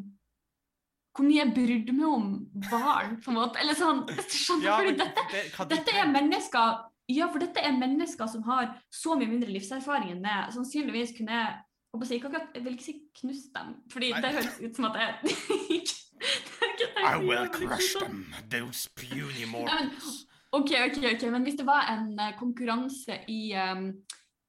hvor 1.12 1.26
mye 1.26 1.42
jeg 1.42 1.52
brydde 1.52 1.92
meg 1.96 2.08
om 2.08 2.28
barn, 2.70 3.18
på 3.20 3.32
en 3.32 3.36
måte. 3.36 3.60
Eller 3.60 3.76
sånn, 3.76 4.06
skjønner 4.32 4.64
Ja, 4.64 4.78
fordi 4.80 4.94
dette, 5.02 5.26
det, 5.32 5.42
de 5.58 5.68
dette 5.74 5.98
er 6.00 6.08
mennesker 6.08 6.80
ja, 7.12 7.26
for 7.28 7.42
dette 7.42 7.60
er 7.60 7.74
mennesker 7.76 8.28
som 8.30 8.44
har 8.46 8.70
så 8.92 9.16
mye 9.18 9.28
mindre 9.28 9.50
livserfaring 9.52 10.14
enn 10.14 10.22
meg. 10.24 10.52
Sannsynligvis 10.54 11.12
kunne 11.16 11.34
jeg 11.34 11.60
jeg 11.92 12.08
si, 12.08 12.14
ikke 12.16 12.28
akkurat, 12.30 12.54
Jeg 12.54 12.64
vil 12.64 12.72
ikke 12.72 12.84
si 12.86 12.94
knust 13.20 13.50
dem, 13.52 13.74
fordi 13.92 14.12
Nei. 14.14 14.20
det 14.24 14.30
høres 14.32 14.54
ut 14.62 14.78
som 14.78 14.86
at 14.88 14.94
jeg 14.96 15.12
I 17.12 17.16
will 17.18 17.48
crush 17.52 17.98
liksom. 17.98 18.00
them, 18.00 18.34
those 18.48 18.88
puny 18.96 19.44
mortals. 19.52 20.22
Ok, 20.52 20.70
ok, 20.86 20.98
ok, 21.14 21.26
men 21.34 21.42
hvis 21.42 21.58
det 21.58 21.66
var 21.66 21.90
en 21.92 22.18
eh, 22.20 22.34
konkurranse 22.38 23.20
i 23.28 23.52
um, 23.58 23.92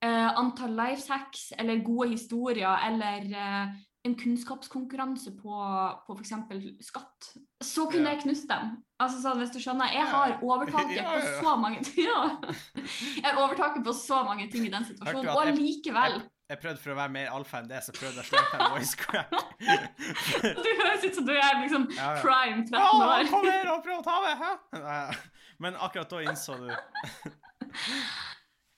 Uh, 0.04 0.36
antall 0.36 0.74
life 0.76 1.08
hacks 1.08 1.54
eller 1.56 1.80
gode 1.80 2.10
historier 2.10 2.74
eller 2.90 3.24
eh, 3.24 3.70
en 4.06 4.16
kunnskapskonkurranse 4.20 5.32
på, 5.40 5.54
på 6.08 6.16
f.eks. 6.18 6.34
skatt, 6.84 7.30
så 7.64 7.86
kunne 7.88 8.10
Ja. 8.10 8.16
jeg 8.18 8.24
knust 8.26 8.50
dem. 8.50 8.74
Altså 9.00 9.22
sånn, 9.24 9.40
hvis 9.40 9.54
du 9.56 9.60
skjønner, 9.64 9.94
Jeg 9.96 10.06
har 10.12 10.34
overtaket 10.44 10.96
Ja, 11.00 11.04
på 11.08 11.16
ja, 11.16 11.22
på 11.24 11.46
så 11.46 11.56
mange 11.60 11.80
ja. 12.10 12.22
Jeg 12.76 13.24
har 13.30 13.40
overtaket 13.46 13.84
på 13.88 13.94
så 13.96 14.24
mange 14.28 14.50
ting 14.52 14.66
i 14.68 14.72
den 14.74 14.84
situasjonen, 14.90 15.30
og 15.32 15.42
allikevel 15.48 16.20
Jeg 16.52 16.60
prøvde 16.60 16.82
for 16.84 16.92
å 16.92 16.98
være 17.00 17.14
mer 17.16 17.32
alfa 17.32 17.62
enn 17.64 17.70
det, 17.72 17.80
så 17.86 17.96
prøvde 17.96 18.20
jeg 18.20 18.28
å 18.28 18.30
slå 18.30 18.44
på 18.52 18.60
en 18.60 18.74
voice 18.76 18.96
crack. 19.00 19.32
Du 20.66 20.70
høres 20.84 21.06
ut 21.08 21.16
som 21.22 21.26
du 21.26 21.34
er 21.34 21.62
liksom 21.64 21.88
prime 22.20 22.68
13 22.68 22.76
Å, 22.76 22.90
år. 23.08 23.24
kom 23.32 23.48
her 23.48 23.72
og 23.72 23.84
prøv 23.88 24.02
å 24.02 24.06
ta 24.06 24.20
meg! 24.20 24.44
Hæ? 24.44 25.24
Men 25.64 25.80
akkurat 25.80 26.12
da 26.12 26.20
innså 26.28 26.60
du 26.60 26.68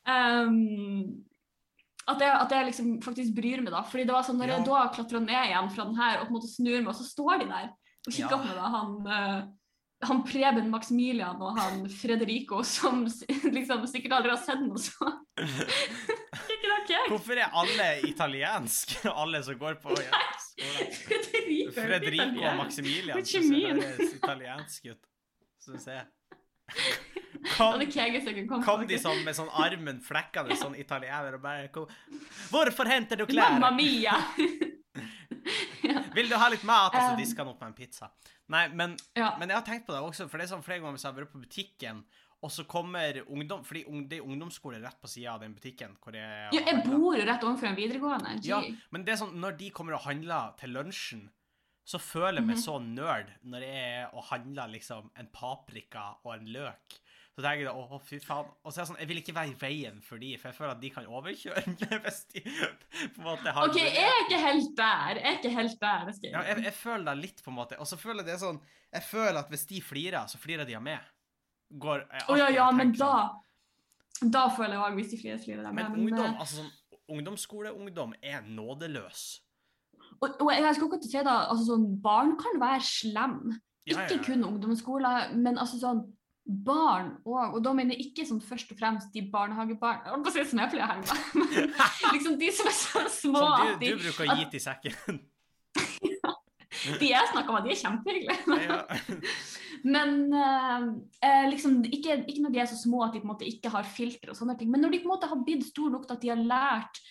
Ehm, 0.05 1.25
at, 2.07 2.19
jeg, 2.21 2.31
at 2.45 2.51
jeg 2.53 2.65
liksom 2.69 2.89
faktisk 3.01 3.35
bryr 3.37 3.61
meg, 3.65 3.71
da. 3.73 3.81
Fordi 3.89 4.03
det 4.05 4.13
var 4.13 4.23
sånn, 4.27 4.37
når 4.37 4.47
Ja. 4.51 4.57
jeg 4.59 4.65
da 4.69 4.81
klatra 4.93 5.19
ned 5.23 5.45
igjen 5.49 5.69
fra 5.73 5.85
den 5.89 5.95
her 5.99 6.19
og 6.19 6.27
på 6.27 6.31
en 6.33 6.37
måte 6.39 6.51
snur 6.53 6.79
meg, 6.81 6.89
og 6.93 6.95
så 6.99 7.05
står 7.09 7.39
de 7.41 7.47
der 7.49 7.69
og 8.05 8.11
kikker 8.13 8.35
Ja. 8.35 8.37
på 8.37 8.45
meg, 8.45 8.55
da, 8.55 8.67
han, 8.75 8.91
uh, 9.09 10.05
han 10.05 10.19
Preben 10.27 10.69
Maximilian 10.69 11.41
og 11.41 11.57
han 11.57 11.87
Frederico, 11.89 12.61
som 12.67 13.05
liksom 13.57 13.87
sikkert 13.89 14.19
aldri 14.19 14.35
har 14.35 14.41
sett 14.43 14.61
noe 14.61 14.77
sånt. 14.77 15.23
Ikke? 16.85 16.99
Hvorfor 17.09 17.39
er 17.41 17.49
alle 17.57 17.85
italiensk? 18.05 18.91
Alle 19.21 19.39
som 19.43 19.57
går 19.57 19.79
på 19.81 19.95
skolen? 19.95 21.71
Frederico, 21.73 22.43
er 22.43 22.51
og. 22.51 22.57
Maximilian 22.59 23.25
som 23.25 23.47
mean? 23.49 23.81
høres 23.81 24.13
italiensk 24.19 24.85
ut. 24.91 25.01
Syns 25.65 25.87
jeg. 25.89 26.05
Kom, 27.57 28.63
kom 28.65 28.85
de 28.87 28.97
sånn 29.01 29.23
med 29.25 29.35
sånn 29.37 29.49
armen 29.53 30.01
flekkende, 30.01 30.57
sånn 30.59 30.75
italiener, 30.79 31.37
og 31.37 31.41
bare 31.45 31.67
kom. 31.73 31.87
Hvorfor 32.51 32.89
henter 32.89 33.17
du 33.21 33.25
klær?' 33.29 33.59
Mamma 33.59 33.71
mia! 33.71 34.15
mia! 35.83 36.03
Vil 36.15 36.29
du 36.29 36.35
ha 36.39 36.49
litt 36.49 36.63
mat? 36.67 36.93
Og 36.95 37.01
så 37.01 37.13
Um, 37.13 37.17
disker 37.19 37.43
han 37.43 37.51
opp 37.53 37.61
med 37.61 37.71
en 37.73 37.77
pizza. 37.77 38.09
Nei, 38.53 38.67
men, 38.69 38.95
ja. 39.17 39.33
men 39.39 39.49
jeg 39.49 39.57
har 39.57 39.65
tenkt 39.65 39.87
på 39.87 39.93
det 39.95 40.01
også, 40.05 40.27
for 40.29 40.37
det 40.41 40.45
er 40.47 40.53
sånn 40.55 40.63
flere 40.65 40.79
ganger 40.81 40.97
hvis 40.97 41.05
jeg 41.05 41.11
har 41.13 41.19
vært 41.21 41.33
på 41.33 41.41
butikken, 41.43 42.03
og 42.45 42.51
så 42.53 42.65
kommer 42.69 43.21
ungdom 43.31 43.63
Fordi 43.65 43.81
det 44.11 44.19
er 44.19 44.25
ungdomsskole 44.27 44.77
rett 44.83 44.99
på 45.01 45.07
sida 45.09 45.31
av 45.33 45.39
den 45.41 45.53
butikken. 45.55 45.95
hvor 46.03 46.13
jeg, 46.13 46.49
ja, 46.53 46.61
jeg 46.67 46.83
bor 46.85 47.15
jo 47.17 47.23
rett 47.25 47.41
overfor 47.47 47.71
en 47.71 47.77
videregående. 47.79 48.35
Ja, 48.45 48.59
men 48.91 49.05
det 49.05 49.15
er 49.15 49.21
sånn, 49.23 49.33
når 49.41 49.57
de 49.57 49.69
kommer 49.73 49.95
og 49.97 50.03
handler 50.05 50.53
til 50.59 50.69
lunsjen, 50.75 51.23
så 51.85 51.99
føler 52.01 52.41
jeg 52.41 52.47
meg 52.49 52.57
Mhm. 52.57 52.63
så 52.65 52.75
nerd 52.81 53.27
når 53.45 53.61
jeg 53.65 53.81
er 54.01 54.13
og 54.13 54.23
handler 54.29 54.67
liksom 54.73 55.09
en 55.15 55.27
paprika 55.33 56.15
og 56.25 56.33
en 56.35 56.45
løk. 56.53 56.99
Så 57.35 57.43
tenker 57.43 57.65
jeg 57.65 57.71
å, 57.75 57.97
fy 58.07 58.17
faen. 58.23 58.51
Og 58.63 58.71
så 58.71 58.79
er 58.79 58.81
jeg 58.85 58.89
sånn, 58.93 58.99
jeg 59.01 59.09
vil 59.09 59.17
ikke 59.19 59.33
være 59.35 59.51
i 59.51 59.55
veien 59.59 59.97
for 60.03 60.21
de, 60.23 60.29
for 60.39 60.49
jeg 60.53 60.55
føler 60.55 60.71
at 60.71 60.79
de 60.79 60.91
kan 60.93 61.07
overkjøre 61.11 61.63
meg 61.81 61.95
hvis 62.05 62.21
de 62.31 62.43
på 62.45 63.19
en 63.19 63.25
måte 63.25 63.51
har 63.57 63.67
OK, 63.67 63.79
jeg 63.81 64.05
er 64.05 64.21
ikke 64.23 64.39
helt 64.39 64.71
der. 64.77 65.19
Jeg 65.19 65.27
er 65.27 65.39
ikke 65.41 65.51
helt 65.57 65.81
der. 65.81 66.05
Jeg 66.13 66.31
ja, 66.31 66.43
jeg, 66.47 66.63
jeg 66.69 66.75
føler 66.77 67.09
det 67.09 67.17
litt, 67.25 67.43
på 67.43 67.51
en 67.51 67.57
måte. 67.57 67.79
Og 67.83 67.89
så 67.89 67.99
føler 67.99 68.23
jeg 68.23 68.29
det 68.31 68.39
sånn 68.45 68.61
Jeg 68.93 69.03
føler 69.09 69.41
at 69.41 69.51
hvis 69.51 69.67
de 69.67 69.83
flirer, 69.83 70.31
så 70.31 70.39
flirer 70.39 70.69
de 70.69 70.79
av 70.79 70.87
meg. 70.87 71.11
Å 71.75 71.97
oh, 72.31 72.37
ja, 72.39 72.47
ja, 72.53 72.69
men 72.71 72.93
tenker 72.93 73.03
da 73.03 73.11
sånn. 73.11 74.31
Da 74.31 74.47
føler 74.55 74.77
jeg 74.77 74.85
òg, 74.85 74.97
hvis 75.01 75.11
de 75.11 75.17
flirer, 75.19 75.39
flirer 75.43 75.65
de. 75.65 75.71
Men 75.75 75.91
Men, 75.91 76.01
ungdom, 76.05 76.31
eh, 76.31 76.39
altså 76.39 76.63
sånn 76.63 76.73
Ungdomsskoleungdom 77.05 78.15
er 78.23 78.45
nådeløs. 78.47 79.25
og, 80.23 80.39
og 80.41 80.47
jeg 80.55 80.71
skal 80.73 80.87
ikke 80.87 81.05
si 81.05 81.19
da, 81.27 81.35
altså 81.51 81.67
sånn, 81.67 81.83
Barn 82.01 82.31
kan 82.39 82.57
være 82.63 82.79
slem. 82.81 83.35
Ja, 83.85 83.99
ja, 83.99 84.05
Ikke 84.07 84.15
ja. 84.15 84.23
kun 84.25 84.47
ungdomsskoler, 84.47 85.35
men 85.37 85.59
altså 85.61 85.77
sånn 85.83 85.99
barn 86.45 87.15
òg. 87.25 87.57
Og 87.57 87.61
da 87.65 87.73
mener 87.73 87.95
jeg 87.95 88.11
ikke 88.11 88.25
sånn 88.29 88.41
først 88.43 88.71
og 88.73 88.79
fremst 88.79 89.13
de 89.15 89.23
barnehagebarn 89.33 90.03
Jeg 90.05 90.13
holdt 90.13 90.27
på 90.27 90.31
å 90.31 90.35
si 90.35 90.43
som 90.51 90.61
jeg 90.61 90.73
pleier 90.75 90.85
å 90.85 90.91
henge 90.93 91.63
liksom 92.15 92.37
de 92.41 92.51
som 92.53 92.69
er 92.69 92.77
så 92.77 93.05
små 93.09 93.45
at 93.49 93.63
du, 93.65 93.71
de, 93.81 93.93
du 93.95 94.03
bruker 94.03 94.27
å 94.27 94.37
gi 94.37 94.45
til 94.53 94.63
sekken. 94.63 95.21
de 97.01 97.09
jeg 97.09 97.31
snakker 97.31 97.55
med, 97.55 97.65
de 97.65 97.73
er 97.73 97.81
kjempehyggelige. 97.81 99.29
Men 99.95 100.15
eh, 100.33 100.85
eh, 101.27 101.47
liksom, 101.51 101.81
ikke, 101.85 102.21
ikke 102.25 102.45
når 102.45 102.53
de 102.53 102.61
er 102.63 102.69
så 102.69 102.77
små 102.79 103.03
at 103.05 103.13
de 103.13 103.21
på 103.21 103.27
en 103.27 103.33
måte 103.33 103.49
ikke 103.49 103.73
har 103.73 103.89
filter 103.89 104.31
og 104.33 104.37
sånne 104.37 104.55
ting, 104.57 104.71
men 104.73 104.81
når 104.81 104.95
de 104.95 104.99
på 105.03 105.05
en 105.05 105.13
måte 105.13 105.29
har 105.29 105.43
blitt 105.45 105.67
store 105.67 105.93
nok 105.93 106.07
til 106.07 106.15
at 106.15 106.23
de 106.23 106.31
har 106.31 106.41
lært 106.41 107.01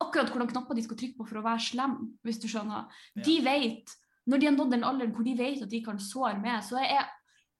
akkurat 0.00 0.30
hvordan 0.32 0.48
knapper 0.48 0.78
de 0.78 0.84
skal 0.86 0.98
trykke 0.98 1.18
på 1.18 1.26
for 1.28 1.40
å 1.40 1.44
være 1.44 1.64
slem, 1.66 1.98
hvis 2.24 2.40
du 2.40 2.46
skjønner. 2.48 2.86
Ja. 3.18 3.24
De 3.26 3.34
vet, 3.44 3.92
når 4.24 4.40
de 4.40 4.48
har 4.48 4.56
nådd 4.56 4.72
den 4.74 4.86
alderen 4.88 5.12
hvor 5.12 5.26
de 5.28 5.36
vet 5.38 5.60
at 5.66 5.72
de 5.74 5.82
kan 5.84 6.00
såre 6.00 6.38
med, 6.40 6.64
så 6.64 6.80
er 6.80 6.88
jeg 6.88 7.10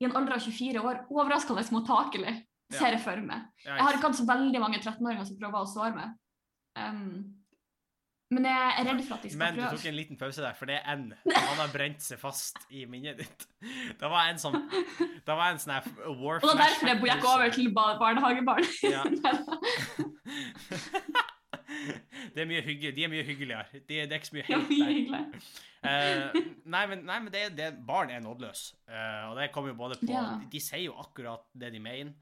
i 0.02 0.08
en 0.08 0.16
alder 0.18 0.34
av 0.36 0.42
24 0.42 0.82
år 0.82 1.04
overraskende 1.10 1.62
mottakelig, 1.74 2.34
Ja. 2.72 2.78
ser 2.78 2.96
jeg 2.96 3.02
for 3.04 3.20
meg. 3.20 3.44
Jeg 3.64 3.78
har 3.84 3.92
ikke 3.94 4.08
hatt 4.08 4.18
så 4.18 4.26
veldig 4.26 4.60
mange 4.60 4.80
13-åringer 4.80 5.26
som 5.28 5.38
prøver 5.38 5.60
å 5.62 5.68
såre 5.68 5.94
meg. 5.94 6.14
Um, 6.74 7.34
men 8.32 8.46
jeg 8.48 8.72
er 8.78 8.86
redd 8.88 9.02
for 9.04 9.18
at 9.18 9.22
de 9.26 9.28
skal 9.28 9.38
Men 9.42 9.54
du 9.54 9.60
prøve. 9.60 9.76
tok 9.76 9.86
en 9.90 9.96
liten 9.98 10.16
pause 10.16 10.40
der, 10.40 10.54
for 10.56 10.70
det 10.70 10.78
er 10.78 10.86
en 10.94 11.02
Han 11.28 11.58
har 11.58 11.68
brent 11.68 12.00
seg 12.00 12.18
fast 12.18 12.56
i 12.72 12.86
minnet 12.88 13.18
ditt. 13.20 13.44
Det 14.00 14.08
var 14.08 14.30
en 14.30 14.40
sånn 14.40 14.56
Det 14.72 15.36
var 15.36 15.50
en 15.52 15.60
sånn 15.60 15.74
war 16.22 16.40
Og 16.40 16.48
det 16.48 16.54
er 16.54 16.62
derfor 16.64 16.88
jeg 16.88 17.02
gikk 17.10 17.28
over 17.28 17.52
til 17.52 17.68
barnehagebarn. 17.76 18.64
Ja. 18.88 19.04
Det 22.34 22.42
er 22.42 22.48
mye 22.48 22.62
hygge, 22.64 22.92
de 22.96 23.04
er 23.04 23.10
mye 23.12 23.24
hyggeligere. 23.26 23.64
De, 23.74 23.80
det 23.88 24.12
er 24.12 24.18
ikke 24.18 24.30
så 24.30 24.36
mye 24.38 24.48
helt 24.48 25.12
der. 25.12 25.46
Eh, 25.82 26.36
nei, 26.70 26.84
men, 26.86 27.00
nei, 27.02 27.16
men 27.24 27.32
det, 27.34 27.40
det, 27.58 27.64
barn 27.82 28.12
er 28.14 28.20
nådeløse. 28.22 28.76
Uh, 28.86 29.32
og 29.32 29.40
det 29.40 29.48
kommer 29.50 29.72
jo 29.72 29.78
både 29.80 29.96
på 29.98 30.12
Ja. 30.12 30.20
de, 30.38 30.46
de 30.52 30.60
sier 30.62 30.84
jo 30.84 30.92
akkurat 31.02 31.42
det 31.58 31.72
de 31.74 31.80
mener. 31.82 32.12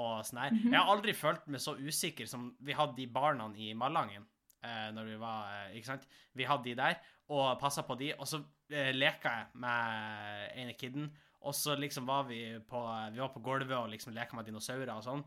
Og 0.00 0.22
sånn 0.24 0.40
her. 0.40 0.54
Mhm. 0.54 0.72
Jeg 0.72 0.78
har 0.78 0.88
aldri 0.94 1.12
følt 1.18 1.44
meg 1.52 1.60
så 1.60 1.74
usikker 1.76 2.24
som 2.30 2.46
vi 2.64 2.72
hadde 2.78 2.96
de 2.96 3.04
barna 3.12 3.50
i 3.60 3.74
Malangen. 3.76 4.24
Uh, 4.64 4.88
når 4.96 5.10
vi 5.10 5.18
var 5.20 5.68
Ikke 5.76 5.90
sant? 5.90 6.08
Vi 6.36 6.48
hadde 6.48 6.64
de 6.70 6.74
der 6.80 6.96
og 7.28 7.60
passa 7.60 7.84
på 7.84 7.98
de. 8.00 8.14
Og 8.16 8.24
så 8.28 8.40
uh, 8.40 8.90
leka 8.96 9.36
jeg 9.36 9.60
med 9.66 10.56
ene 10.64 10.78
kiden. 10.80 11.12
Og 11.44 11.54
så 11.60 11.76
liksom 11.76 12.08
var 12.08 12.24
vi 12.28 12.40
på 12.68 12.80
Vi 13.12 13.20
var 13.20 13.34
på 13.36 13.44
gulvet 13.44 13.76
og 13.76 13.92
liksom 13.92 14.16
leka 14.16 14.36
med 14.36 14.48
dinosaurer 14.48 14.96
og 14.96 15.04
sånn. 15.04 15.26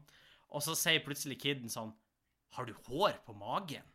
Og 0.50 0.66
så 0.66 0.74
sier 0.78 1.06
plutselig 1.06 1.38
kiden 1.46 1.70
sånn 1.70 1.94
Har 2.58 2.66
du 2.66 2.74
hår 2.90 3.22
på 3.26 3.38
magen? 3.38 3.86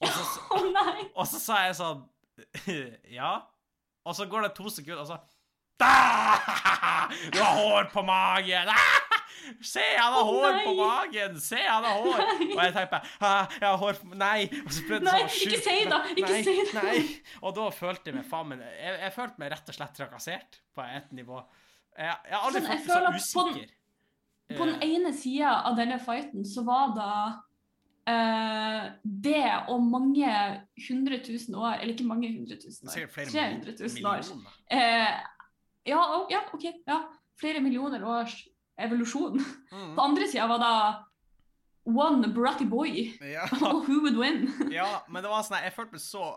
Og 0.00 0.08
så, 0.08 0.40
oh, 0.56 0.64
nei! 0.72 1.02
og 1.14 1.26
så 1.28 1.38
sa 1.42 1.58
jeg 1.66 1.76
sånn 1.80 2.04
Ja. 3.20 3.34
Og 4.08 4.16
så 4.16 4.24
går 4.30 4.46
det 4.48 4.54
to 4.56 4.70
sekunder, 4.72 5.02
og 5.02 5.10
så 5.10 5.18
Da! 5.80 7.08
Du 7.32 7.38
har 7.40 7.56
hår 7.58 7.90
på 7.92 8.02
magen! 8.06 8.70
Se, 9.64 9.82
han 9.96 10.12
har 10.12 10.20
oh, 10.22 10.28
hår 10.30 10.52
nei. 10.54 10.64
på 10.66 10.72
magen! 10.78 11.36
Se, 11.42 11.58
han 11.64 11.84
har 11.84 11.96
hår! 12.04 12.20
Og 12.44 12.60
jeg 12.60 12.74
tenker 12.76 13.06
ah, 13.24 13.54
jeg 13.56 13.66
har 13.66 13.78
hår 13.80 13.98
på 14.00 14.18
Nei! 14.20 14.44
Og 14.62 14.72
så 14.76 14.84
prøvde 14.88 15.06
Nei, 15.08 15.20
sånn 15.26 15.48
ikke 15.48 15.60
si 15.64 15.76
det, 15.90 16.00
ikke 16.14 16.32
nei, 16.32 16.42
si 16.46 16.54
det. 16.60 16.74
Nei. 16.76 17.02
Og 17.42 17.56
da 17.56 17.66
følte 17.74 18.12
jeg 18.12 18.18
meg 18.20 18.28
faen 18.30 18.50
meg 18.52 18.62
jeg, 18.66 18.94
jeg 19.06 19.14
følte 19.16 19.42
meg 19.42 19.52
rett 19.54 19.72
og 19.72 19.78
slett 19.78 19.96
trakassert 19.96 20.60
på 20.76 20.84
et 20.86 21.12
nivå. 21.16 21.40
Jeg, 21.96 22.14
jeg 22.28 22.36
har 22.36 22.46
aldri 22.48 22.62
Sånn, 22.62 22.70
følt 22.70 23.08
meg 23.08 23.20
så 23.20 23.26
så 23.26 23.40
på 23.40 23.46
den- 23.48 23.60
usikker. 23.60 23.76
På 24.58 24.66
den 24.66 24.80
Eh, 24.82 24.88
ene 24.96 25.12
sida 25.14 25.50
av 25.68 25.76
denne 25.78 25.96
fighten 26.02 26.44
så 26.48 26.64
var 26.66 26.92
det 26.96 27.10
det 29.02 29.44
og 29.68 29.82
mange 29.84 30.30
hundre 30.88 31.18
tusen 31.24 31.56
år 31.58 31.80
Eller 31.80 31.94
ikke 31.94 32.08
mange 32.08 32.30
hundre 32.32 32.56
tusen 32.60 32.88
år. 32.88 33.06
Flere 33.12 33.30
300 33.32 33.76
000 33.80 34.08
år. 34.10 34.24
Eh, 34.72 35.20
ja, 35.90 36.00
ja, 36.32 36.42
OK. 36.54 36.66
Ja. 36.86 37.00
Flere 37.40 37.62
millioner 37.64 38.04
års 38.04 38.36
evolusjon. 38.80 39.40
Mm. 39.72 39.94
På 39.96 40.04
andre 40.04 40.28
sida 40.28 40.46
var 40.50 40.62
det 40.62 40.74
one 41.90 42.28
bratty 42.34 42.66
boy. 42.68 43.10
Ja. 43.20 43.46
Og 43.70 43.88
who 43.88 44.00
would 44.04 44.18
win? 44.20 44.48
Ja, 44.72 45.02
men 45.08 45.24
det 45.24 45.32
var 45.32 45.44
sånn, 45.46 45.60
jeg 45.64 45.74
følte 45.76 45.98
meg 45.98 46.04
så 46.04 46.30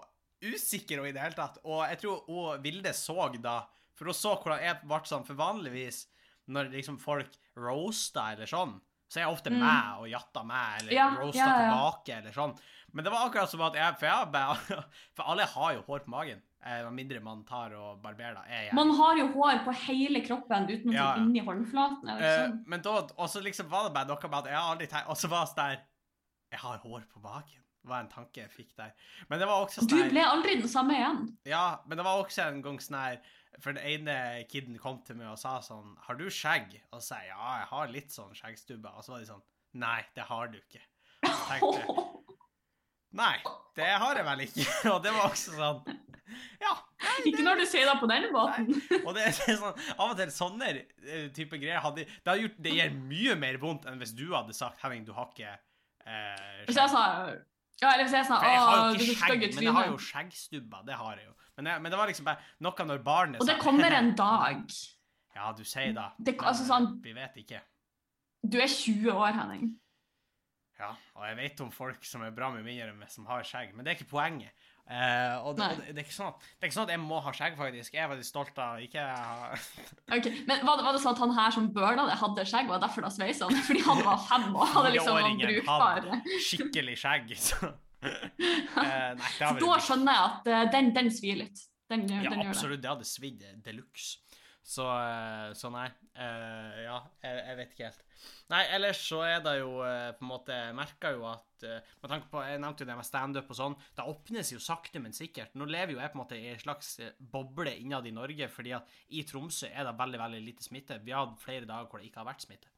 usikker 0.43 1.03
i 1.07 1.13
det 1.15 1.23
hele 1.23 1.38
tatt. 1.38 1.59
Og 1.63 1.83
jeg 1.88 2.01
tror 2.03 2.23
hun 2.27 2.63
Vilde 2.63 2.95
så 2.97 3.29
da, 3.43 3.62
for 3.97 4.12
hun 4.12 4.17
så 4.17 4.36
hvordan 4.38 4.63
jeg 4.63 4.81
ble 4.83 5.03
sånn, 5.07 5.27
for 5.27 5.39
vanligvis 5.39 6.05
når 6.51 6.73
liksom 6.73 6.97
folk 6.99 7.38
roaster 7.55 8.36
eller 8.36 8.49
sånn, 8.49 8.75
så 9.09 9.19
er 9.19 9.25
jeg 9.27 9.33
ofte 9.33 9.49
Mm. 9.51 9.59
med 9.59 9.99
og 9.99 10.07
jatter 10.09 10.43
med, 10.43 10.81
eller 10.81 10.91
Ja, 10.93 11.09
roaster 11.19 11.39
ja, 11.39 11.45
ja. 11.45 11.69
tilbake, 11.69 12.17
eller 12.17 12.31
sånn. 12.31 12.57
Men 12.93 13.03
det 13.05 13.11
var 13.11 13.27
akkurat 13.29 13.49
som 13.49 13.61
at 13.61 13.73
jeg, 13.75 13.95
for 13.99 14.05
jeg 14.05 14.31
bare, 14.31 14.55
for 15.15 15.23
alle 15.27 15.45
har 15.45 15.73
jo 15.73 15.81
hår 15.87 15.99
på 16.05 16.09
magen, 16.13 16.41
eh, 16.65 16.83
med 16.83 16.93
mindre 16.93 17.19
man 17.21 17.43
tar 17.43 17.73
og 17.73 18.01
barberer. 18.01 18.41
Er 18.47 18.63
jeg- 18.69 18.73
Man 18.73 18.89
har 18.95 19.17
jo 19.17 19.27
hår 19.33 19.63
på 19.65 19.73
hele 19.85 20.21
kroppen 20.21 20.67
utenom 20.69 20.93
Ja, 20.93 21.15
inni 21.17 21.39
håndflaten. 21.45 22.09
Er 22.09 22.19
det 22.19 22.25
Eh, 22.29 22.45
sånn? 22.47 22.63
men 22.67 22.81
da, 22.81 22.89
og 23.17 23.27
så 23.29 23.41
liksom 23.43 23.69
var 23.69 23.83
det 23.89 23.93
bare 23.93 24.07
noe 24.07 24.29
med 24.29 24.39
at 24.39 24.45
jeg 24.45 24.55
aldri 24.55 24.87
tenkt, 24.87 25.09
og 25.09 25.15
så 25.17 25.27
var 25.29 25.45
det 25.45 25.49
sånn 25.53 25.55
der, 25.69 25.79
jeg 26.51 26.59
har 26.59 26.77
hår 26.77 27.03
på 27.13 27.21
magen. 27.21 27.59
Det 27.83 27.89
var 27.89 27.99
en 27.99 28.07
tanke 28.07 28.33
jeg 28.37 28.49
fikk 28.49 28.75
der. 28.77 28.93
Men 29.29 29.39
det 29.39 29.47
var 29.47 29.65
også 29.65 29.81
sånn 29.83 29.89
Du 29.89 30.09
ble 30.09 30.21
aldri 30.23 30.55
den 30.61 30.69
samme 30.69 30.93
igjen. 30.95 31.37
Ja, 31.45 31.79
men 31.85 31.97
det 31.97 32.05
var 32.05 32.23
også 32.23 32.47
en 32.47 32.61
gang 32.61 32.77
sånn 32.79 32.95
her 32.97 33.17
For 33.61 33.75
den 33.75 33.83
ene 33.85 34.15
kiden 34.49 34.77
kom 34.81 35.01
til 35.05 35.17
meg 35.19 35.29
og 35.33 35.37
sa 35.41 35.57
sånn 35.63 35.93
Har 36.07 36.17
du 36.17 36.25
skjegg? 36.33 36.73
Og 36.91 37.01
så 37.01 37.13
sa 37.13 37.19
jeg 37.21 37.33
ja, 37.33 37.49
jeg 37.61 37.69
har 37.73 37.91
litt 37.93 38.15
sånn 38.15 38.33
skjeggstubbe. 38.37 38.93
Og 38.97 39.05
så 39.05 39.13
var 39.13 39.21
de 39.23 39.29
sånn 39.29 39.43
Nei, 39.83 39.99
det 40.15 40.25
har 40.29 40.49
du 40.53 40.57
ikke. 40.59 40.81
Og 41.23 41.29
så 41.29 41.45
tenkte 41.51 41.75
jeg 41.83 41.99
Nei, 43.23 43.35
det 43.77 43.91
har 44.01 44.17
jeg 44.17 44.25
vel 44.25 44.41
ikke. 44.47 44.65
Og 44.95 45.03
det 45.05 45.13
var 45.13 45.29
også 45.29 45.53
sånn 45.57 46.01
Ja. 46.63 46.73
Ikke 47.29 47.43
når 47.45 47.59
du 47.61 47.65
sier 47.69 47.85
det 47.85 47.93
på 48.01 48.07
den 48.09 48.25
måten. 48.33 48.71
Og 49.03 49.11
det 49.13 49.27
er 49.27 49.35
sånn 49.37 49.69
Av 49.99 50.07
og 50.07 50.15
til 50.17 50.31
sånne 50.33 50.69
eh, 50.73 51.27
type 51.35 51.59
greier 51.61 51.83
hadde 51.83 52.07
Det, 52.07 52.25
hadde 52.25 52.45
gjort, 52.47 52.57
det 52.65 52.73
gjør 52.79 52.95
mye 53.11 53.35
mer 53.43 53.59
vondt 53.61 53.85
enn 53.91 54.01
hvis 54.01 54.15
du 54.17 54.25
hadde 54.33 54.55
sagt 54.57 54.81
Henning, 54.81 55.05
du 55.05 55.13
har 55.13 55.29
ikke 55.29 55.51
eh, 55.53 56.63
Hvis 56.65 56.79
jeg 56.79 56.93
sa 56.95 57.03
Ja, 57.83 57.91
eller 57.91 58.07
hvis 58.07 58.17
jeg 58.17 58.25
har 58.31 58.47
Å, 58.49 58.73
du 58.95 58.97
er 58.97 59.05
ikke 59.05 59.19
skjegg, 59.21 59.47
men 59.59 59.67
jeg 59.67 59.77
har 59.77 59.89
jo 59.91 59.99
skjeggstubber. 60.01 60.85
Det 60.87 60.97
har 60.97 61.19
jeg 61.19 61.27
jo. 61.27 61.35
Men, 61.57 61.69
jeg, 61.69 61.81
men 61.83 61.91
det 61.93 61.99
var 61.99 62.09
liksom 62.09 62.25
bare 62.25 62.41
noe 62.65 62.87
når 62.89 63.03
barnet 63.05 63.41
Og 63.43 63.47
det 63.47 63.59
kommer 63.61 63.93
en 63.93 64.11
dag. 64.25 64.65
Ja, 65.35 65.51
du 65.53 65.63
sier 65.63 65.93
da. 65.93 66.09
Det- 66.17 66.35
men, 66.37 66.49
altså 66.49 66.65
sånn- 66.69 66.99
Vi 67.03 67.13
vet 67.13 67.37
ikke. 67.43 67.61
Du 68.43 68.59
er 68.59 68.67
20 68.67 69.11
år, 69.13 69.31
Henning. 69.37 69.75
Ja, 70.79 70.89
og 71.15 71.25
jeg 71.29 71.37
vet 71.37 71.61
om 71.61 71.69
folk 71.71 72.03
som 72.03 72.23
er 72.25 72.33
bra 72.35 72.49
mye 72.51 72.63
mindre 72.65 72.89
enn 72.89 72.97
meg, 72.99 73.11
som 73.13 73.27
har 73.29 73.43
skjegg, 73.45 73.75
men 73.75 73.85
det 73.85 73.93
er 73.93 73.99
ikke 74.01 74.09
poenget. 74.09 74.51
Uh, 74.83 75.39
og 75.47 75.55
det, 75.55 75.67
det, 75.77 75.93
det, 75.95 76.03
er 76.03 76.11
sånn 76.11 76.27
at, 76.33 76.41
det 76.43 76.65
er 76.65 76.67
ikke 76.67 76.75
sånn 76.75 76.87
at 76.89 76.91
jeg 76.91 76.99
må 77.05 77.19
ha 77.23 77.31
skjegg, 77.31 77.53
faktisk. 77.55 77.93
Jeg 77.95 78.03
er 78.03 78.09
veldig 78.11 78.25
stolt 78.27 78.57
av 78.59 78.81
ikke 78.83 78.99
ha 79.05 79.53
Ok, 80.17 80.27
Men 80.49 80.65
var 80.67 80.75
det, 80.81 80.83
var 80.83 80.97
det 80.97 80.99
sånn 81.05 81.13
at 81.13 81.21
han 81.23 81.35
her 81.37 81.55
som 81.55 81.69
burna 81.77 82.03
det, 82.09 82.17
hadde 82.19 82.43
skjegg, 82.49 82.67
Var 82.67 82.81
det 82.81 82.87
derfor 82.89 83.05
da 83.05 83.11
sveisa 83.13 83.47
han? 83.47 83.61
Fordi 83.69 83.85
han 83.85 84.01
var 84.03 84.19
fem 84.27 84.49
og 84.51 84.65
hadde 84.73 84.91
liksom 84.97 85.39
brukbare 85.45 86.19
skikkelig 86.49 86.97
skjegg. 86.99 87.31
Så. 87.39 87.71
Eh, 88.83 89.11
nei, 89.15 89.29
da 89.59 89.75
skjønner 89.85 90.15
jeg 90.15 90.23
at 90.25 90.47
eh, 90.49 90.63
den, 90.73 90.87
den 90.95 91.09
svir 91.13 91.37
litt. 91.43 91.59
Den, 91.91 92.07
Ja, 92.09 92.23
den 92.23 92.25
gjør 92.25 92.39
det. 92.39 92.47
absolutt. 92.51 92.81
Det 92.83 92.89
hadde 92.89 93.07
svidd 93.07 93.43
de 93.63 93.75
luxe. 93.77 94.23
Så, 94.63 94.85
eh, 94.87 95.51
så 95.59 95.69
nei. 95.73 95.89
Uh, 96.13 96.75
ja, 96.85 96.97
jeg, 97.25 97.39
jeg 97.41 97.57
vet 97.57 97.71
ikke 97.73 97.87
helt. 97.89 98.03
Nei, 98.53 98.61
ellers 98.75 98.99
så 99.01 99.19
er 99.25 99.41
det 99.43 99.55
jo 99.57 99.71
uh, 99.81 100.11
på 100.15 100.23
en 100.23 100.29
måte 100.29 100.55
Jeg 100.55 100.75
merker 100.77 101.15
jo 101.17 101.25
at 101.27 101.65
uh, 101.65 101.95
Med 102.03 102.11
tanke 102.11 102.29
på 102.29 102.43
Jeg 102.45 102.61
nevnte 102.61 102.85
jo 102.85 102.87
det 102.87 102.97
med 102.99 103.07
standup 103.07 103.49
og 103.51 103.57
sånn. 103.57 103.75
Det 103.97 104.05
åpnes 104.07 104.51
jo 104.53 104.61
sakte, 104.63 105.01
men 105.03 105.15
sikkert. 105.15 105.57
Nå 105.59 105.67
lever 105.67 105.95
jo 105.95 105.99
jeg 105.99 106.13
på 106.13 106.19
en 106.19 106.21
måte 106.21 106.39
i 106.39 106.53
en 106.53 106.61
slags 106.61 106.93
boble 107.17 107.73
innad 107.81 108.07
i 108.07 108.13
Norge, 108.15 108.47
fordi 108.53 108.75
at 108.77 108.95
i 109.11 109.25
Tromsø 109.27 109.67
er 109.67 109.89
det 109.89 109.97
veldig, 109.99 110.21
veldig 110.21 110.43
lite 110.45 110.67
smitte. 110.69 111.01
Vi 111.03 111.11
har 111.11 111.25
hatt 111.25 111.43
flere 111.43 111.67
dager 111.67 111.89
hvor 111.89 111.99
det 111.99 112.07
ikke 112.07 112.23
har 112.23 112.29
vært 112.29 112.45
smitte. 112.45 112.71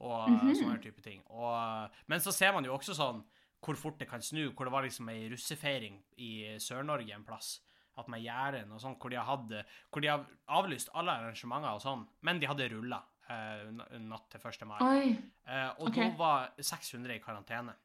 Og 0.00 0.30
mm 0.30 0.40
-hmm. 0.40 0.54
sånne 0.62 0.82
type 0.82 1.02
ting. 1.04 1.22
Og, 1.28 1.90
men 2.06 2.20
så 2.20 2.32
ser 2.32 2.52
man 2.56 2.64
jo 2.64 2.74
også 2.74 2.96
sånn 2.96 3.22
hvor 3.64 3.78
fort 3.78 3.98
det 4.00 4.08
kan 4.10 4.22
snu. 4.24 4.50
Hvor 4.52 4.68
det 4.68 4.74
var 4.74 4.86
liksom 4.86 5.10
ei 5.12 5.28
russefeiring 5.32 6.00
i 6.24 6.32
Sør-Norge 6.62 7.14
en 7.14 7.26
plass. 7.26 7.58
At 7.98 8.08
med 8.08 8.22
Jæren 8.24 8.70
og 8.72 8.80
sånn, 8.80 8.96
hvor 9.00 9.12
de, 9.12 9.20
hvor 9.90 10.04
de 10.04 10.08
har 10.08 10.24
avlyst 10.56 10.92
alle 10.96 11.16
arrangementer 11.20 11.74
og 11.74 11.82
sånn, 11.84 12.04
men 12.24 12.40
de 12.40 12.48
hadde 12.48 12.70
rulla 12.72 13.00
eh, 13.28 13.66
natt 14.00 14.30
til 14.32 14.46
1. 14.46 14.66
mai. 14.70 14.80
Eh, 15.44 15.68
og 15.76 15.90
okay. 15.90 16.08
da 16.08 16.16
var 16.20 16.50
600 16.56 17.18
i 17.18 17.22
karantene. 17.24 17.76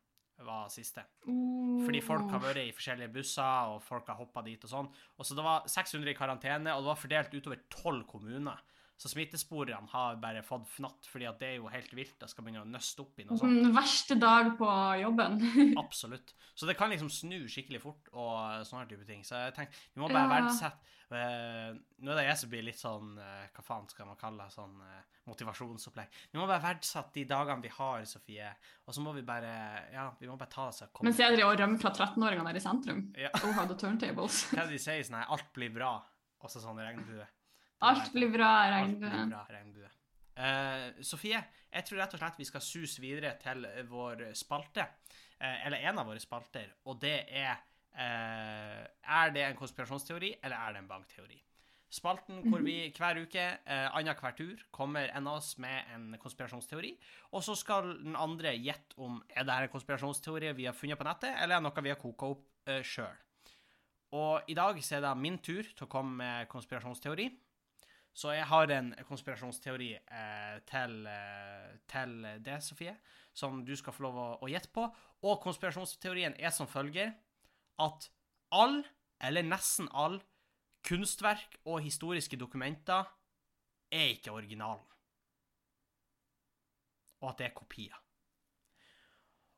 var 0.46 0.68
siste. 0.68 1.00
Fordi 1.24 2.02
folk 2.04 2.28
har 2.28 2.42
vært 2.44 2.60
i 2.60 2.72
forskjellige 2.76 3.14
busser, 3.14 3.70
og 3.72 3.84
folk 3.84 4.08
har 4.12 4.18
hoppa 4.20 4.42
dit 4.44 4.64
og 4.68 4.72
sånn. 4.72 4.90
Og 5.16 5.28
så 5.28 5.36
det 5.38 5.46
var 5.46 5.68
600 5.72 6.12
i 6.12 6.16
karantene, 6.18 6.74
og 6.76 6.84
det 6.84 6.92
var 6.92 7.00
fordelt 7.00 7.38
utover 7.38 7.62
tolv 7.72 8.04
kommuner. 8.10 8.60
Så 8.98 9.10
smittesporene 9.12 9.90
har 9.92 10.16
bare 10.24 10.40
fått 10.48 10.70
fnatt, 10.72 11.08
fordi 11.12 11.26
at 11.28 11.40
det 11.42 11.48
er 11.50 11.56
jo 11.58 11.68
helt 11.68 11.92
vilt. 11.98 12.16
Jeg 12.22 12.32
skal 12.32 12.46
begynne 12.46 12.62
å 12.64 12.70
nøste 12.70 13.04
opp 13.04 13.20
i 13.20 13.26
noe 13.28 13.36
sånt. 13.38 13.58
Den 13.66 13.74
verste 13.76 14.16
dag 14.16 14.54
på 14.56 14.70
jobben. 15.02 15.42
Absolutt. 15.84 16.32
Så 16.56 16.66
det 16.70 16.78
kan 16.80 16.94
liksom 16.94 17.10
snu 17.12 17.42
skikkelig 17.52 17.82
fort 17.84 18.08
og 18.16 18.64
sånne 18.70 18.88
type 18.88 19.04
ting. 19.10 19.26
Så 19.28 19.36
jeg 19.44 19.56
tenker, 19.58 19.76
vi 19.94 20.00
må 20.04 20.08
bare 20.08 20.24
Ja. 20.30 20.32
verdsette 20.38 20.94
eh, 21.12 21.76
Nå 22.06 22.12
er 22.14 22.22
det 22.22 22.26
jeg 22.30 22.38
som 22.40 22.50
blir 22.50 22.64
litt 22.66 22.80
sånn 22.80 23.12
eh, 23.20 23.44
Hva 23.54 23.64
faen 23.68 23.86
skal 23.92 24.08
man 24.08 24.18
kalle 24.20 24.48
det? 24.48 24.56
Sånn 24.56 24.80
eh, 24.88 25.04
motivasjonsopplegg. 25.28 26.16
Vi 26.32 26.40
må 26.40 26.48
bare 26.48 26.64
verdsette 26.64 27.14
de 27.20 27.26
dagene 27.30 27.62
vi 27.68 27.72
har, 27.76 28.04
Sofie. 28.10 28.50
Og 28.88 28.96
så 28.96 29.04
må 29.04 29.12
vi 29.16 29.22
bare 29.28 29.52
Ja, 29.94 30.08
vi 30.20 30.28
må 30.32 30.38
bare 30.40 30.52
ta 30.56 30.70
oss 30.72 30.82
og 30.88 30.94
komme 30.96 31.10
Mens 31.12 31.20
jeg 31.20 31.36
driver 31.36 31.52
og 31.54 31.60
rømmer 31.60 31.82
fra 31.84 31.92
13-åringene 31.92 32.48
der 32.54 32.60
i 32.60 32.64
sentrum. 32.64 33.04
Ja. 33.20 33.32
Oh, 33.44 33.52
how 33.60 33.68
the 33.68 33.76
turntables. 33.76 34.46
Hva 34.56 34.66
det 34.70 34.78
de 34.80 34.84
sier 34.88 35.04
sånn 35.04 35.20
her 35.20 35.32
Alt 35.36 35.52
blir 35.58 35.74
bra. 35.76 35.98
Og 36.46 36.52
så 36.52 36.62
sånn 36.64 36.78
regnbue. 36.80 37.06
du 37.16 37.20
bra, 37.20 37.28
Alt 37.86 38.12
blir 38.14 38.32
bra, 38.34 38.52
regnbue. 38.72 39.92
Uh, 40.36 41.04
Sofie, 41.06 41.40
jeg 41.72 41.88
tror 41.88 42.02
rett 42.02 42.16
og 42.18 42.20
slett 42.20 42.42
vi 42.42 42.48
skal 42.50 42.64
suse 42.64 43.04
videre 43.04 43.36
til 43.40 43.64
vår 43.88 44.28
spalte. 44.36 44.88
Uh, 45.40 45.66
eller 45.68 45.86
en 45.86 46.02
av 46.02 46.10
våre 46.10 46.22
spalter, 46.24 46.72
og 46.88 47.00
det 47.02 47.18
er 47.28 47.58
uh, 47.96 48.84
Er 49.16 49.36
det 49.36 49.44
en 49.46 49.60
konspirasjonsteori, 49.60 50.36
eller 50.42 50.58
er 50.58 50.76
det 50.76 50.84
en 50.84 50.92
bankteori? 50.92 51.42
Spalten 51.96 52.42
hvor 52.50 52.64
vi 52.66 52.90
hver 52.92 53.22
uke, 53.24 53.44
eh, 53.64 53.86
annenhver 53.96 54.34
tur, 54.36 54.64
kommer 54.74 55.12
en 55.16 55.28
av 55.28 55.38
oss 55.40 55.54
med 55.62 55.94
en 55.94 56.18
konspirasjonsteori, 56.20 56.92
og 57.32 57.44
så 57.46 57.56
skal 57.56 57.94
den 58.02 58.18
andre 58.20 58.52
gjette 58.58 58.98
om 58.98 59.22
er 59.30 59.46
det 59.46 59.54
her 59.54 59.68
en 59.68 59.72
konspirasjonsteori 59.72 60.52
vi 60.58 60.66
har 60.68 60.76
funnet 60.76 61.00
på 61.00 61.08
nettet, 61.08 61.32
eller 61.38 61.56
er 61.56 61.62
det 61.62 61.68
noe 61.70 61.86
vi 61.86 61.94
har 61.94 62.02
koka 62.02 62.32
opp 62.34 62.44
uh, 62.68 62.82
sjøl. 62.84 63.22
Og 64.16 64.52
i 64.52 64.58
dag 64.58 64.82
så 64.84 64.98
er 64.98 65.06
det 65.06 65.14
min 65.22 65.40
tur 65.40 65.64
til 65.64 65.86
å 65.86 65.92
komme 65.92 66.20
med 66.20 66.50
konspirasjonsteori. 66.52 67.30
Så 68.16 68.32
jeg 68.32 68.48
har 68.48 68.72
en 68.72 68.94
konspirasjonsteori 69.10 69.90
eh, 70.00 70.60
til, 70.70 70.94
eh, 71.12 71.74
til 71.92 72.14
det, 72.46 72.62
Sofie, 72.64 72.96
som 73.36 73.60
du 73.68 73.74
skal 73.76 73.96
få 73.96 74.06
lov 74.08 74.20
å, 74.22 74.28
å 74.46 74.52
gjette 74.52 74.72
på. 74.72 74.86
Og 75.28 75.42
konspirasjonsteorien 75.44 76.38
er 76.40 76.54
som 76.56 76.70
følger 76.72 77.12
at 77.84 78.08
all, 78.56 78.80
eller 79.20 79.44
nesten 79.44 79.92
all, 79.92 80.22
kunstverk 80.86 81.60
og 81.66 81.82
historiske 81.84 82.40
dokumenter 82.40 83.04
er 83.92 84.16
ikke 84.16 84.32
originalen. 84.32 84.86
Og 87.20 87.32
at 87.34 87.42
det 87.42 87.50
er 87.50 87.56
kopier. 87.58 88.02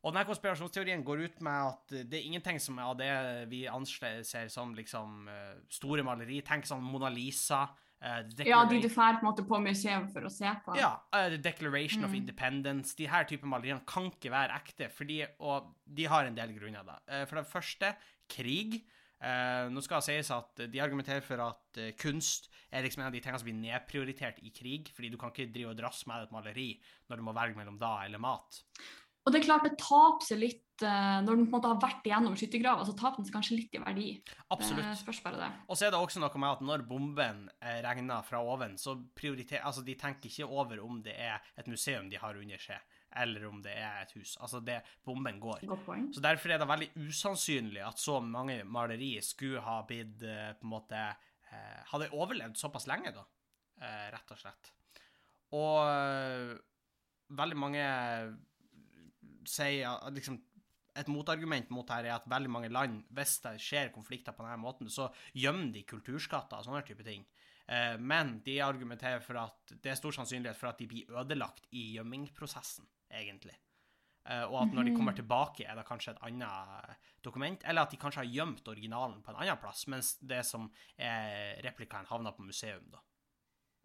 Og 0.05 0.13
denne 0.13 0.27
konspirasjonsteorien 0.29 1.03
går 1.05 1.25
ut 1.27 1.41
med 1.45 1.73
at 1.73 1.97
det 2.09 2.19
er 2.19 2.29
ingenting 2.29 2.61
som 2.63 2.77
er 2.79 2.89
av 2.89 2.97
det 2.97 3.13
vi 3.51 3.65
anser 3.69 4.23
som 4.49 4.73
liksom 4.77 5.27
eh, 5.29 5.57
store 5.73 6.05
maleri. 6.07 6.39
Tenk 6.47 6.65
sånn 6.69 6.85
Mona 6.85 7.09
Lisa. 7.13 7.65
Eh, 8.01 8.45
Ja, 8.45 8.65
de 8.65 8.81
du 8.81 8.87
drar 8.87 9.19
på 9.21 9.45
på 9.47 9.61
museum 9.61 10.07
for 10.11 10.21
å 10.21 10.31
se 10.31 10.51
på. 10.65 10.75
ja, 10.75 10.99
uh, 11.13 11.29
The 11.29 11.37
Declaration 11.37 12.03
of 12.03 12.11
Mm. 12.11 12.15
Independence. 12.17 12.95
De 12.95 13.07
her 13.07 13.23
typer 13.25 13.47
maleriene 13.47 13.85
kan 13.85 14.11
ikke 14.11 14.31
være 14.31 14.53
ekte, 14.55 14.89
fordi, 14.91 15.25
og 15.39 15.73
de 15.85 16.05
har 16.05 16.25
en 16.25 16.35
del 16.35 16.53
grunner. 16.57 16.83
da. 16.83 16.99
Eh, 17.07 17.25
for 17.25 17.35
det 17.37 17.47
første, 17.47 17.95
krig. 18.29 18.83
Eh, 19.19 19.67
nå 19.73 19.81
skal 19.81 19.97
det 19.97 20.03
sies 20.05 20.29
at 20.29 20.55
de 20.71 20.79
argumenterer 20.79 21.23
for 21.23 21.41
at 21.41 21.77
eh, 21.77 21.91
kunst 21.97 22.49
er 22.71 22.83
liksom 22.83 23.01
en 23.01 23.07
av 23.07 23.13
de 23.13 23.19
tingene 23.19 23.39
som 23.39 23.45
blir 23.47 23.55
nedprioritert 23.57 24.37
i 24.43 24.51
krig, 24.53 24.91
fordi 24.93 25.09
du 25.09 25.17
kan 25.17 25.31
ikke 25.31 25.51
drive 25.51 25.69
og 25.71 25.77
drasse 25.77 26.05
med 26.05 26.21
et 26.27 26.31
maleri 26.31 26.79
når 27.09 27.17
du 27.17 27.23
må 27.23 27.33
velge 27.33 27.55
mellom 27.57 27.79
da 27.79 28.03
eller 28.05 28.19
mat. 28.19 28.61
Og 29.25 29.33
det 29.33 29.41
er 29.41 29.45
klart 29.47 29.63
det 29.63 29.77
taper 29.79 30.21
seg 30.23 30.37
litt 30.39 30.61
eh, 30.61 30.66
når 30.83 31.31
den 31.31 31.47
på 31.47 31.49
en 31.49 31.55
måte 31.55 31.69
har 31.71 31.79
vært 31.81 32.05
igjennom 32.07 32.35
skyttergrava, 32.37 32.85
så 32.87 32.93
taper 32.97 33.21
den 33.21 33.27
seg 33.27 33.35
kanskje 33.35 33.57
litt 33.57 33.77
i 33.77 33.81
verdi. 33.81 34.07
Absolutt. 34.53 34.83
Det 34.85 34.99
spørs 35.01 35.21
bare 35.25 35.41
det. 35.41 35.49
Og 35.67 35.79
så 35.79 35.87
er 35.87 35.93
det 35.93 36.01
også 36.01 36.21
noe 36.21 36.41
med 36.43 36.49
at 36.49 36.63
når 36.65 36.83
bomben 36.89 37.41
eh, 37.61 37.79
regner 37.85 38.25
fra 38.27 38.41
oven, 38.43 38.77
så 38.81 38.95
prioriterer 39.17 39.65
Altså, 39.67 39.83
de 39.83 39.97
tenker 39.99 40.29
ikke 40.29 40.47
over 40.47 40.79
om 40.83 41.01
det 41.03 41.15
er 41.17 41.43
et 41.59 41.67
museum 41.67 42.07
de 42.11 42.19
har 42.21 42.37
under 42.39 42.61
seg, 42.61 42.97
eller 43.21 43.47
om 43.49 43.61
det 43.65 43.73
er 43.75 44.03
et 44.03 44.13
hus. 44.17 44.35
Altså, 44.43 44.61
det, 44.63 44.79
bomben 45.07 45.39
går. 45.43 45.65
Så 46.15 46.23
derfor 46.23 46.53
er 46.53 46.61
det 46.61 46.69
veldig 46.69 46.89
usannsynlig 47.07 47.83
at 47.85 47.99
så 48.01 48.19
mange 48.23 48.61
maleri 48.63 49.15
skulle 49.25 49.63
ha 49.65 49.81
blitt 49.87 50.23
eh, 50.23 50.53
på 50.57 50.67
en 50.67 50.73
måte 50.77 51.03
eh, 51.03 51.79
Hadde 51.91 52.11
overlevd 52.15 52.59
såpass 52.59 52.87
lenge, 52.89 53.15
da. 53.15 53.25
Eh, 53.81 54.07
rett 54.13 54.33
og 54.33 54.41
slett. 54.41 54.71
Og 55.57 55.79
eh, 55.87 56.53
veldig 57.37 57.59
mange 57.59 57.87
sier 59.47 60.11
liksom 60.11 60.39
et 60.97 61.11
motargument 61.11 61.69
mot 61.73 61.89
her 61.93 62.07
er 62.07 62.15
at 62.15 62.29
veldig 62.29 62.51
mange 62.51 62.71
land, 62.73 63.01
hvis 63.15 63.37
det 63.43 63.57
skjer 63.63 63.93
konflikter 63.95 64.35
på 64.35 64.45
denne 64.45 64.59
måten, 64.61 64.89
så 64.91 65.09
gjemmer 65.37 65.71
de 65.75 65.85
kulturskatter 65.87 66.59
og 66.59 66.67
sånne 66.67 66.83
type 66.87 67.05
ting. 67.07 67.25
Eh, 67.67 67.95
men 67.99 68.37
de 68.45 68.59
argumenterer 68.63 69.23
for 69.23 69.39
at 69.41 69.75
det 69.83 69.91
er 69.91 69.99
stor 69.99 70.15
sannsynlighet 70.15 70.57
for 70.59 70.71
at 70.71 70.81
de 70.81 70.89
blir 70.89 71.15
ødelagt 71.19 71.67
i 71.75 71.89
gjemmingprosessen, 71.97 72.87
egentlig. 73.11 73.57
Eh, 74.27 74.43
og 74.43 74.61
at 74.63 74.75
når 74.75 74.87
de 74.87 74.95
kommer 74.95 75.15
tilbake, 75.15 75.67
er 75.67 75.75
det 75.79 75.87
kanskje 75.87 76.15
et 76.15 76.23
annet 76.27 77.03
dokument, 77.23 77.61
eller 77.67 77.83
at 77.85 77.93
de 77.93 77.99
kanskje 77.99 78.23
har 78.23 78.31
gjemt 78.31 78.71
originalen 78.71 79.21
på 79.23 79.33
en 79.33 79.41
annen 79.43 79.59
plass, 79.61 79.85
mens 79.91 80.15
det 80.19 80.43
som 80.47 80.69
er 80.95 81.61
replikaen 81.65 82.09
havner 82.09 82.35
på 82.35 82.47
museum, 82.47 82.87
da. 82.91 83.03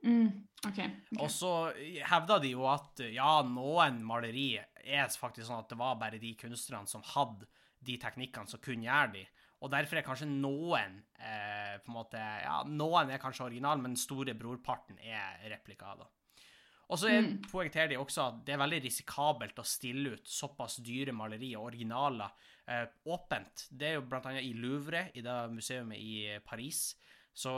Mm, 0.05 0.29
okay, 0.67 0.89
ok. 1.13 1.21
Og 1.23 1.31
så 1.31 1.51
hevda 2.11 2.39
de 2.43 2.53
jo 2.57 2.65
at 2.71 3.03
ja, 3.13 3.43
noen 3.47 4.01
maleri 4.05 4.57
er 4.59 5.07
faktisk 5.15 5.47
sånn 5.47 5.61
at 5.63 5.69
det 5.71 5.79
var 5.79 5.95
bare 6.01 6.19
de 6.23 6.33
kunstnerne 6.41 6.91
som 6.91 7.05
hadde 7.15 7.47
de 7.83 7.97
teknikkene 7.99 8.49
som 8.51 8.61
kunne 8.63 8.87
gjøre 8.87 9.13
de. 9.13 9.23
Og 9.63 9.71
derfor 9.71 9.99
er 10.01 10.07
kanskje 10.07 10.27
noen 10.27 10.97
eh, 11.23 11.77
på 11.85 11.93
en 11.93 11.95
måte, 12.01 12.19
ja, 12.19 12.63
noen 12.67 13.11
er 13.15 13.23
kanskje 13.23 13.45
original, 13.47 13.79
men 13.79 13.95
store 13.99 14.35
brorparten 14.35 14.99
er 14.99 15.39
replika. 15.53 15.95
da. 15.99 16.09
Og 16.91 16.99
så 16.99 17.09
Mm. 17.09 17.39
poengterer 17.51 17.89
de 17.89 17.97
også 17.97 18.27
at 18.27 18.45
det 18.45 18.53
er 18.55 18.59
veldig 18.59 18.83
risikabelt 18.85 19.59
å 19.59 19.65
stille 19.65 20.13
ut 20.17 20.27
såpass 20.29 20.77
dyre 20.85 21.13
malerier 21.15 21.59
og 21.59 21.71
originaler 21.71 22.31
eh, 22.69 22.87
åpent. 23.07 23.69
Det 23.71 23.87
er 23.89 23.95
jo 23.95 24.03
annet 24.11 24.43
i 24.45 24.53
Louvre, 24.53 25.11
i 25.15 25.23
det 25.23 25.51
museet 25.51 25.87
i 25.95 26.39
Paris, 26.45 26.97
så 27.33 27.51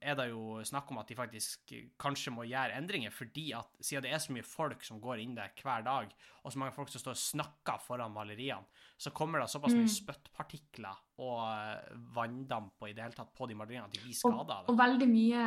er 0.00 0.14
det 0.16 0.30
jo 0.30 0.62
snakk 0.64 0.88
om 0.90 0.98
at 1.02 1.10
de 1.10 1.16
faktisk 1.18 1.72
kanskje 2.00 2.32
må 2.32 2.46
gjøre 2.48 2.78
endringer, 2.78 3.12
fordi 3.12 3.50
at 3.52 3.68
siden 3.84 4.06
det 4.06 4.14
er 4.16 4.22
så 4.22 4.32
mye 4.32 4.46
folk 4.46 4.80
som 4.86 5.00
går 5.02 5.20
inn 5.20 5.34
der 5.36 5.52
hver 5.60 5.84
dag, 5.84 6.14
og 6.40 6.52
så 6.52 6.60
mange 6.62 6.72
folk 6.72 6.88
som 6.88 7.02
står 7.02 7.12
og 7.12 7.20
snakker 7.20 7.82
foran 7.84 8.14
maleriene, 8.14 8.64
så 8.96 9.12
kommer 9.12 9.42
det 9.42 9.50
såpass 9.52 9.74
mye 9.76 9.84
Mm. 9.84 9.92
spyttpartikler 9.92 10.96
og 11.20 11.40
eh, 11.52 11.96
vanndamp 12.16 12.80
og 12.80 12.88
i 12.88 12.94
det 12.96 13.02
hele 13.04 13.16
tatt 13.16 13.32
på 13.36 13.48
de 13.48 13.54
maleriene 13.54 13.84
at 13.84 13.92
de 13.92 14.00
blir 14.00 14.16
skada 14.16 14.62
Og, 14.62 14.70
og 14.72 14.78
veldig 14.80 15.08
mye, 15.10 15.42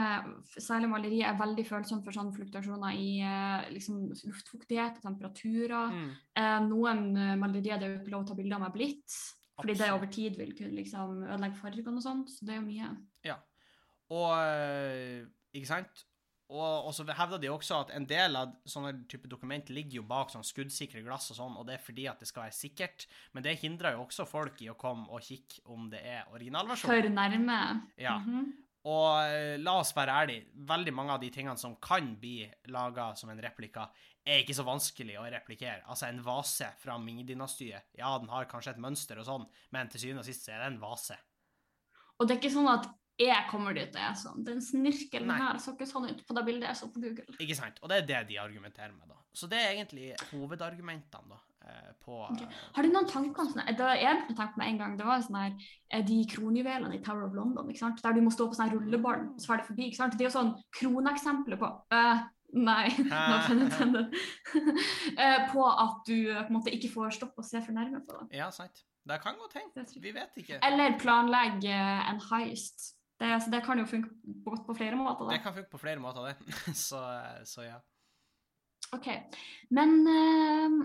særlig 0.53 0.89
maleriet, 0.89 1.25
er 1.29 1.39
veldig 1.39 1.65
følsomt 1.65 2.05
for 2.05 2.13
sånne 2.13 2.33
fluktuasjoner 2.37 2.93
i 2.93 3.21
eh, 3.25 3.71
liksom, 3.73 4.03
luftfuktighet 4.21 4.99
og 5.01 5.07
temperaturer. 5.07 5.95
Mm. 5.97 6.11
Eh, 6.37 6.59
noen 6.67 7.07
malerier 7.41 7.81
det 7.81 7.87
er 7.87 7.95
jo 7.95 8.01
ikke 8.03 8.13
lov 8.13 8.27
å 8.27 8.29
ta 8.29 8.37
bilder 8.37 8.61
med 8.61 8.75
blitt, 8.77 9.17
Fordi 9.57 9.73
det 9.77 9.89
over 9.93 10.09
tid 10.13 10.37
vil 10.37 10.53
kunne 10.57 10.77
liksom 10.77 11.23
ødelegge 11.25 11.57
fargene 11.57 11.97
og 11.97 12.05
sånt. 12.05 12.29
Så 12.29 12.45
det 12.45 12.55
er 12.55 12.61
jo 12.61 12.67
mye. 12.69 12.91
Og 14.13 14.31
eh, 14.37 15.23
Ikke 15.57 15.69
sant? 15.69 16.03
Og, 16.53 16.87
og 16.87 16.91
så 16.93 17.05
hevder 17.17 17.39
de 17.41 17.49
også 17.49 17.79
at 17.81 17.93
en 17.95 18.05
del 18.05 18.35
av 18.37 18.51
sånne 18.69 19.07
type 19.09 19.29
dokument 19.31 19.69
ligger 19.73 20.01
jo 20.01 20.03
bak 20.05 20.29
sånn 20.29 20.45
skuddsikre 20.45 21.01
glass 21.05 21.31
og 21.33 21.39
sånn, 21.39 21.55
og 21.57 21.65
det 21.65 21.77
er 21.77 21.81
fordi 21.81 22.03
at 22.11 22.19
det 22.21 22.27
skal 22.29 22.45
være 22.45 22.57
sikkert. 22.57 23.07
Men 23.33 23.45
det 23.45 23.55
hindrer 23.63 23.95
jo 23.95 24.03
også 24.03 24.27
folk 24.29 24.61
i 24.61 24.69
å 24.69 24.77
komme 24.77 25.07
og 25.09 25.23
kikke 25.25 25.63
om 25.73 25.87
det 25.89 26.03
er 26.03 26.29
originalversjon. 26.35 26.91
For 26.91 27.09
nærme. 27.15 27.57
Ja. 27.97 28.19
Mhm. 28.21 28.51
Og 28.91 29.29
eh, 29.31 29.55
la 29.63 29.77
oss 29.79 29.93
være 29.95 30.15
ærlige, 30.19 30.47
veldig 30.67 30.93
mange 30.93 31.13
av 31.15 31.21
de 31.21 31.29
tingene 31.31 31.55
som 31.59 31.77
kan 31.79 32.09
bli 32.19 32.41
laga 32.75 33.13
som 33.15 33.29
en 33.31 33.39
replika, 33.41 33.85
er 34.23 34.41
ikke 34.43 34.55
så 34.57 34.65
vanskelig 34.67 35.15
å 35.19 35.27
replikere. 35.31 35.85
Altså, 35.87 36.09
en 36.09 36.19
vase 36.23 36.67
fra 36.81 36.97
Ming-dynastiet, 36.99 37.93
ja, 37.95 38.11
den 38.19 38.31
har 38.31 38.49
kanskje 38.51 38.75
et 38.75 38.83
mønster 38.83 39.21
og 39.21 39.27
sånn, 39.29 39.47
men 39.71 39.91
til 39.91 40.03
syvende 40.03 40.25
og 40.25 40.27
sist 40.27 40.43
så 40.43 40.51
er 40.51 40.65
det 40.65 40.73
en 40.73 40.81
vase. 40.83 41.15
Og 42.19 42.27
det 42.27 42.35
er 42.35 42.41
ikke 42.41 42.53
sånn 42.57 42.69
at 42.71 42.91
jeg 43.19 43.45
kommer 43.49 43.73
dit 43.77 43.93
og 43.93 44.01
er 44.01 44.15
sånn. 44.17 44.43
Den 44.43 44.61
snirkelen 44.61 45.27
Nei. 45.29 45.37
her 45.37 45.57
så 45.61 45.75
ikke 45.75 45.85
sånn 45.89 46.09
ut 46.09 46.21
på 46.27 46.33
det 46.37 46.43
bildet 46.47 46.69
jeg 46.71 46.79
så 46.79 46.87
på 46.93 47.01
Google. 47.03 47.35
Ikke 47.39 47.55
sant? 47.55 47.77
Og 47.83 47.89
det 47.91 47.97
er 48.01 48.07
det 48.09 48.21
de 48.33 48.39
argumenterer 48.41 48.93
med, 48.95 49.07
da. 49.11 49.19
Så 49.33 49.47
det 49.49 49.57
er 49.61 49.71
egentlig 49.75 50.11
hovedargumentene, 50.31 51.29
da, 51.29 51.39
eh, 51.69 51.91
på 52.05 52.17
Ok. 52.29 52.41
eh, 52.41 52.57
Har 52.75 52.83
du 52.83 52.89
noen 52.89 53.07
tanker 53.09 53.41
om 53.41 53.47
sånn 53.53 53.65
det 53.65 53.77
Jeg 54.01 54.17
begynte 54.17 54.33
å 54.33 54.39
tenke 54.41 54.57
med 54.57 54.67
en 54.67 54.77
gang, 54.77 54.97
det 54.97 55.05
var 55.05 55.21
sånn 55.21 55.39
her 55.41 55.53
eh, 55.91 56.03
de 56.05 56.25
kronjuvelene 56.25 56.93
i 56.95 57.01
Tower 57.01 57.25
of 57.27 57.33
London, 57.33 57.69
ikke 57.69 57.79
sant? 57.79 58.01
der 58.03 58.13
du 58.13 58.21
må 58.21 58.29
stå 58.33 58.47
på 58.49 58.57
sånn 58.57 58.73
rullebånd 58.73 59.33
og 59.35 59.39
så 59.41 59.47
fer 59.53 59.57
det 59.57 59.67
forbi. 59.67 59.87
ikke 59.89 60.01
sant? 60.01 60.17
Det 60.17 60.25
er 60.25 60.29
jo 60.29 60.37
sånn 60.39 60.53
kroneksempler 60.79 61.57
på 61.61 61.69
uh, 61.93 62.23
Nei, 62.53 62.85
no 63.09 63.37
pun 63.47 63.61
intended. 63.65 64.11
det 65.17 65.29
på 65.51 65.63
at 65.65 66.03
du 66.05 66.17
på 66.33 66.49
en 66.51 66.53
måte 66.53 66.69
ikke 66.75 66.91
får 66.93 67.15
stoppe 67.17 67.41
å 67.41 67.45
se 67.47 67.61
for 67.65 67.73
nærme 67.73 68.03
på 68.05 68.19
det. 68.19 68.37
Ja, 68.37 68.51
sant. 68.53 68.83
Det 69.03 69.17
kan 69.23 69.35
godt 69.41 69.55
hende. 69.57 69.73
Jeg. 69.81 70.01
Vi 70.03 70.11
vet 70.13 70.37
ikke. 70.37 70.59
Eller 70.63 70.93
planlegge 71.01 71.73
en 71.73 72.21
heist. 72.29 72.91
Det, 73.23 73.31
altså, 73.31 73.51
det 73.53 73.63
kan 73.63 73.79
jo 73.79 73.87
funke 73.87 74.09
godt 74.43 74.65
på 74.67 74.75
flere 74.75 74.99
måter. 74.99 75.29
Det 75.29 75.37
det 75.37 75.43
kan 75.45 75.55
funke 75.55 75.71
på 75.71 75.79
flere 75.79 76.01
måter, 76.03 76.25
det. 76.27 76.55
Så, 76.87 76.99
eh, 76.99 77.43
så 77.47 77.63
ja. 77.63 77.79
Ok, 78.93 79.07
Men 79.71 80.03
uh, 80.05 80.83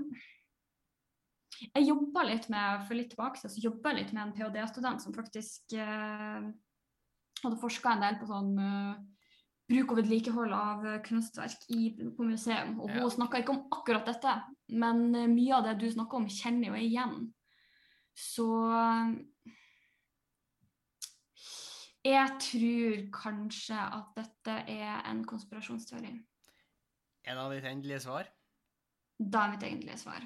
jeg 1.74 1.88
jobba 1.88 2.22
litt 2.28 2.46
med 2.48 2.86
for 2.86 2.96
litt 2.96 3.10
tilbake 3.12 3.42
så 3.42 3.50
jobba 3.60 3.92
litt 3.96 4.14
med 4.14 4.22
en 4.22 4.32
ph.d.-student 4.36 5.02
som 5.02 5.16
faktisk 5.16 5.74
uh, 5.76 6.46
hadde 7.42 7.60
forska 7.60 7.92
en 7.92 8.04
del 8.06 8.20
på 8.20 8.30
sånn 8.30 8.54
uh, 8.56 8.94
bruk 9.68 9.92
og 9.92 10.00
vedlikehold 10.00 10.54
av 10.56 10.86
kunstverk 11.04 11.66
i, 11.74 11.90
på 12.16 12.28
museum. 12.30 12.78
Og 12.80 12.94
Ja. 12.94 13.02
hun 13.02 13.12
snakka 13.18 13.42
ikke 13.42 13.56
om 13.56 13.66
akkurat 13.74 14.06
dette, 14.08 14.38
men 14.70 15.10
mye 15.34 15.58
av 15.58 15.66
det 15.66 15.74
du 15.82 15.90
snakker 15.90 16.22
om, 16.22 16.30
kjenner 16.30 16.70
jo 16.70 16.78
jeg 16.78 16.94
igjen. 16.94 17.18
Så 18.16 18.46
jeg 22.08 22.34
tror 22.44 23.04
kanskje 23.14 23.78
at 23.98 24.10
dette 24.16 24.56
er 24.72 25.04
en 25.10 25.22
konspirasjonsteori. 25.28 26.14
Er 27.28 27.38
av 27.40 27.52
ditt 27.52 27.66
endelige 27.68 28.00
svar? 28.06 28.28
Da 29.18 29.44
er 29.46 29.54
mitt 29.56 29.64
egentlige 29.66 29.98
svar. 30.00 30.24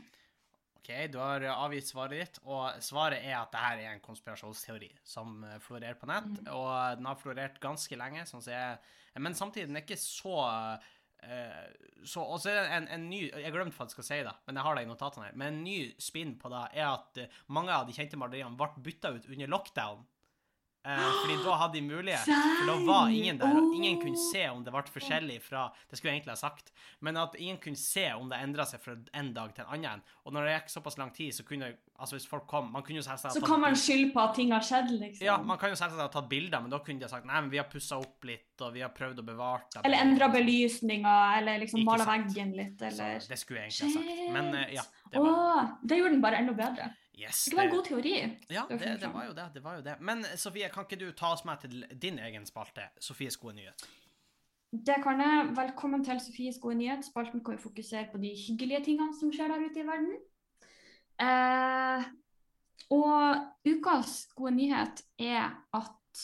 OK, 0.82 0.90
du 1.14 1.18
har 1.22 1.44
avgitt 1.54 1.86
svaret 1.86 2.18
ditt, 2.18 2.38
og 2.42 2.80
svaret 2.82 3.22
er 3.22 3.36
at 3.38 3.52
dette 3.54 3.84
er 3.84 3.92
en 3.94 4.02
konspirasjonsteori 4.02 4.90
som 5.06 5.44
florerer 5.62 5.94
på 5.98 6.08
nett, 6.10 6.26
Mm. 6.42 6.48
og 6.52 6.98
den 6.98 7.06
har 7.06 7.20
florert 7.20 7.60
ganske 7.62 7.96
lenge, 7.96 8.26
sånn 8.26 8.42
jeg 8.42 8.78
Men 9.20 9.34
samtidig, 9.34 9.68
den 9.68 9.76
er 9.76 9.82
ikke 9.84 9.98
så 10.00 10.78
eh, 11.22 11.68
så, 12.04 12.22
og 12.24 12.40
så 12.40 12.50
er 12.50 12.54
det 12.62 12.70
en, 12.72 12.88
en 12.88 13.08
ny 13.10 13.30
Jeg 13.30 13.52
glemte 13.52 13.76
faktisk 13.76 14.00
å 14.00 14.06
si 14.06 14.22
det, 14.24 14.32
men 14.46 14.56
jeg 14.56 14.64
har 14.64 14.74
det 14.74 14.82
i 14.82 14.88
notatene 14.90 15.26
her. 15.26 15.34
Men 15.36 15.54
en 15.54 15.64
ny 15.64 15.94
spinn 15.98 16.36
på 16.38 16.50
det 16.50 16.62
er 16.80 16.88
at 16.88 17.20
mange 17.46 17.70
av 17.70 17.86
de 17.86 17.92
kjente 17.92 18.16
maleriene 18.18 18.56
ble 18.56 18.82
bytta 18.82 19.12
ut 19.14 19.28
under 19.28 19.46
lockdown. 19.46 20.02
Eh, 20.84 21.02
fordi 21.22 21.36
da 21.44 21.56
hadde 21.60 21.78
de 21.78 21.82
mulighet. 21.86 22.24
For 22.26 22.66
da 22.66 22.74
var 22.86 23.10
ingen 23.14 23.38
der. 23.38 23.54
og 23.54 23.74
Ingen 23.76 24.00
kunne 24.02 24.18
se 24.18 24.48
om 24.50 24.64
det 24.66 24.72
ble 24.74 24.82
forskjellig 24.90 25.38
fra 25.44 25.68
Det 25.90 25.98
skulle 25.98 26.10
jeg 26.10 26.20
egentlig 26.20 26.34
ha 26.34 26.40
sagt. 26.40 26.72
Men 27.00 27.20
at 27.22 27.36
ingen 27.38 27.60
kunne 27.62 27.78
se 27.78 28.08
om 28.16 28.30
det 28.32 28.40
endra 28.42 28.66
seg 28.66 28.82
fra 28.82 28.96
en 29.14 29.30
dag 29.36 29.54
til 29.54 29.62
en 29.62 29.76
annen. 29.76 30.02
Og 30.26 30.34
når 30.34 30.48
det 30.48 30.54
gikk 30.56 30.72
såpass 30.74 30.98
lang 30.98 31.12
tid, 31.14 31.30
så 31.36 31.46
kunne 31.46 31.72
Altså, 32.02 32.16
hvis 32.16 32.26
folk 32.26 32.48
kom 32.50 32.72
Man 32.72 32.82
kunne 32.82 32.98
jo 32.98 33.04
selvsagt 33.06 33.36
Så 33.36 33.42
kan 33.46 33.60
man 33.62 33.76
skylde 33.78 34.08
på 34.14 34.22
at 34.24 34.34
ting 34.34 34.50
har 34.50 34.64
skjedd, 34.66 34.88
liksom. 34.90 35.22
Ja, 35.22 35.36
man 35.38 35.58
kan 35.60 35.70
jo 35.70 35.76
selvsagt 35.78 36.00
ha 36.00 36.08
tatt 36.10 36.28
bilder, 36.30 36.64
men 36.64 36.72
da 36.72 36.80
kunne 36.82 36.98
de 36.98 37.06
ha 37.06 37.12
sagt 37.12 37.28
Nei, 37.28 37.36
men 37.44 37.50
vi 37.52 37.60
har 37.60 37.68
pussa 37.70 38.00
opp 38.00 38.26
litt, 38.26 38.56
og 38.58 38.72
vi 38.74 38.82
har 38.82 38.90
prøvd 38.96 39.22
å 39.22 39.26
bevare 39.26 39.68
det. 39.76 39.84
Eller 39.86 40.02
endra 40.02 40.28
belysninga, 40.32 41.14
eller 41.38 41.62
liksom 41.62 41.84
mala 41.86 42.08
veggen 42.08 42.56
litt, 42.58 42.82
eller 42.82 43.20
Så 43.22 43.30
det 43.30 43.38
skulle 43.38 43.62
jeg 43.62 43.76
egentlig 43.76 43.92
ha 43.92 44.00
sagt. 44.00 44.34
Men 44.34 44.50
eh, 44.58 44.74
ja. 44.80 44.86
Det 45.12 45.22
var... 45.22 45.38
Åh, 45.38 45.70
det 45.84 46.00
gjorde 46.00 46.16
den 46.16 46.24
bare 46.24 46.42
enda 46.42 46.56
bedre. 46.58 46.90
Yes, 47.22 47.44
Det 47.50 47.56
var 47.56 47.68
en 47.68 47.74
god 47.74 47.84
teori. 47.88 48.14
Ja, 48.50 48.64
Det 48.68 48.78
var 48.80 49.00
det, 49.00 49.10
var 49.14 49.26
jo 49.26 49.32
det. 49.38 49.48
det 49.54 49.64
var 49.64 49.76
jo 49.78 49.82
det. 49.86 49.96
Men 50.00 50.24
Sofie, 50.36 50.68
kan 50.68 50.86
ikke 50.86 51.00
du 51.04 51.12
ta 51.12 51.32
oss 51.36 51.44
med 51.48 51.60
til 51.64 51.84
din 52.02 52.18
egen 52.18 52.46
spalte, 52.46 52.88
Sofies 53.00 53.36
gode 53.36 53.54
nyhet? 53.60 53.86
Det 54.72 54.96
kan 55.04 55.20
jeg. 55.20 55.48
Velkommen 55.56 56.04
til 56.04 56.20
Sofies 56.20 56.58
gode 56.60 56.78
nyhet. 56.80 57.04
Spalten 57.04 57.42
kan 57.44 57.58
jo 57.58 57.60
fokusere 57.66 58.06
på 58.12 58.18
de 58.18 58.30
hyggelige 58.46 58.84
tingene 58.84 59.12
som 59.18 59.32
skjer 59.32 59.52
der 59.52 59.66
ute 59.66 59.82
i 59.82 59.86
verden. 59.86 60.14
Eh, 61.20 62.06
og 62.90 63.68
ukas 63.68 64.14
gode 64.36 64.54
nyhet 64.56 65.02
er 65.20 65.52
at 65.76 66.22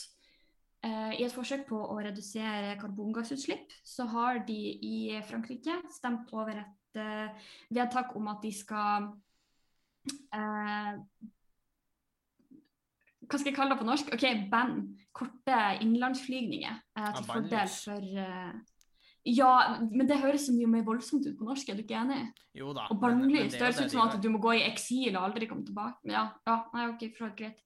eh, 0.83 1.13
i 1.19 1.23
et 1.27 1.33
forsøk 1.35 1.67
på 1.69 1.77
å 1.77 1.99
redusere 2.01 2.75
karbongassutslipp, 2.81 3.69
så 3.85 4.09
har 4.09 4.41
de 4.47 4.57
i 4.81 5.21
Frankrike 5.29 5.77
stemt 5.93 6.33
over 6.33 6.63
et 6.63 6.99
eh, 6.99 7.47
vedtak 7.69 8.15
om 8.17 8.27
at 8.33 8.41
de 8.43 8.51
skal 8.55 9.11
hva 13.29 13.37
skal 13.37 13.51
jeg 13.51 13.57
kalle 13.57 13.75
det 13.75 13.81
på 13.81 13.87
norsk? 13.87 14.09
Ok, 14.15 14.25
Band. 14.51 14.81
Korte 15.13 15.57
innenlandsflygninger 15.83 16.75
eh, 16.97 17.09
til 17.17 17.25
fordel 17.27 17.71
for 17.73 18.21
eh, 18.23 18.53
Ja, 19.27 19.79
men 19.91 20.07
det 20.07 20.19
høres 20.21 20.45
så 20.47 20.53
mye 20.55 20.69
mer 20.71 20.85
voldsomt 20.87 21.25
ut 21.27 21.35
på 21.37 21.47
norsk, 21.47 21.69
er 21.69 21.75
du 21.75 21.83
ikke 21.83 21.97
enig? 21.99 22.21
Jo 22.55 22.71
da. 22.73 22.85
Og 22.89 23.01
men 23.03 23.27
det 23.29 23.59
høres 23.59 23.79
ut 23.83 23.91
som 23.91 24.05
at 24.05 24.15
du 24.21 24.29
må 24.31 24.39
gå 24.41 24.55
i 24.57 24.63
eksil 24.65 25.11
og 25.11 25.27
aldri 25.27 25.47
komme 25.49 25.65
tilbake. 25.67 25.99
Men 26.07 26.15
ja, 26.15 26.23
ja 26.47 26.55
nei, 26.73 26.85
ok, 26.93 27.03
for 27.17 27.35
greit. 27.37 27.59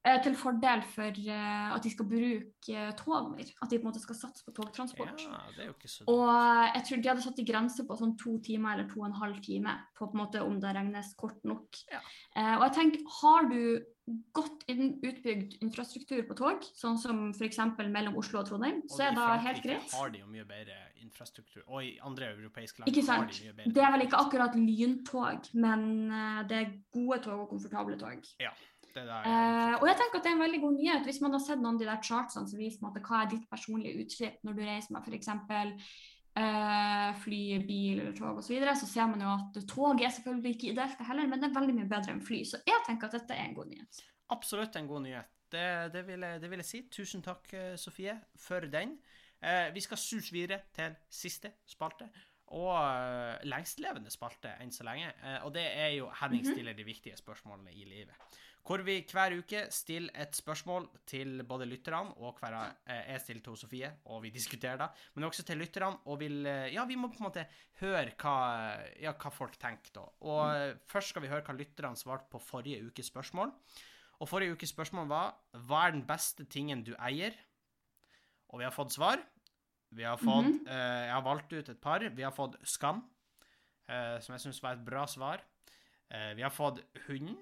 Eh, 0.00 0.16
til 0.24 0.36
fordel 0.38 0.84
for 0.94 1.18
eh, 1.20 1.66
at 1.74 1.84
de 1.84 1.92
skal 1.92 2.08
bruke 2.08 2.76
eh, 2.86 2.92
tog 2.98 3.30
mer. 3.34 3.50
At 3.60 3.72
de 3.72 3.80
på 3.80 3.84
en 3.84 3.90
måte 3.90 4.02
skal 4.02 4.18
satse 4.20 4.46
på 4.46 4.54
togtransport. 4.56 5.26
Ja, 5.26 5.42
det 5.56 5.66
er 5.66 5.70
jo 5.72 5.76
ikke 5.76 5.92
så 5.92 6.06
Og 6.08 6.24
eh, 6.30 6.64
jeg 6.78 6.86
tror 6.88 7.02
de 7.02 7.12
hadde 7.12 7.26
satt 7.26 7.42
i 7.42 7.48
grense 7.50 7.86
på 7.86 8.00
sånn 8.00 8.16
to 8.20 8.38
timer 8.46 8.78
eller 8.78 8.90
to 8.90 9.02
og 9.02 9.10
en 9.10 9.20
halv 9.20 9.42
time 9.44 9.76
på 9.98 10.08
på 10.10 10.16
en 10.16 10.22
måte 10.24 10.42
om 10.46 10.58
det 10.62 10.74
regnes 10.78 11.14
kort 11.20 11.42
nok. 11.46 11.82
Ja. 11.92 12.00
Eh, 12.36 12.54
og 12.56 12.68
jeg 12.68 12.76
tenker, 12.78 13.04
har 13.20 13.50
du 13.50 13.62
godt 14.34 14.64
utbygd 14.70 15.58
infrastruktur 15.62 16.22
på 16.26 16.34
tog, 16.38 16.64
sånn 16.74 16.96
som 16.98 17.20
f.eks. 17.34 17.58
mellom 17.90 18.16
Oslo 18.18 18.40
og 18.40 18.48
Trondheim, 18.48 18.80
Og 18.88 18.96
så 18.96 19.04
er 19.06 19.12
i 19.12 19.14
det 19.18 19.26
helt 19.26 19.42
Frankrike 19.44 19.68
greit. 19.68 19.92
har 19.94 20.10
de 20.10 20.18
jo 20.22 20.26
mye 20.26 20.44
bedre 20.48 20.78
infrastruktur. 21.04 21.62
Og 21.68 21.84
i 21.84 21.92
andre 22.02 22.32
europeiske 22.34 22.82
land 22.82 22.90
har 22.90 23.26
de 23.26 23.44
mye 23.44 23.54
bedre 23.60 23.72
Det 23.76 23.84
er 23.84 23.92
vel 23.94 24.06
ikke 24.06 24.20
akkurat 24.24 24.56
lyntog, 24.56 25.50
men 25.54 25.86
eh, 26.10 26.42
det 26.50 26.58
er 26.58 26.74
gode 26.92 27.20
tog 27.22 27.40
og 27.46 27.48
komfortable 27.54 27.98
tog. 28.00 28.26
Ja, 28.40 28.50
Det 28.90 29.04
der, 29.06 29.22
Eh, 29.22 29.74
og 29.80 29.86
jeg 29.86 29.96
tenker 30.00 30.18
at 30.18 30.24
det 30.24 30.30
er 30.32 30.34
en 30.34 30.42
veldig 30.42 30.60
god 30.60 30.72
nyhet. 30.74 31.04
Hvis 31.06 31.20
man 31.22 31.30
har 31.32 31.38
sett 31.44 31.60
noen 31.62 31.76
av 31.76 31.80
de 31.80 31.86
der 31.86 32.00
chartsene 32.02 32.48
som 32.50 32.58
viser 32.58 32.80
på 32.80 32.86
en 32.86 32.92
måte, 32.92 33.02
hva 33.06 33.20
er 33.22 33.28
ditt 33.30 33.44
personlige 33.48 34.02
utslipp 34.02 34.40
når 34.42 34.56
du 34.56 34.62
reiser 34.66 34.90
med 34.96 35.06
f.eks. 35.06 35.28
Uh, 36.38 37.10
fly, 37.24 37.58
bil 37.66 37.98
eller 38.00 38.12
tog 38.14 38.38
osv., 38.38 38.46
så, 38.46 38.52
videre, 38.54 38.76
så 38.78 38.86
ser 38.86 39.08
man 39.10 39.20
jo 39.24 39.32
at 39.34 39.56
tog 39.68 40.00
er 40.00 40.12
selvfølgelig 40.14 40.54
ikke 40.54 40.68
ideelt 40.72 41.02
heller, 41.08 41.26
men 41.26 41.42
det 41.42 41.48
er 41.50 41.56
veldig 41.58 41.74
mye 41.74 41.88
bedre 41.90 42.14
enn 42.14 42.22
fly. 42.22 42.44
Så 42.46 42.60
jeg 42.66 42.84
tenker 42.86 43.10
at 43.10 43.16
dette 43.18 43.34
er 43.34 43.48
en 43.48 43.56
god 43.56 43.66
nyhet. 43.72 44.02
Absolutt 44.30 44.76
en 44.78 44.86
god 44.86 45.02
nyhet. 45.08 45.32
Det, 45.50 45.64
det, 45.92 46.04
vil, 46.06 46.22
jeg, 46.22 46.40
det 46.40 46.50
vil 46.52 46.62
jeg 46.62 46.68
si. 46.68 46.82
Tusen 46.94 47.22
takk, 47.26 47.50
eh, 47.58 47.72
Sofie, 47.76 48.14
for 48.38 48.62
den. 48.70 48.94
Eh, 49.42 49.72
vi 49.74 49.82
skal 49.82 49.98
suse 49.98 50.30
videre 50.32 50.60
til 50.76 50.94
siste 51.10 51.50
spalte. 51.66 52.06
Og 52.50 52.70
uh, 52.74 53.36
lengstlevende 53.46 54.10
spalte 54.10 54.50
enn 54.62 54.72
så 54.74 54.82
lenge. 54.86 55.10
Eh, 55.22 55.36
og 55.46 55.52
det 55.54 55.66
er 55.70 55.92
jo 55.98 56.08
Henning 56.20 56.42
Mhm. 56.46 56.52
stiller 56.54 56.74
de 56.74 56.84
viktige 56.86 57.16
spørsmålene 57.18 57.70
i 57.74 57.84
livet. 57.84 58.14
Hvor 58.66 58.82
vi 58.84 58.98
hver 59.08 59.34
uke 59.40 59.64
stiller 59.72 60.12
et 60.22 60.36
spørsmål 60.36 60.86
til 61.08 61.40
både 61.48 61.66
lytterne 61.66 62.12
og 62.20 62.36
hver 62.38 62.56
eh, 62.60 63.12
Jeg 63.12 63.22
stiller 63.24 63.42
til 63.42 63.56
Sofie, 63.56 63.90
og 64.04 64.22
vi 64.22 64.30
diskuterer 64.34 64.76
det. 64.76 64.88
Men 65.14 65.24
også 65.30 65.42
til 65.48 65.58
lytterne. 65.58 66.02
Og 66.06 66.20
vil 66.20 66.46
eh, 66.46 66.74
Ja, 66.74 66.84
vi 66.84 66.98
må 67.00 67.08
på 67.08 67.22
en 67.22 67.28
måte 67.30 67.46
høre 67.80 68.12
hva, 68.20 68.36
ja, 69.00 69.14
hva 69.16 69.32
folk 69.34 69.56
tenker, 69.58 69.94
da. 69.96 70.06
Og 70.20 70.42
mm. 70.44 70.84
først 70.92 71.14
skal 71.14 71.24
vi 71.24 71.32
høre 71.32 71.46
hva 71.46 71.56
lytterne 71.56 71.98
svarte 71.98 72.28
på 72.30 72.42
forrige 72.42 72.84
ukes 72.86 73.10
spørsmål. 73.10 73.54
Og 74.20 74.28
forrige 74.28 74.54
ukes 74.54 74.74
spørsmål 74.74 75.08
var 75.08 75.36
Hva 75.66 75.86
er 75.86 75.96
den 75.96 76.06
beste 76.06 76.44
tingen 76.44 76.84
du 76.84 76.92
eier? 77.00 77.36
Og 78.50 78.60
vi 78.60 78.66
har 78.66 78.74
fått 78.74 78.92
svar. 78.92 79.22
Vi 79.90 80.04
har 80.04 80.16
fått 80.16 80.46
mm 80.46 80.64
-hmm. 80.66 80.70
uh, 80.70 81.06
Jeg 81.06 81.14
har 81.14 81.22
valgt 81.22 81.52
ut 81.52 81.68
et 81.68 81.80
par. 81.80 82.08
Vi 82.08 82.22
har 82.22 82.30
fått 82.30 82.56
Skam, 82.62 82.96
uh, 83.90 84.20
som 84.20 84.32
jeg 84.32 84.40
syns 84.40 84.62
var 84.62 84.72
et 84.72 84.84
bra 84.84 85.06
svar. 85.06 85.40
Uh, 86.14 86.34
vi 86.36 86.42
har 86.42 86.50
fått 86.50 86.80
Hunden. 87.06 87.36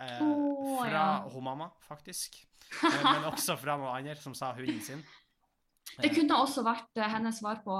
Eh, 0.00 0.18
fra 0.18 0.90
ja. 0.90 1.28
hun 1.30 1.44
mamma, 1.44 1.70
faktisk. 1.88 2.40
Eh, 2.82 3.02
men 3.04 3.28
også 3.32 3.56
fra 3.60 3.76
noen 3.78 3.94
andre 3.94 4.16
som 4.20 4.34
sa 4.36 4.52
hunden 4.56 4.80
sin. 4.82 5.04
Det 6.00 6.10
kunne 6.14 6.38
også 6.40 6.64
vært 6.66 6.98
eh, 6.98 7.10
hennes 7.12 7.38
svar 7.38 7.60
på 7.62 7.76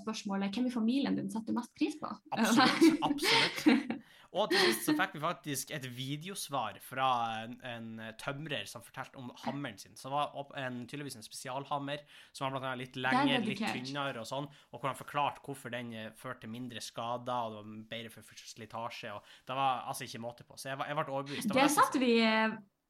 spørsmålet 0.00 0.54
hvem 0.54 0.70
i 0.70 0.72
familien 0.72 1.18
din 1.18 1.28
setter 1.32 1.56
mest 1.56 1.74
pris 1.76 1.98
på. 2.00 2.08
Absolutt. 2.32 3.02
absolutt. 3.08 3.98
Og 4.32 4.46
til 4.52 4.60
sist 4.62 4.84
så 4.86 4.92
fikk 4.94 5.16
vi 5.16 5.20
faktisk 5.24 5.72
et 5.74 5.86
videosvar 5.96 6.76
fra 6.86 7.06
en, 7.42 7.56
en 7.66 7.88
tømrer 8.20 8.68
som 8.70 8.84
fortalte 8.86 9.18
om 9.18 9.32
hammeren 9.42 9.78
sin. 9.80 9.96
Så 9.98 10.06
det 10.06 10.14
var 10.14 10.52
en, 10.62 10.84
tydeligvis 10.86 11.16
en 11.18 11.26
spesialhammer 11.26 12.04
som 12.30 12.46
var 12.46 12.54
blant 12.54 12.68
annet 12.68 12.84
litt 12.84 12.98
lengre, 13.02 13.40
litt 13.42 13.62
tynnere 13.64 14.22
og 14.22 14.28
sånn, 14.30 14.46
og 14.70 14.78
hvor 14.78 14.92
han 14.92 14.98
forklarte 15.00 15.42
hvorfor 15.46 15.74
den 15.74 15.90
eh, 15.98 16.10
førte 16.20 16.44
til 16.46 16.52
mindre 16.54 16.82
skader, 16.84 17.34
og 17.50 17.56
det 17.56 17.62
var 17.64 17.86
bedre 17.90 18.12
for 18.14 18.42
slitasje, 18.54 19.14
og 19.16 19.32
det 19.50 19.56
var 19.58 19.82
altså 19.90 20.06
ikke 20.06 20.22
måte 20.22 20.46
på. 20.46 20.54
Så 20.60 20.70
jeg, 20.70 20.78
jeg 20.86 21.00
ble 21.00 21.08
overbevist. 21.10 21.48
Det, 21.50 21.56
Det 21.58 21.64
nesten- 21.66 21.88
setter 21.90 22.04
vi, 22.06 22.12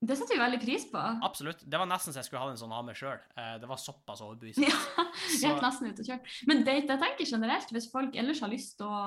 det 0.00 0.16
setter 0.16 0.36
vi 0.36 0.40
veldig 0.44 0.60
pris 0.62 0.84
på. 0.92 1.00
Absolutt. 1.26 1.64
Det 1.64 1.80
var 1.80 1.88
nesten 1.88 2.12
så 2.14 2.20
jeg 2.22 2.28
skulle 2.28 2.40
hatt 2.44 2.54
en 2.54 2.60
sånn 2.60 2.72
hammer 2.72 2.96
sjøl. 2.96 3.20
Det 3.60 3.68
var 3.68 3.80
såpass 3.80 4.22
overbevisende. 4.24 4.68
Ja, 5.00 5.04
jeg 5.36 5.54
gikk 5.54 5.62
nesten 5.64 5.88
ute 5.90 6.02
og 6.04 6.08
kjørte. 6.08 6.32
Men 6.48 6.62
det, 6.64 6.74
jeg 6.84 7.00
tenker 7.00 7.28
generelt, 7.28 7.72
hvis 7.74 7.88
folk 7.92 8.16
ellers 8.18 8.40
har 8.44 8.48
lyst 8.52 8.76
til 8.80 8.88
å, 8.88 9.00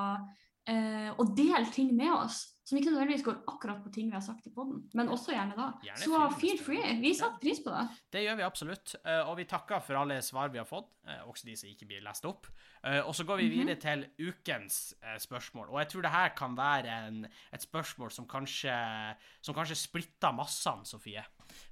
eh, 0.68 1.12
og 1.20 1.36
dele 1.38 1.66
ting 1.72 1.94
med 1.96 2.12
oss, 2.14 2.50
som 2.64 2.78
ikke 2.80 2.94
nødvendigvis 2.94 3.24
går 3.26 3.42
akkurat 3.52 3.82
på 3.84 3.90
ting 3.92 4.08
vi 4.08 4.16
har 4.16 4.22
sagt 4.24 4.46
i 4.48 4.52
poden, 4.56 4.86
men 4.96 5.10
også 5.12 5.34
gjerne 5.36 5.52
da, 5.58 5.66
Gjerne 5.84 6.00
så 6.06 6.40
feel 6.40 6.58
free. 6.64 6.94
Vi 7.02 7.10
setter 7.14 7.42
pris 7.42 7.60
på 7.60 7.74
det. 7.74 7.82
Det 8.16 8.22
gjør 8.24 8.38
vi 8.40 8.46
absolutt, 8.48 8.94
eh, 9.04 9.20
og 9.30 9.36
vi 9.38 9.44
takker 9.52 9.82
for 9.84 10.00
alle 10.00 10.22
svar 10.24 10.48
vi 10.54 10.62
har 10.62 10.66
fått, 10.70 10.88
eh, 11.06 11.20
også 11.28 11.46
de 11.50 11.56
som 11.60 11.68
ikke 11.70 11.86
blir 11.90 12.02
lest 12.06 12.24
opp. 12.26 12.48
Eh, 12.84 13.02
Og 13.04 13.14
så 13.16 13.26
går 13.28 13.38
vi 13.42 13.50
Mhm. 13.50 13.58
videre 13.68 13.76
til 13.82 14.06
ukens 14.30 14.94
spørsmål, 15.20 15.70
og 15.70 15.80
jeg 15.80 15.90
tror 15.90 16.02
det 16.02 16.12
her 16.12 16.30
kan 16.30 16.56
være 16.56 17.08
en, 17.08 17.28
et 17.54 17.62
spørsmål 17.62 18.12
som 18.12 18.26
kanskje, 18.26 19.16
som 19.42 19.54
kanskje 19.56 19.76
splitter 19.76 20.32
massene, 20.32 20.86
Sofie. 20.86 21.24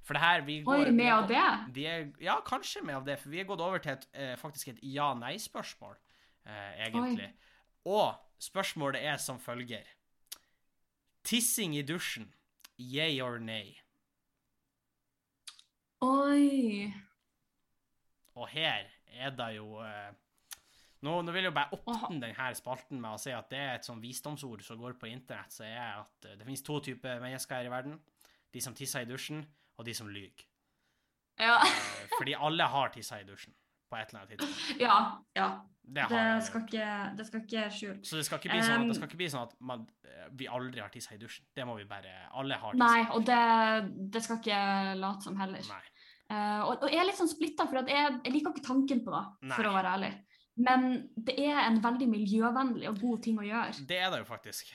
For 0.04 0.12
det 0.12 0.20
her, 0.22 0.40
vi 0.42 0.62
går... 0.62 0.84
Oi, 0.86 0.90
med 0.90 1.10
av 1.12 1.26
det? 1.26 1.74
Vi 1.74 1.86
er, 1.86 2.12
ja, 2.20 2.36
kanskje 2.40 2.84
med 2.84 2.94
av 2.96 3.04
det, 3.06 3.18
for 3.18 3.30
vi 3.30 3.40
er 3.40 3.44
gått 3.44 3.60
over 3.60 3.78
til 3.78 3.92
et, 3.92 4.06
faktisk 4.38 4.68
et 4.68 4.78
ja-nei-spørsmål, 4.82 5.96
egentlig. 6.46 6.92
egentlig. 7.16 7.32
Og 7.86 8.14
spørsmålet 8.42 9.04
er 9.06 9.20
som 9.22 9.38
følger. 9.40 9.86
Tissing 11.24 11.76
i 11.78 11.84
dusjen, 11.86 12.26
yay 12.78 13.20
or 13.22 13.38
nay? 13.38 13.76
Oi. 16.02 16.90
Og 18.34 18.48
her 18.50 18.88
er 19.06 19.34
det 19.38 19.48
jo 19.54 19.78
eh, 19.84 20.10
nå, 21.04 21.14
nå 21.22 21.34
vil 21.34 21.44
jeg 21.44 21.52
jo 21.52 21.54
bare 21.54 21.78
åpne 21.78 22.18
denne 22.24 22.48
spalten 22.58 22.98
med 23.02 23.14
å 23.14 23.20
si 23.20 23.30
at 23.34 23.50
det 23.52 23.60
er 23.60 23.76
et 23.76 23.86
sånn 23.86 24.02
visdomsord 24.02 24.64
som 24.66 24.80
går 24.80 24.96
på 24.98 25.12
internett, 25.12 25.54
så 25.54 25.66
er 25.68 26.00
at 26.00 26.26
eh, 26.26 26.38
det 26.38 26.48
finnes 26.48 26.64
to 26.66 26.80
typer 26.82 27.22
mennesker 27.22 27.60
her 27.60 27.70
i 27.70 27.72
verden. 27.72 27.98
De 28.52 28.60
som 28.60 28.74
tisser 28.76 29.06
i 29.06 29.08
dusjen, 29.08 29.44
og 29.78 29.86
de 29.86 29.94
som 29.96 30.10
lyver. 30.10 30.42
Ja. 31.38 31.60
Eh, 31.62 32.08
fordi 32.16 32.34
alle 32.34 32.66
har 32.74 32.90
tissa 32.94 33.20
i 33.22 33.28
dusjen 33.28 33.54
på 33.92 33.98
et 34.00 34.08
eller 34.10 34.22
annet 34.24 34.34
tidspunkt. 34.34 34.80
ja. 34.86 34.96
ja. 35.38 35.50
Det 35.92 36.04
Det 36.08 36.42
skal 36.46 36.62
ikke, 36.62 36.88
det 37.18 37.24
skal 37.26 37.40
ikke 37.42 37.62
skjules. 37.74 38.02
Så 38.08 38.16
det 38.20 38.24
skal 38.28 38.38
ikke 38.38 38.52
bli 38.54 38.60
sånn 38.64 38.84
Um, 38.86 39.06
ikke 39.06 39.18
bli 39.18 39.26
sånn 39.32 39.48
at 39.48 39.56
man, 39.60 39.80
eh, 40.06 40.28
vi 40.38 40.46
aldri 40.48 40.80
har 40.80 40.92
tissa 40.94 41.16
i 41.16 41.18
dusjen. 41.20 41.44
Det 41.52 41.66
må 41.68 41.74
vi 41.76 41.84
bare 41.90 42.12
Alle 42.38 42.54
har 42.56 42.72
tissa. 42.76 42.84
Nei, 42.86 43.00
og 43.12 43.26
det, 43.26 43.40
det 44.14 44.22
skal 44.24 44.38
ikke 44.38 44.60
late 45.02 45.26
som 45.26 45.36
heller. 45.42 45.72
Eh, 46.30 46.60
og, 46.62 46.84
og 46.86 46.86
jeg 46.88 47.02
er 47.02 47.08
litt 47.10 47.18
sånn 47.18 47.28
splitta, 47.32 47.66
for 47.68 47.82
jeg, 47.82 48.20
jeg 48.24 48.32
liker 48.36 48.54
ikke 48.54 48.64
tanken 48.70 49.02
på 49.04 49.12
det, 49.12 49.24
Nei. 49.50 49.56
for 49.58 49.68
å 49.68 49.74
være 49.74 49.96
ærlig. 49.98 50.12
Men 50.62 50.86
det 51.16 51.34
er 51.42 51.58
en 51.66 51.80
veldig 51.84 52.08
miljøvennlig 52.12 52.88
og 52.92 53.02
god 53.02 53.22
ting 53.26 53.42
å 53.42 53.44
gjøre. 53.50 53.84
Det 53.88 53.98
er 53.98 54.10
det 54.14 54.22
jo 54.22 54.28
faktisk. 54.30 54.70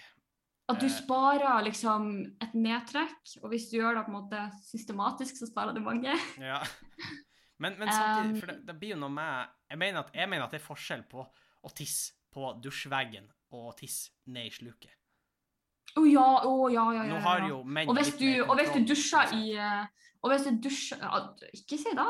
At 0.67 0.81
du 0.83 0.85
Eh. 0.89 0.91
sparer 0.91 1.63
liksom 1.63 2.09
et 2.43 2.53
nedtrekk, 2.53 3.37
og 3.41 3.49
hvis 3.53 3.69
du 3.71 3.77
gjør 3.79 3.95
det 3.95 4.05
på 4.05 4.11
en 4.11 4.17
måte 4.19 4.43
systematisk, 4.67 5.39
så 5.39 5.47
sparer 5.47 5.73
du 5.73 5.79
mange. 5.85 6.11
Ja. 6.43 6.59
Men, 7.57 7.75
men 7.79 7.89
samtidig, 7.89 8.41
for 8.41 8.51
det, 8.51 8.57
det 8.67 8.75
blir 8.77 8.93
jo 8.93 8.99
noe 9.01 9.13
med 9.13 9.53
jeg 9.67 9.81
mener, 9.81 10.05
at, 10.05 10.13
jeg 10.15 10.29
mener 10.29 10.45
at 10.45 10.53
det 10.53 10.61
er 10.61 10.67
forskjell 10.67 11.03
på 11.09 11.23
å 11.25 11.73
tisse 11.75 12.13
på 12.33 12.53
dusjveggen 12.61 13.25
og 13.55 13.71
å 13.71 13.75
tisse 13.77 14.13
ned 14.31 14.49
i 14.49 14.53
sluket. 14.53 14.93
Å 15.97 16.03
ja, 16.05 16.25
å 16.45 16.69
ja, 16.69 16.85
ja, 16.93 17.03
ja. 17.07 17.15
Nå 17.15 17.19
har 17.23 17.45
jo 17.47 17.61
menn 17.63 17.89
Og 17.89 17.95
hvis 17.97 18.11
du, 18.19 18.27
mer 18.27 18.49
og 18.51 18.59
hvis 18.59 18.73
du 18.75 18.81
dusjer 18.85 19.31
i 19.37 19.53
eh, 19.55 20.09
Og 20.21 20.33
hvis 20.33 20.43
du 20.45 20.57
dusjer 20.67 20.99
Ikke 21.55 21.79
si 21.79 21.93
det. 21.95 22.07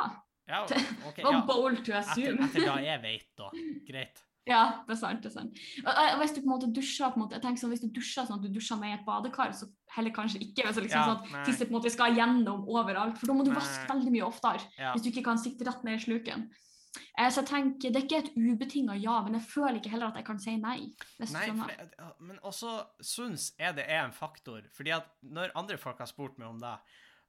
Ja, 0.49 0.63
okay, 0.65 1.23
ja. 1.23 1.43
bold 1.47 1.83
to 1.85 1.93
Etter, 1.93 2.01
assume. 2.01 2.47
etter 2.47 2.65
da 2.65 2.77
jeg 2.83 3.03
vet, 3.03 3.29
da. 3.39 3.51
Greit. 3.87 4.23
Ja, 4.47 4.83
det 4.87 4.95
er 4.95 4.99
sant. 4.99 5.23
det 5.23 5.29
er 5.31 5.35
sant. 5.35 5.57
Og, 5.83 6.19
hvis 6.21 6.33
du 6.35 6.39
på 6.41 6.47
en 6.47 6.53
måte 6.53 6.69
dusjer 6.73 7.11
på 7.11 7.19
en 7.19 7.25
måte, 7.25 7.35
jeg 7.35 7.43
tenker 7.43 7.63
sånn, 7.63 7.73
hvis 7.73 7.83
du 7.83 7.89
dusjer 7.91 8.27
sånn 8.27 8.39
at 8.39 8.45
du 8.45 8.53
dusjer 8.55 8.79
med 8.79 8.95
et 8.95 9.03
badekar, 9.07 9.51
så 9.55 9.67
heller 9.97 10.13
kanskje 10.15 10.39
ikke. 10.45 10.63
Hvis 10.67 10.79
det 10.79 10.85
liksom 10.87 11.03
Ja, 11.03 11.09
sånn 11.09 11.35
at 11.41 11.49
tisset 11.49 11.67
på 11.67 11.75
en 11.75 11.79
måte 11.79 11.91
skal 11.91 12.15
gjennom 12.15 12.63
overalt. 12.67 13.19
For 13.19 13.27
da 13.27 13.35
må 13.35 13.43
du 13.43 13.51
Nei. 13.51 13.59
vaske 13.59 13.89
veldig 13.91 14.13
mye 14.15 14.29
oftere 14.29 14.63
Ja. 14.79 14.93
hvis 14.93 15.03
du 15.03 15.11
ikke 15.11 15.25
kan 15.27 15.37
sitte 15.41 15.67
rett 15.67 15.83
ned 15.83 15.99
i 15.99 16.03
sluken. 16.05 16.49
Eh, 17.17 17.29
så 17.29 17.41
jeg 17.41 17.49
tenker, 17.49 17.91
Det 17.91 17.95
er 17.95 18.05
ikke 18.05 18.23
et 18.23 18.37
ubetinga 18.37 18.95
ja, 19.01 19.21
men 19.23 19.33
jeg 19.33 19.43
føler 19.49 19.79
ikke 19.79 19.89
heller 19.89 20.07
at 20.07 20.15
jeg 20.15 20.25
kan 20.25 20.39
si 20.39 20.55
nei. 20.57 20.93
Nei, 21.19 21.49
det, 21.51 21.89
men 22.19 22.39
også 22.39 22.85
syns 23.01 23.51
jeg 23.59 23.75
det 23.75 23.85
er 23.87 24.05
en 24.05 24.15
faktor. 24.15 24.63
Fordi 24.73 24.95
at 24.95 25.05
når 25.21 25.51
andre 25.55 25.77
folk 25.77 25.99
har 25.99 26.07
spurt 26.07 26.37
meg 26.39 26.47
om 26.47 26.59
det, 26.59 26.77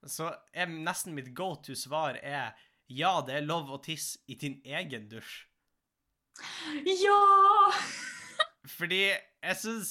så 0.06 0.30
er 0.54 0.66
nesten 0.66 1.14
mitt 1.14 1.34
go 1.34 1.54
to-svar 1.56 2.20
er 2.22 2.54
ja, 2.88 3.20
det 3.20 3.34
er 3.34 3.44
lov 3.44 3.68
å 3.68 3.82
tisse 3.84 4.22
i 4.28 4.34
din 4.34 4.60
egen 4.64 5.08
dusj. 5.10 5.47
Ja! 7.04 7.22
Fordi 8.68 9.00
jeg 9.08 9.56
syns 9.58 9.90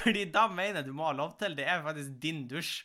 Fordi 0.00 0.24
da 0.32 0.46
mener 0.48 0.80
jeg 0.80 0.88
du 0.88 0.96
må 0.96 1.08
ha 1.08 1.14
lov 1.16 1.36
til. 1.40 1.56
Det 1.58 1.66
er 1.68 1.82
faktisk 1.84 2.14
din 2.22 2.44
dusj, 2.50 2.82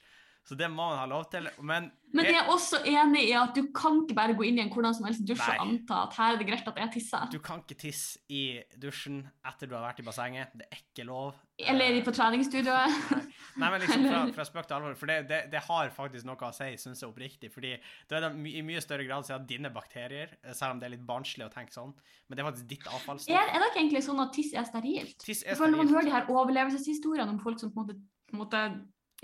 så 0.47 0.57
det 0.57 0.69
må 0.71 0.89
man 0.89 0.97
ha 0.99 1.05
lov 1.09 1.27
til. 1.31 1.47
Men, 1.61 1.91
Men 2.13 2.25
jeg 2.25 2.35
jeg, 2.35 2.43
er 2.43 2.53
også 2.53 2.81
enig 2.89 3.27
i 3.29 3.35
at 3.37 3.53
du 3.55 3.67
kan 3.75 4.01
ikke 4.03 4.17
bare 4.17 4.35
gå 4.37 4.47
inn 4.49 4.59
i 4.59 4.63
en 4.65 4.71
hvordan 4.73 4.97
som 4.97 5.05
helst 5.09 5.25
dusj 5.29 5.45
og 5.45 5.61
anta 5.65 6.03
at 6.07 6.17
her 6.17 6.33
er 6.33 6.41
det 6.41 6.47
greit 6.49 6.71
at 6.71 6.81
jeg 6.83 6.93
tisser. 6.97 7.29
du 7.31 7.39
kan 7.43 7.61
ikke 7.63 7.77
tisse 7.85 8.19
i 8.33 8.59
dusjen 8.81 9.21
etter 9.45 9.69
du 9.69 9.77
har 9.77 9.85
vært 9.89 10.01
i 10.01 10.07
bassenget. 10.09 10.57
Det 10.57 10.67
er 10.69 10.81
ikke 10.81 11.07
lov. 11.09 11.37
Eller 11.67 11.97
Eh, 11.97 12.03
på 12.05 12.11
treningsstudioet. 12.15 12.97
Nei. 13.59 13.71
Men 13.71 13.81
liksom 13.81 14.05
fra, 14.05 14.19
fra 14.37 14.45
spøk 14.47 14.67
til 14.69 14.75
alvor, 14.77 14.93
for 14.95 15.11
det, 15.11 15.17
det, 15.27 15.39
det 15.51 15.61
har 15.65 15.89
faktisk 15.91 16.27
noe 16.27 16.47
å 16.47 16.51
si, 16.55 16.69
syns 16.79 17.01
jeg 17.03 17.09
oppriktig. 17.09 17.49
fordi 17.51 17.73
det 17.75 18.17
er 18.17 18.23
det 18.23 18.29
my, 18.37 18.53
i 18.55 18.61
mye 18.63 18.79
større 18.83 19.03
grad 19.07 19.27
så 19.27 19.35
er 19.35 19.41
det 19.43 19.51
dine 19.51 19.71
bakterier, 19.73 20.31
eh, 20.43 20.53
selv 20.55 20.77
om 20.77 20.79
det 20.79 20.87
er 20.87 20.93
litt 20.95 21.03
barnslig 21.07 21.47
å 21.47 21.51
tenke 21.51 21.75
sånn. 21.75 21.91
Men 22.27 22.37
det 22.37 22.43
er 22.43 22.49
faktisk 22.51 22.69
ditt 22.69 22.87
Er, 22.87 22.93
avfallsstoff. 22.99 23.35
er 23.35 23.59
det 23.59 23.71
ikke 23.71 23.81
egentlig 23.81 24.03
sånn 24.05 24.23
at 24.23 24.31
tiss 24.37 24.53
er 24.53 24.69
sterilt? 24.69 25.17
Tiss 25.25 25.43
er 25.43 25.59
sterilt. 25.59 25.75
Når 25.75 25.83
man 25.83 25.93
hører 25.95 26.07
de 26.07 26.15
her 26.15 26.31
overlevelseshistoriene 26.35 27.35
om 27.35 27.41
folk 27.43 27.59
som 27.59 27.73
på 27.73 27.83
en 27.83 27.89
måte, 27.89 27.99
på 28.29 28.37
en 28.37 28.43
måte 28.45 28.63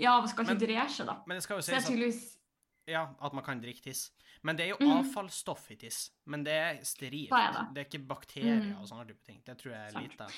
ja, 0.02 0.18
skal 0.28 0.50
ikke 0.50 0.66
dreie 0.66 0.88
seg, 0.92 1.08
da. 1.08 1.16
Men 1.24 1.38
det 1.38 1.46
skal 1.46 1.56
jo 1.56 1.64
er 1.64 1.86
sies 1.86 2.20
at, 2.20 2.36
ja, 2.92 3.06
at 3.16 3.36
man 3.36 3.46
kan 3.46 3.62
drikke 3.62 3.88
tiss. 3.88 4.10
Men 4.44 4.58
det 4.58 4.66
er 4.66 4.74
jo 4.74 4.78
mm. 4.82 4.92
avfallsstoff 4.98 5.70
i 5.72 5.78
tiss. 5.80 6.10
Men 6.28 6.44
det 6.46 6.54
er 6.60 6.84
sterilt. 6.86 7.32
Da 7.32 7.40
er 7.40 7.56
det. 7.56 7.64
Det 7.72 7.82
er 7.82 7.88
ikke 7.88 8.04
bakterier 8.12 8.62
mm. 8.62 8.76
og 8.82 8.90
sånne 8.90 9.08
type 9.08 9.24
ting. 9.26 9.40
Det 9.46 9.56
tror 9.62 9.72
jeg 9.72 9.88
er 9.88 10.00
lite. 10.04 10.28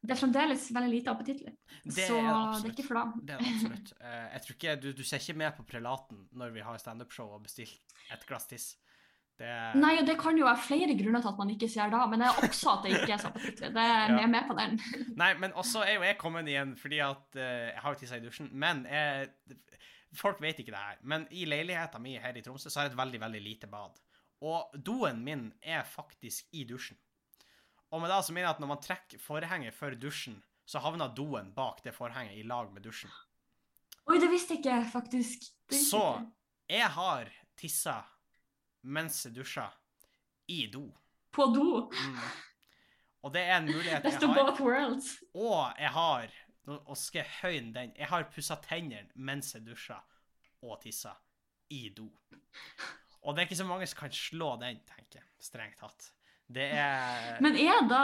Det 0.00 0.14
er 0.14 0.20
fremdeles 0.20 0.62
veldig 0.72 0.90
lite 0.94 1.12
appetittlig. 1.12 1.50
Det 1.84 2.06
Så 2.06 2.16
absolutt, 2.16 2.62
det 2.64 2.70
er 2.70 2.76
ikke 2.76 2.86
for 2.88 2.98
deg. 3.00 3.16
Det 3.28 3.34
er 3.34 3.42
absolutt. 3.50 3.90
Eh, 4.00 4.28
jeg 4.32 4.42
tror 4.46 4.54
ikke, 4.56 4.76
du, 4.80 4.86
du 4.96 5.02
ser 5.04 5.20
ikke 5.20 5.36
med 5.42 5.56
på 5.58 5.64
prelaten 5.68 6.22
når 6.40 6.54
vi 6.54 6.62
har 6.64 6.78
standup-show 6.80 7.34
og 7.36 7.42
bestiller 7.44 7.74
et 8.16 8.24
glass 8.28 8.46
tiss. 8.48 8.70
Det 9.40 9.50
Nei, 9.80 9.94
og 10.00 10.04
det 10.08 10.18
kan 10.20 10.36
jo 10.36 10.44
være 10.44 10.60
flere 10.60 10.94
grunner 10.98 11.22
til 11.24 11.30
at 11.30 11.38
man 11.40 11.50
ikke 11.52 11.68
ser 11.72 11.92
da, 11.92 12.00
men 12.08 12.20
det 12.20 12.26
er 12.28 12.40
også 12.48 12.72
at 12.74 12.82
det 12.84 12.90
ikke 12.96 13.12
er 13.14 13.20
så 13.22 13.28
appetittlig. 13.30 13.70
Det 13.76 13.84
er 13.92 14.14
Ja. 14.18 14.26
med 14.28 14.48
på 14.48 14.56
den. 14.58 14.80
Nei, 15.22 15.30
men 15.40 15.52
også 15.52 15.84
er 15.84 15.94
jo 15.98 16.02
jeg 16.08 16.18
kommet 16.20 16.48
igjen 16.48 16.74
fordi 16.80 16.98
at 17.04 17.36
eh, 17.40 17.70
jeg 17.70 17.80
har 17.84 17.94
jo 17.94 18.00
tissa 18.00 18.16
i 18.20 18.24
dusjen. 18.24 18.50
Men 18.52 18.82
jeg, 18.88 19.30
folk 20.16 20.40
vet 20.44 20.60
ikke 20.60 20.72
det 20.74 20.82
her. 20.84 20.98
Men 21.04 21.24
i 21.30 21.44
leiligheten 21.48 22.02
min 22.04 22.20
her 22.20 22.36
i 22.36 22.42
Tromsø 22.44 22.68
så 22.72 22.80
har 22.80 22.88
jeg 22.88 22.94
et 22.96 23.00
veldig, 23.00 23.20
veldig 23.20 23.42
lite 23.46 23.68
bad. 23.72 24.00
Og 24.44 24.72
doen 24.80 25.20
min 25.24 25.46
er 25.62 25.84
faktisk 25.84 26.48
i 26.56 26.64
dusjen. 26.68 26.96
Og 27.90 28.02
med 28.02 28.10
det 28.12 28.20
så 28.24 28.34
mener 28.34 28.46
jeg 28.48 28.56
at 28.56 28.62
når 28.62 28.70
man 28.70 28.82
trekker 28.84 29.22
forhenget 29.22 29.74
for 29.74 29.94
dusjen, 29.98 30.38
så 30.66 30.78
havner 30.82 31.10
doen 31.14 31.50
bak 31.54 31.82
det 31.82 31.94
forhenget 31.96 32.38
i 32.38 32.46
lag 32.46 32.70
med 32.72 32.84
dusjen. 32.86 33.10
Oi, 34.06 34.18
det 34.22 34.30
visste 34.30 34.54
jeg 34.54 34.62
ikke, 34.62 34.90
faktisk. 34.92 35.48
Så 35.70 36.04
jeg 36.70 36.86
har 36.94 37.30
tissa 37.58 38.00
mens 38.82 39.24
jeg 39.26 39.34
dusja, 39.36 39.66
i 40.50 40.66
do. 40.72 40.86
På 41.30 41.46
do. 41.54 41.90
Mm. 41.90 42.20
Og 43.22 43.34
det 43.34 43.42
er 43.44 43.58
en 43.58 43.68
mulighet 43.68 44.06
jeg 44.06 44.18
har. 44.18 44.34
both 44.34 44.62
worlds. 44.62 45.18
Og 45.34 45.74
jeg 45.78 45.92
har 45.94 46.30
Nå 46.70 46.94
skal 46.94 47.24
jeg 47.24 47.30
høyne 47.40 47.72
den. 47.74 47.92
Jeg 47.98 48.06
har 48.06 48.26
pussa 48.30 48.54
tennene 48.62 49.08
mens 49.16 49.54
jeg 49.56 49.64
dusja 49.66 49.96
og 50.62 50.76
tissa 50.82 51.16
i 51.72 51.88
do. 51.96 52.06
Og 53.22 53.34
det 53.34 53.42
er 53.42 53.48
ikke 53.48 53.58
så 53.58 53.66
mange 53.66 53.88
som 53.90 53.98
kan 54.04 54.14
slå 54.14 54.52
den, 54.60 54.78
tenker 54.86 55.18
jeg. 55.18 55.26
Strengt 55.42 55.80
tatt. 55.80 56.10
Det 56.50 56.66
er 56.74 57.36
Men 57.44 57.54
er 57.54 57.84
da 57.86 58.02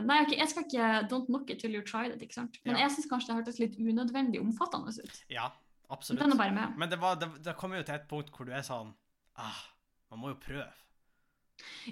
Nei, 0.00 0.22
jeg 0.32 0.48
skal 0.48 0.64
ikke 0.64 0.90
Don't 1.10 1.28
knock 1.28 1.50
it 1.52 1.60
till 1.60 1.74
you 1.76 1.82
try 1.84 2.06
it, 2.08 2.22
ikke 2.24 2.38
sant? 2.38 2.56
Men 2.64 2.76
Ja. 2.76 2.86
jeg 2.86 2.96
syns 2.96 3.10
kanskje 3.10 3.32
det 3.32 3.36
hørtes 3.42 3.58
litt 3.60 3.76
unødvendig 3.76 4.40
omfattende 4.40 4.94
ut. 4.96 5.24
Ja, 5.28 5.50
Den 6.08 6.32
er 6.32 6.36
bare 6.36 6.54
med. 6.56 6.78
Men 6.78 6.88
det, 6.90 7.00
var, 7.00 7.18
det, 7.20 7.28
det 7.44 7.56
kommer 7.56 7.76
jo 7.76 7.82
til 7.82 7.94
et 7.94 8.08
punkt 8.08 8.30
hvor 8.32 8.48
du 8.48 8.52
er 8.52 8.64
sånn 8.64 8.94
ah, 9.36 9.60
Man 10.10 10.20
må 10.20 10.32
jo 10.32 10.38
prøve. 10.40 10.70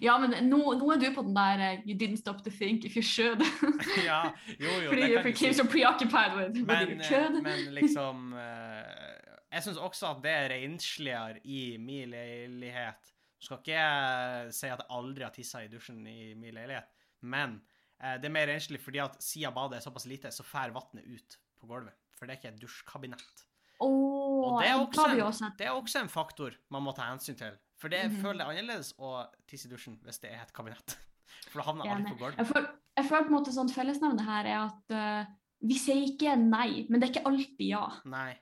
Ja, 0.01 0.17
men 0.19 0.33
nå, 0.49 0.59
nå 0.79 0.89
er 0.95 1.01
du 1.03 1.09
på 1.15 1.23
den 1.27 1.37
der 1.37 1.61
eh, 1.67 1.83
You 1.85 1.95
didn't 1.99 2.21
stop 2.21 2.43
to 2.45 2.51
think 2.51 2.85
if 2.85 2.97
you 2.97 3.03
should. 3.03 3.43
ja, 4.09 4.33
jo, 4.59 4.71
jo, 4.85 4.89
Fordi 4.93 5.09
det 5.13 5.35
kan 5.37 5.55
so 5.55 5.67
preoccupied 5.69 6.37
with 6.39 6.65
Men, 6.67 6.97
you 6.97 7.01
eh, 7.01 7.09
could. 7.09 7.43
men 7.43 7.75
liksom 7.77 8.33
eh, 8.33 9.31
Jeg 9.53 9.67
syns 9.67 9.79
også 9.79 10.15
at 10.15 10.23
det 10.25 10.33
er 10.33 10.53
rensligere 10.55 11.41
i 11.45 11.77
min 11.79 12.11
leilighet. 12.11 13.13
Skal 13.41 13.59
ikke 13.59 13.73
jeg 13.77 14.53
si 14.53 14.67
at 14.69 14.79
jeg 14.83 14.91
aldri 14.91 15.25
har 15.25 15.33
tissa 15.33 15.63
i 15.65 15.69
dusjen 15.73 16.01
i 16.07 16.35
min 16.37 16.53
leilighet, 16.55 16.89
men 17.23 17.61
eh, 18.03 18.19
det 18.21 18.29
er 18.29 18.35
mer 18.35 18.47
renslig 18.53 18.81
fordi 18.85 19.01
at 19.01 19.17
siden 19.25 19.55
badet 19.57 19.79
er 19.79 19.85
såpass 19.91 20.07
lite, 20.07 20.29
så 20.33 20.45
fær 20.45 20.73
vannet 20.77 21.07
ut 21.09 21.39
på 21.61 21.67
gulvet. 21.71 21.95
for 22.21 22.27
det 22.29 22.35
er 22.35 22.41
ikke 22.41 22.55
et 22.55 22.61
dusjkabinett. 22.61 23.47
Oh, 23.81 24.45
Og 24.45 24.61
det 24.61 24.69
er 24.69 24.75
en- 24.77 25.57
Det 25.57 25.67
er 25.67 25.73
også 25.73 26.01
en 26.03 26.09
faktor 26.09 26.51
man 26.69 26.83
må 26.83 26.93
ta 26.95 27.03
hensyn 27.09 27.35
til. 27.39 27.57
For 27.79 27.89
det 27.89 28.11
Mhm. 28.11 28.21
føler 28.23 28.45
jeg 28.45 28.49
annerledes 28.59 28.93
å 28.99 29.27
tisse 29.49 29.65
i 29.67 29.71
dusjen 29.71 29.97
hvis 30.05 30.21
det 30.21 30.31
er 30.33 30.43
et 30.43 30.53
kabinett. 30.53 30.99
For 31.51 31.61
da 31.63 31.65
havner 31.65 31.85
alt 31.89 32.01
Enig. 32.07 32.13
på 32.13 32.19
gulvet. 32.19 32.37
Jeg 32.37 32.47
føler, 32.47 32.69
jeg 32.99 33.05
føler 33.09 33.23
på 33.25 33.27
en 33.27 33.39
måte 33.39 33.53
sånn 33.57 33.73
fellesnevnet 33.73 34.25
her 34.27 34.45
er 34.45 34.67
at 34.67 34.91
uh, 35.27 35.33
vi 35.63 35.75
sier 35.79 36.05
ikke 36.13 36.37
nei, 36.39 36.87
men 36.91 37.01
det 37.01 37.09
er 37.09 37.13
ikke 37.15 37.27
alltid 37.27 37.69
ja. 37.71 37.87
Nei. 38.05 38.39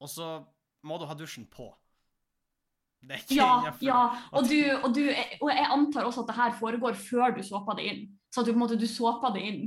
Og 0.00 0.08
så 0.08 0.44
må 0.84 0.98
du 0.98 1.06
ha 1.06 1.14
dusjen 1.14 1.46
på. 1.48 1.72
Ja, 3.34 3.72
ja. 3.82 4.02
Og, 4.32 4.46
du, 4.48 4.58
og, 4.78 4.92
du, 4.94 5.02
og 5.40 5.48
jeg 5.50 5.66
antar 5.74 6.06
også 6.06 6.22
at 6.22 6.30
det 6.30 6.36
her 6.36 6.52
foregår 6.58 6.94
før 6.98 7.34
du 7.36 7.42
såper 7.46 7.78
det 7.78 7.88
inn. 7.90 8.04
Så 8.32 8.40
at 8.40 8.46
du 8.46 8.52
på 8.52 8.58
en 8.60 8.64
måte 8.64 8.78
du 8.80 8.86
såper 8.88 9.34
det 9.34 9.42
inn 9.48 9.64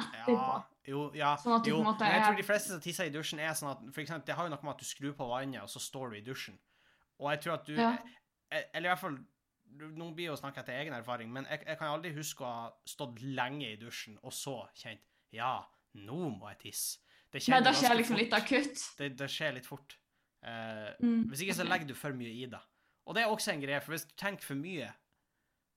etterpå. 0.00 0.36
Ja, 0.38 0.62
jo, 0.88 1.04
ja, 1.16 1.34
Sånn 1.40 1.64
jo. 1.64 1.78
på 1.80 1.86
måte 1.86 2.08
jeg 2.08 2.24
tror 2.24 2.36
de 2.36 2.46
fleste 2.46 2.74
som 2.74 2.80
tisser 2.84 3.08
i 3.08 3.12
dusjen, 3.14 3.40
er 3.40 3.54
sånn 3.56 3.70
at 3.72 3.84
for 3.88 4.02
eksempel, 4.02 4.26
Det 4.28 4.36
har 4.36 4.48
jo 4.48 4.52
noe 4.52 4.66
med 4.66 4.74
at 4.74 4.82
du 4.82 4.88
skrur 4.88 5.14
på 5.16 5.28
vannet, 5.28 5.62
og 5.62 5.70
så 5.72 5.80
står 5.80 6.12
du 6.12 6.18
i 6.18 6.24
dusjen. 6.26 6.58
Og 7.20 7.30
jeg 7.32 7.44
tror 7.44 7.54
at 7.58 7.66
du 7.66 7.74
Ja. 7.78 7.94
Eller 8.50 8.90
i 8.90 8.92
hvert 8.92 9.00
fall 9.00 9.16
Nå 9.74 10.10
blir 10.14 10.28
jo 10.28 10.36
snakk 10.38 10.58
etter 10.60 10.76
egen 10.76 10.94
erfaring, 10.94 11.32
men 11.32 11.46
jeg, 11.50 11.64
jeg 11.66 11.78
kan 11.80 11.88
aldri 11.90 12.12
huske 12.14 12.44
å 12.44 12.50
ha 12.50 12.66
stått 12.86 13.22
lenge 13.24 13.72
i 13.72 13.78
dusjen, 13.80 14.18
og 14.22 14.30
så 14.32 14.60
kjent 14.76 15.00
Ja, 15.34 15.64
nå 15.98 16.28
må 16.36 16.52
jeg 16.52 16.60
tisse. 16.68 17.00
Det 17.32 17.42
Nei, 17.50 17.58
det 17.64 17.72
skjer 17.74 17.96
liksom 17.98 18.14
fort. 18.14 18.22
litt 18.22 18.36
akutt. 18.36 18.82
Det, 18.98 19.08
det 19.18 19.26
skjer 19.32 19.56
litt 19.56 19.66
fort. 19.66 19.96
Eh, 20.44 20.90
Mm. 21.00 21.22
hvis 21.28 21.40
ikke 21.40 21.54
så 21.54 21.64
legger 21.64 21.86
du 21.86 21.94
for 21.94 22.12
mye 22.12 22.32
i 22.32 22.46
det. 22.46 22.60
Og 23.06 23.14
det 23.14 23.22
er 23.22 23.26
også 23.26 23.52
en 23.52 23.60
greie, 23.60 23.80
for 23.80 23.92
hvis 23.92 24.04
du 24.04 24.14
tenker 24.16 24.42
for 24.44 24.54
mye, 24.54 24.90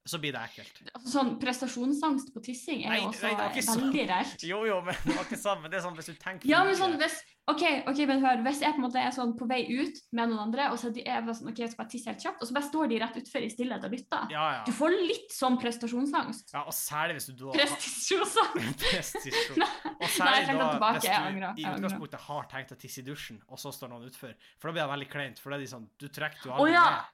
så 0.09 0.19
blir 0.23 0.33
det 0.35 0.41
ekkelt. 0.47 0.81
Altså, 0.93 1.09
sånn 1.17 1.33
prestasjonsangst 1.41 2.33
på 2.35 2.43
tissing 2.45 2.83
er 2.85 2.93
Nei, 2.95 2.99
jo 3.03 3.09
også 3.13 3.27
nei, 3.31 3.63
veldig 3.71 4.05
rart. 4.11 4.43
Jo, 4.51 4.61
jo, 4.69 4.81
men 4.85 4.95
det 5.03 5.15
var 5.17 5.25
ikke 5.27 5.39
sånn. 5.41 5.61
Men 5.63 5.71
det 5.73 5.79
er 5.81 5.87
sånn 5.87 5.97
hvis 5.99 6.11
du 6.11 6.15
tenker 6.21 6.49
Ja, 6.49 6.63
men 6.67 6.77
sånn, 6.79 6.95
hvis, 7.01 7.17
ok, 7.51 7.63
ok, 7.91 7.99
men 8.09 8.23
hør, 8.23 8.41
hvis 8.47 8.61
jeg 8.63 8.75
på 8.75 8.81
en 8.81 8.85
måte 8.87 9.01
er 9.01 9.11
sånn 9.15 9.33
på 9.39 9.47
vei 9.49 9.61
ut 9.67 9.99
med 10.15 10.31
noen 10.31 10.43
andre, 10.47 10.69
og 10.73 10.79
så 10.81 10.91
de 10.95 11.03
er 11.07 11.25
sånn, 11.31 11.51
ok, 11.51 11.61
jeg 11.63 11.71
skal 11.73 11.81
bare 11.83 11.91
tisse 11.93 12.11
helt 12.11 12.23
kjapt, 12.23 12.41
og 12.43 12.49
så 12.49 12.57
bare 12.57 12.67
står 12.69 12.91
de 12.93 12.99
rett 13.03 13.19
utfor 13.21 13.45
i 13.47 13.49
stillhet 13.53 13.87
og 13.87 13.95
lytter. 13.97 14.31
Ja, 14.33 14.45
ja. 14.57 14.61
Du 14.67 14.71
får 14.75 14.95
litt 14.95 15.35
sånn 15.35 15.59
prestasjonsangst. 15.61 16.53
ja. 16.55 16.63
Og 16.67 16.75
særlig 16.77 17.17
hvis 17.19 17.29
du 17.31 17.35
da 17.45 17.55
Prestasjonsangst! 17.57 18.85
Prestisjon. 18.91 19.61
Og 19.61 20.01
Nei, 20.01 20.07
jeg 20.07 20.15
særlig 20.17 20.57
da 20.59 20.69
tilbake, 20.73 21.01
hvis 21.01 21.07
du 21.07 21.11
angrer, 21.17 21.43
i 21.61 21.65
angrer. 21.67 21.77
utgangspunktet 21.81 22.25
har 22.27 22.49
tenkt 22.51 22.73
å 22.75 22.79
tisse 22.79 23.01
i 23.03 23.05
dusjen, 23.07 23.39
og 23.47 23.59
så 23.61 23.71
står 23.75 23.91
noen 23.93 24.07
utfor. 24.09 24.33
For 24.61 24.69
da 24.69 24.75
blir 24.77 24.83
det 24.85 24.89
veldig 24.95 25.09
kleint, 25.11 25.41
for 25.41 25.51
da 25.53 25.59
er 25.59 25.65
de 25.65 25.69
sånn 25.71 25.87
Du 25.99 26.07
trekker 26.13 26.51
jo 26.53 26.67
ja! 26.71 26.83
ned. 26.87 27.13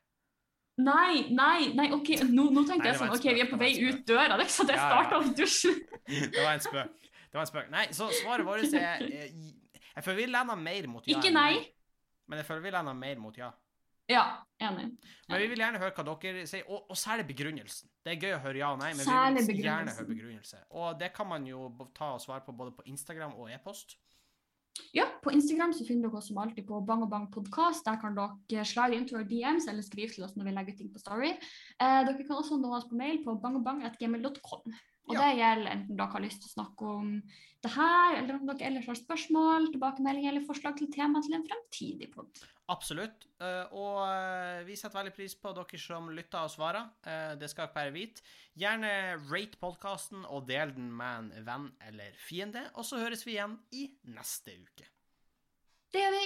Nei, 0.81 1.27
nei, 1.29 1.67
nei, 1.77 1.91
ok, 1.93 2.15
nå, 2.31 2.47
nå 2.49 2.63
tenkte 2.65 2.87
Nei, 2.87 2.91
jeg 2.93 2.99
sånn, 3.03 3.11
ok, 3.13 3.25
vi 3.37 3.41
er 3.43 3.49
på 3.51 3.59
vei 3.61 3.73
ut 3.77 3.99
døra, 4.09 4.39
det 4.39 4.47
ikke 4.47 4.55
sånn 4.55 4.71
jeg 4.73 4.79
Ja, 4.81 5.01
ja. 5.11 5.19
dusjen. 5.37 5.75
Det 6.33 6.39
var 6.39 6.55
en 6.55 6.63
spøk. 6.65 7.11
Det 7.13 7.37
var 7.37 7.43
en 7.43 7.49
spøk. 7.51 7.67
Nei, 7.73 7.83
så 7.93 8.07
svaret 8.23 8.47
vårt 8.47 8.73
er 8.73 9.03
Jeg, 9.05 9.51
Jeg 9.93 10.05
føler 10.05 10.17
vi 10.23 10.25
lener 10.31 10.57
mer 10.57 10.87
mot 10.89 11.05
ja. 11.05 11.19
Ikke 11.19 11.33
nei. 11.33 11.61
Men 12.25 12.41
jeg 12.41 12.47
føler 12.49 12.65
vi 12.65 12.73
lener 12.73 12.97
mer 12.97 13.21
mot 13.21 13.37
ja. 13.37 13.51
Ja, 14.09 14.23
enig. 14.59 14.89
Men 15.29 15.39
vi 15.39 15.47
vil 15.53 15.61
gjerne 15.63 15.79
høre 15.79 15.93
hva 15.95 16.03
dere 16.09 16.41
sier, 16.49 16.65
og, 16.67 16.89
og 16.91 16.97
særlig 16.99 17.23
begrunnelsen. 17.29 17.87
Det 18.03 18.15
er 18.15 18.25
gøy 18.25 18.33
å 18.35 18.41
høre 18.43 18.59
ja 18.59 18.71
og 18.73 18.81
nei, 18.81 18.89
men 18.97 19.37
vi 19.37 19.45
vil 19.53 19.61
gjerne 19.63 19.93
høre 19.95 20.09
begrunnelse. 20.09 20.59
Og 20.75 20.97
det 20.99 21.13
kan 21.15 21.29
man 21.29 21.45
jo 21.47 21.69
ta 21.95 22.15
og 22.17 22.21
svare 22.23 22.43
på 22.43 22.55
både 22.57 22.73
på 22.75 22.83
Instagram 22.91 23.37
og 23.39 23.53
e-post. 23.53 23.95
Ja, 24.93 25.05
på 25.23 25.31
Instagram 25.33 25.73
så 25.73 25.85
finner 25.85 26.07
dere 26.07 26.19
oss 26.19 26.27
som 26.29 26.37
alltid 26.41 26.65
på 26.69 26.79
Bang 26.85 27.03
og 27.05 27.09
Bang 27.11 27.27
podkast. 27.33 27.85
Der 27.85 27.99
kan 28.01 28.17
dere 28.17 28.65
slide 28.65 28.97
into 28.97 29.17
our 29.17 29.25
DMs 29.25 29.67
eller 29.69 29.85
skrive 29.85 30.13
til 30.13 30.25
oss 30.25 30.33
når 30.37 30.49
vi 30.49 30.55
legger 30.55 30.77
ting 30.77 30.89
på 30.93 31.01
Story. 31.01 31.31
Eh, 31.33 32.01
dere 32.07 32.25
kan 32.25 32.39
også 32.39 32.57
nå 32.61 32.73
oss 32.77 32.89
på 32.89 32.97
mail 32.97 33.21
på 33.25 33.37
bangogbang.gmail.com. 33.43 34.73
Og 35.09 35.15
Ja. 35.15 35.19
det 35.19 35.37
gjelder 35.37 35.71
enten 35.71 35.97
dere 35.97 36.11
har 36.13 36.21
lyst 36.23 36.41
til 36.41 36.47
å 36.49 36.53
snakke 36.63 36.81
om 36.87 37.21
det 37.63 37.71
her, 37.71 38.15
eller 38.21 38.35
om 38.35 38.45
dere 38.47 38.67
ellers 38.69 38.85
har 38.87 38.95
spørsmål, 38.95 39.71
tilbakemelding 39.73 40.27
eller 40.29 40.45
forslag 40.47 40.77
til 40.77 40.87
tema 40.91 41.21
til 41.21 41.35
en 41.35 41.43
fremtidig 41.47 42.11
pod. 42.13 42.39
Absolutt. 42.71 43.25
Eh, 43.43 43.65
og 43.75 43.97
eh, 44.07 44.63
vi 44.63 44.75
setter 44.79 45.01
veldig 45.01 45.13
pris 45.15 45.35
på 45.35 45.51
dere 45.53 45.79
som 45.79 46.07
lytter 46.15 46.45
og 46.47 46.51
svarer. 46.53 46.87
Eh, 47.03 47.35
det 47.35 47.49
skal 47.51 47.67
dere 47.67 47.75
bare 47.75 47.91
vite. 47.95 48.23
Gjerne 48.55 48.93
rate 49.29 49.59
podkasten 49.59 50.23
og 50.25 50.47
del 50.47 50.71
den 50.75 50.87
med 50.95 51.33
en 51.35 51.45
venn 51.45 51.67
eller 51.81 52.15
fiende. 52.15 52.63
Og 52.75 52.87
så 52.87 53.01
høres 53.03 53.25
vi 53.27 53.35
igjen 53.35 53.57
i 53.75 53.89
neste 54.15 54.55
uke. 54.55 54.87
Det 55.91 55.99
gjør 56.05 56.15
vi. 56.15 56.25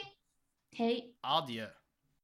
Hei. 0.77 0.93
Adjø. 1.23 1.65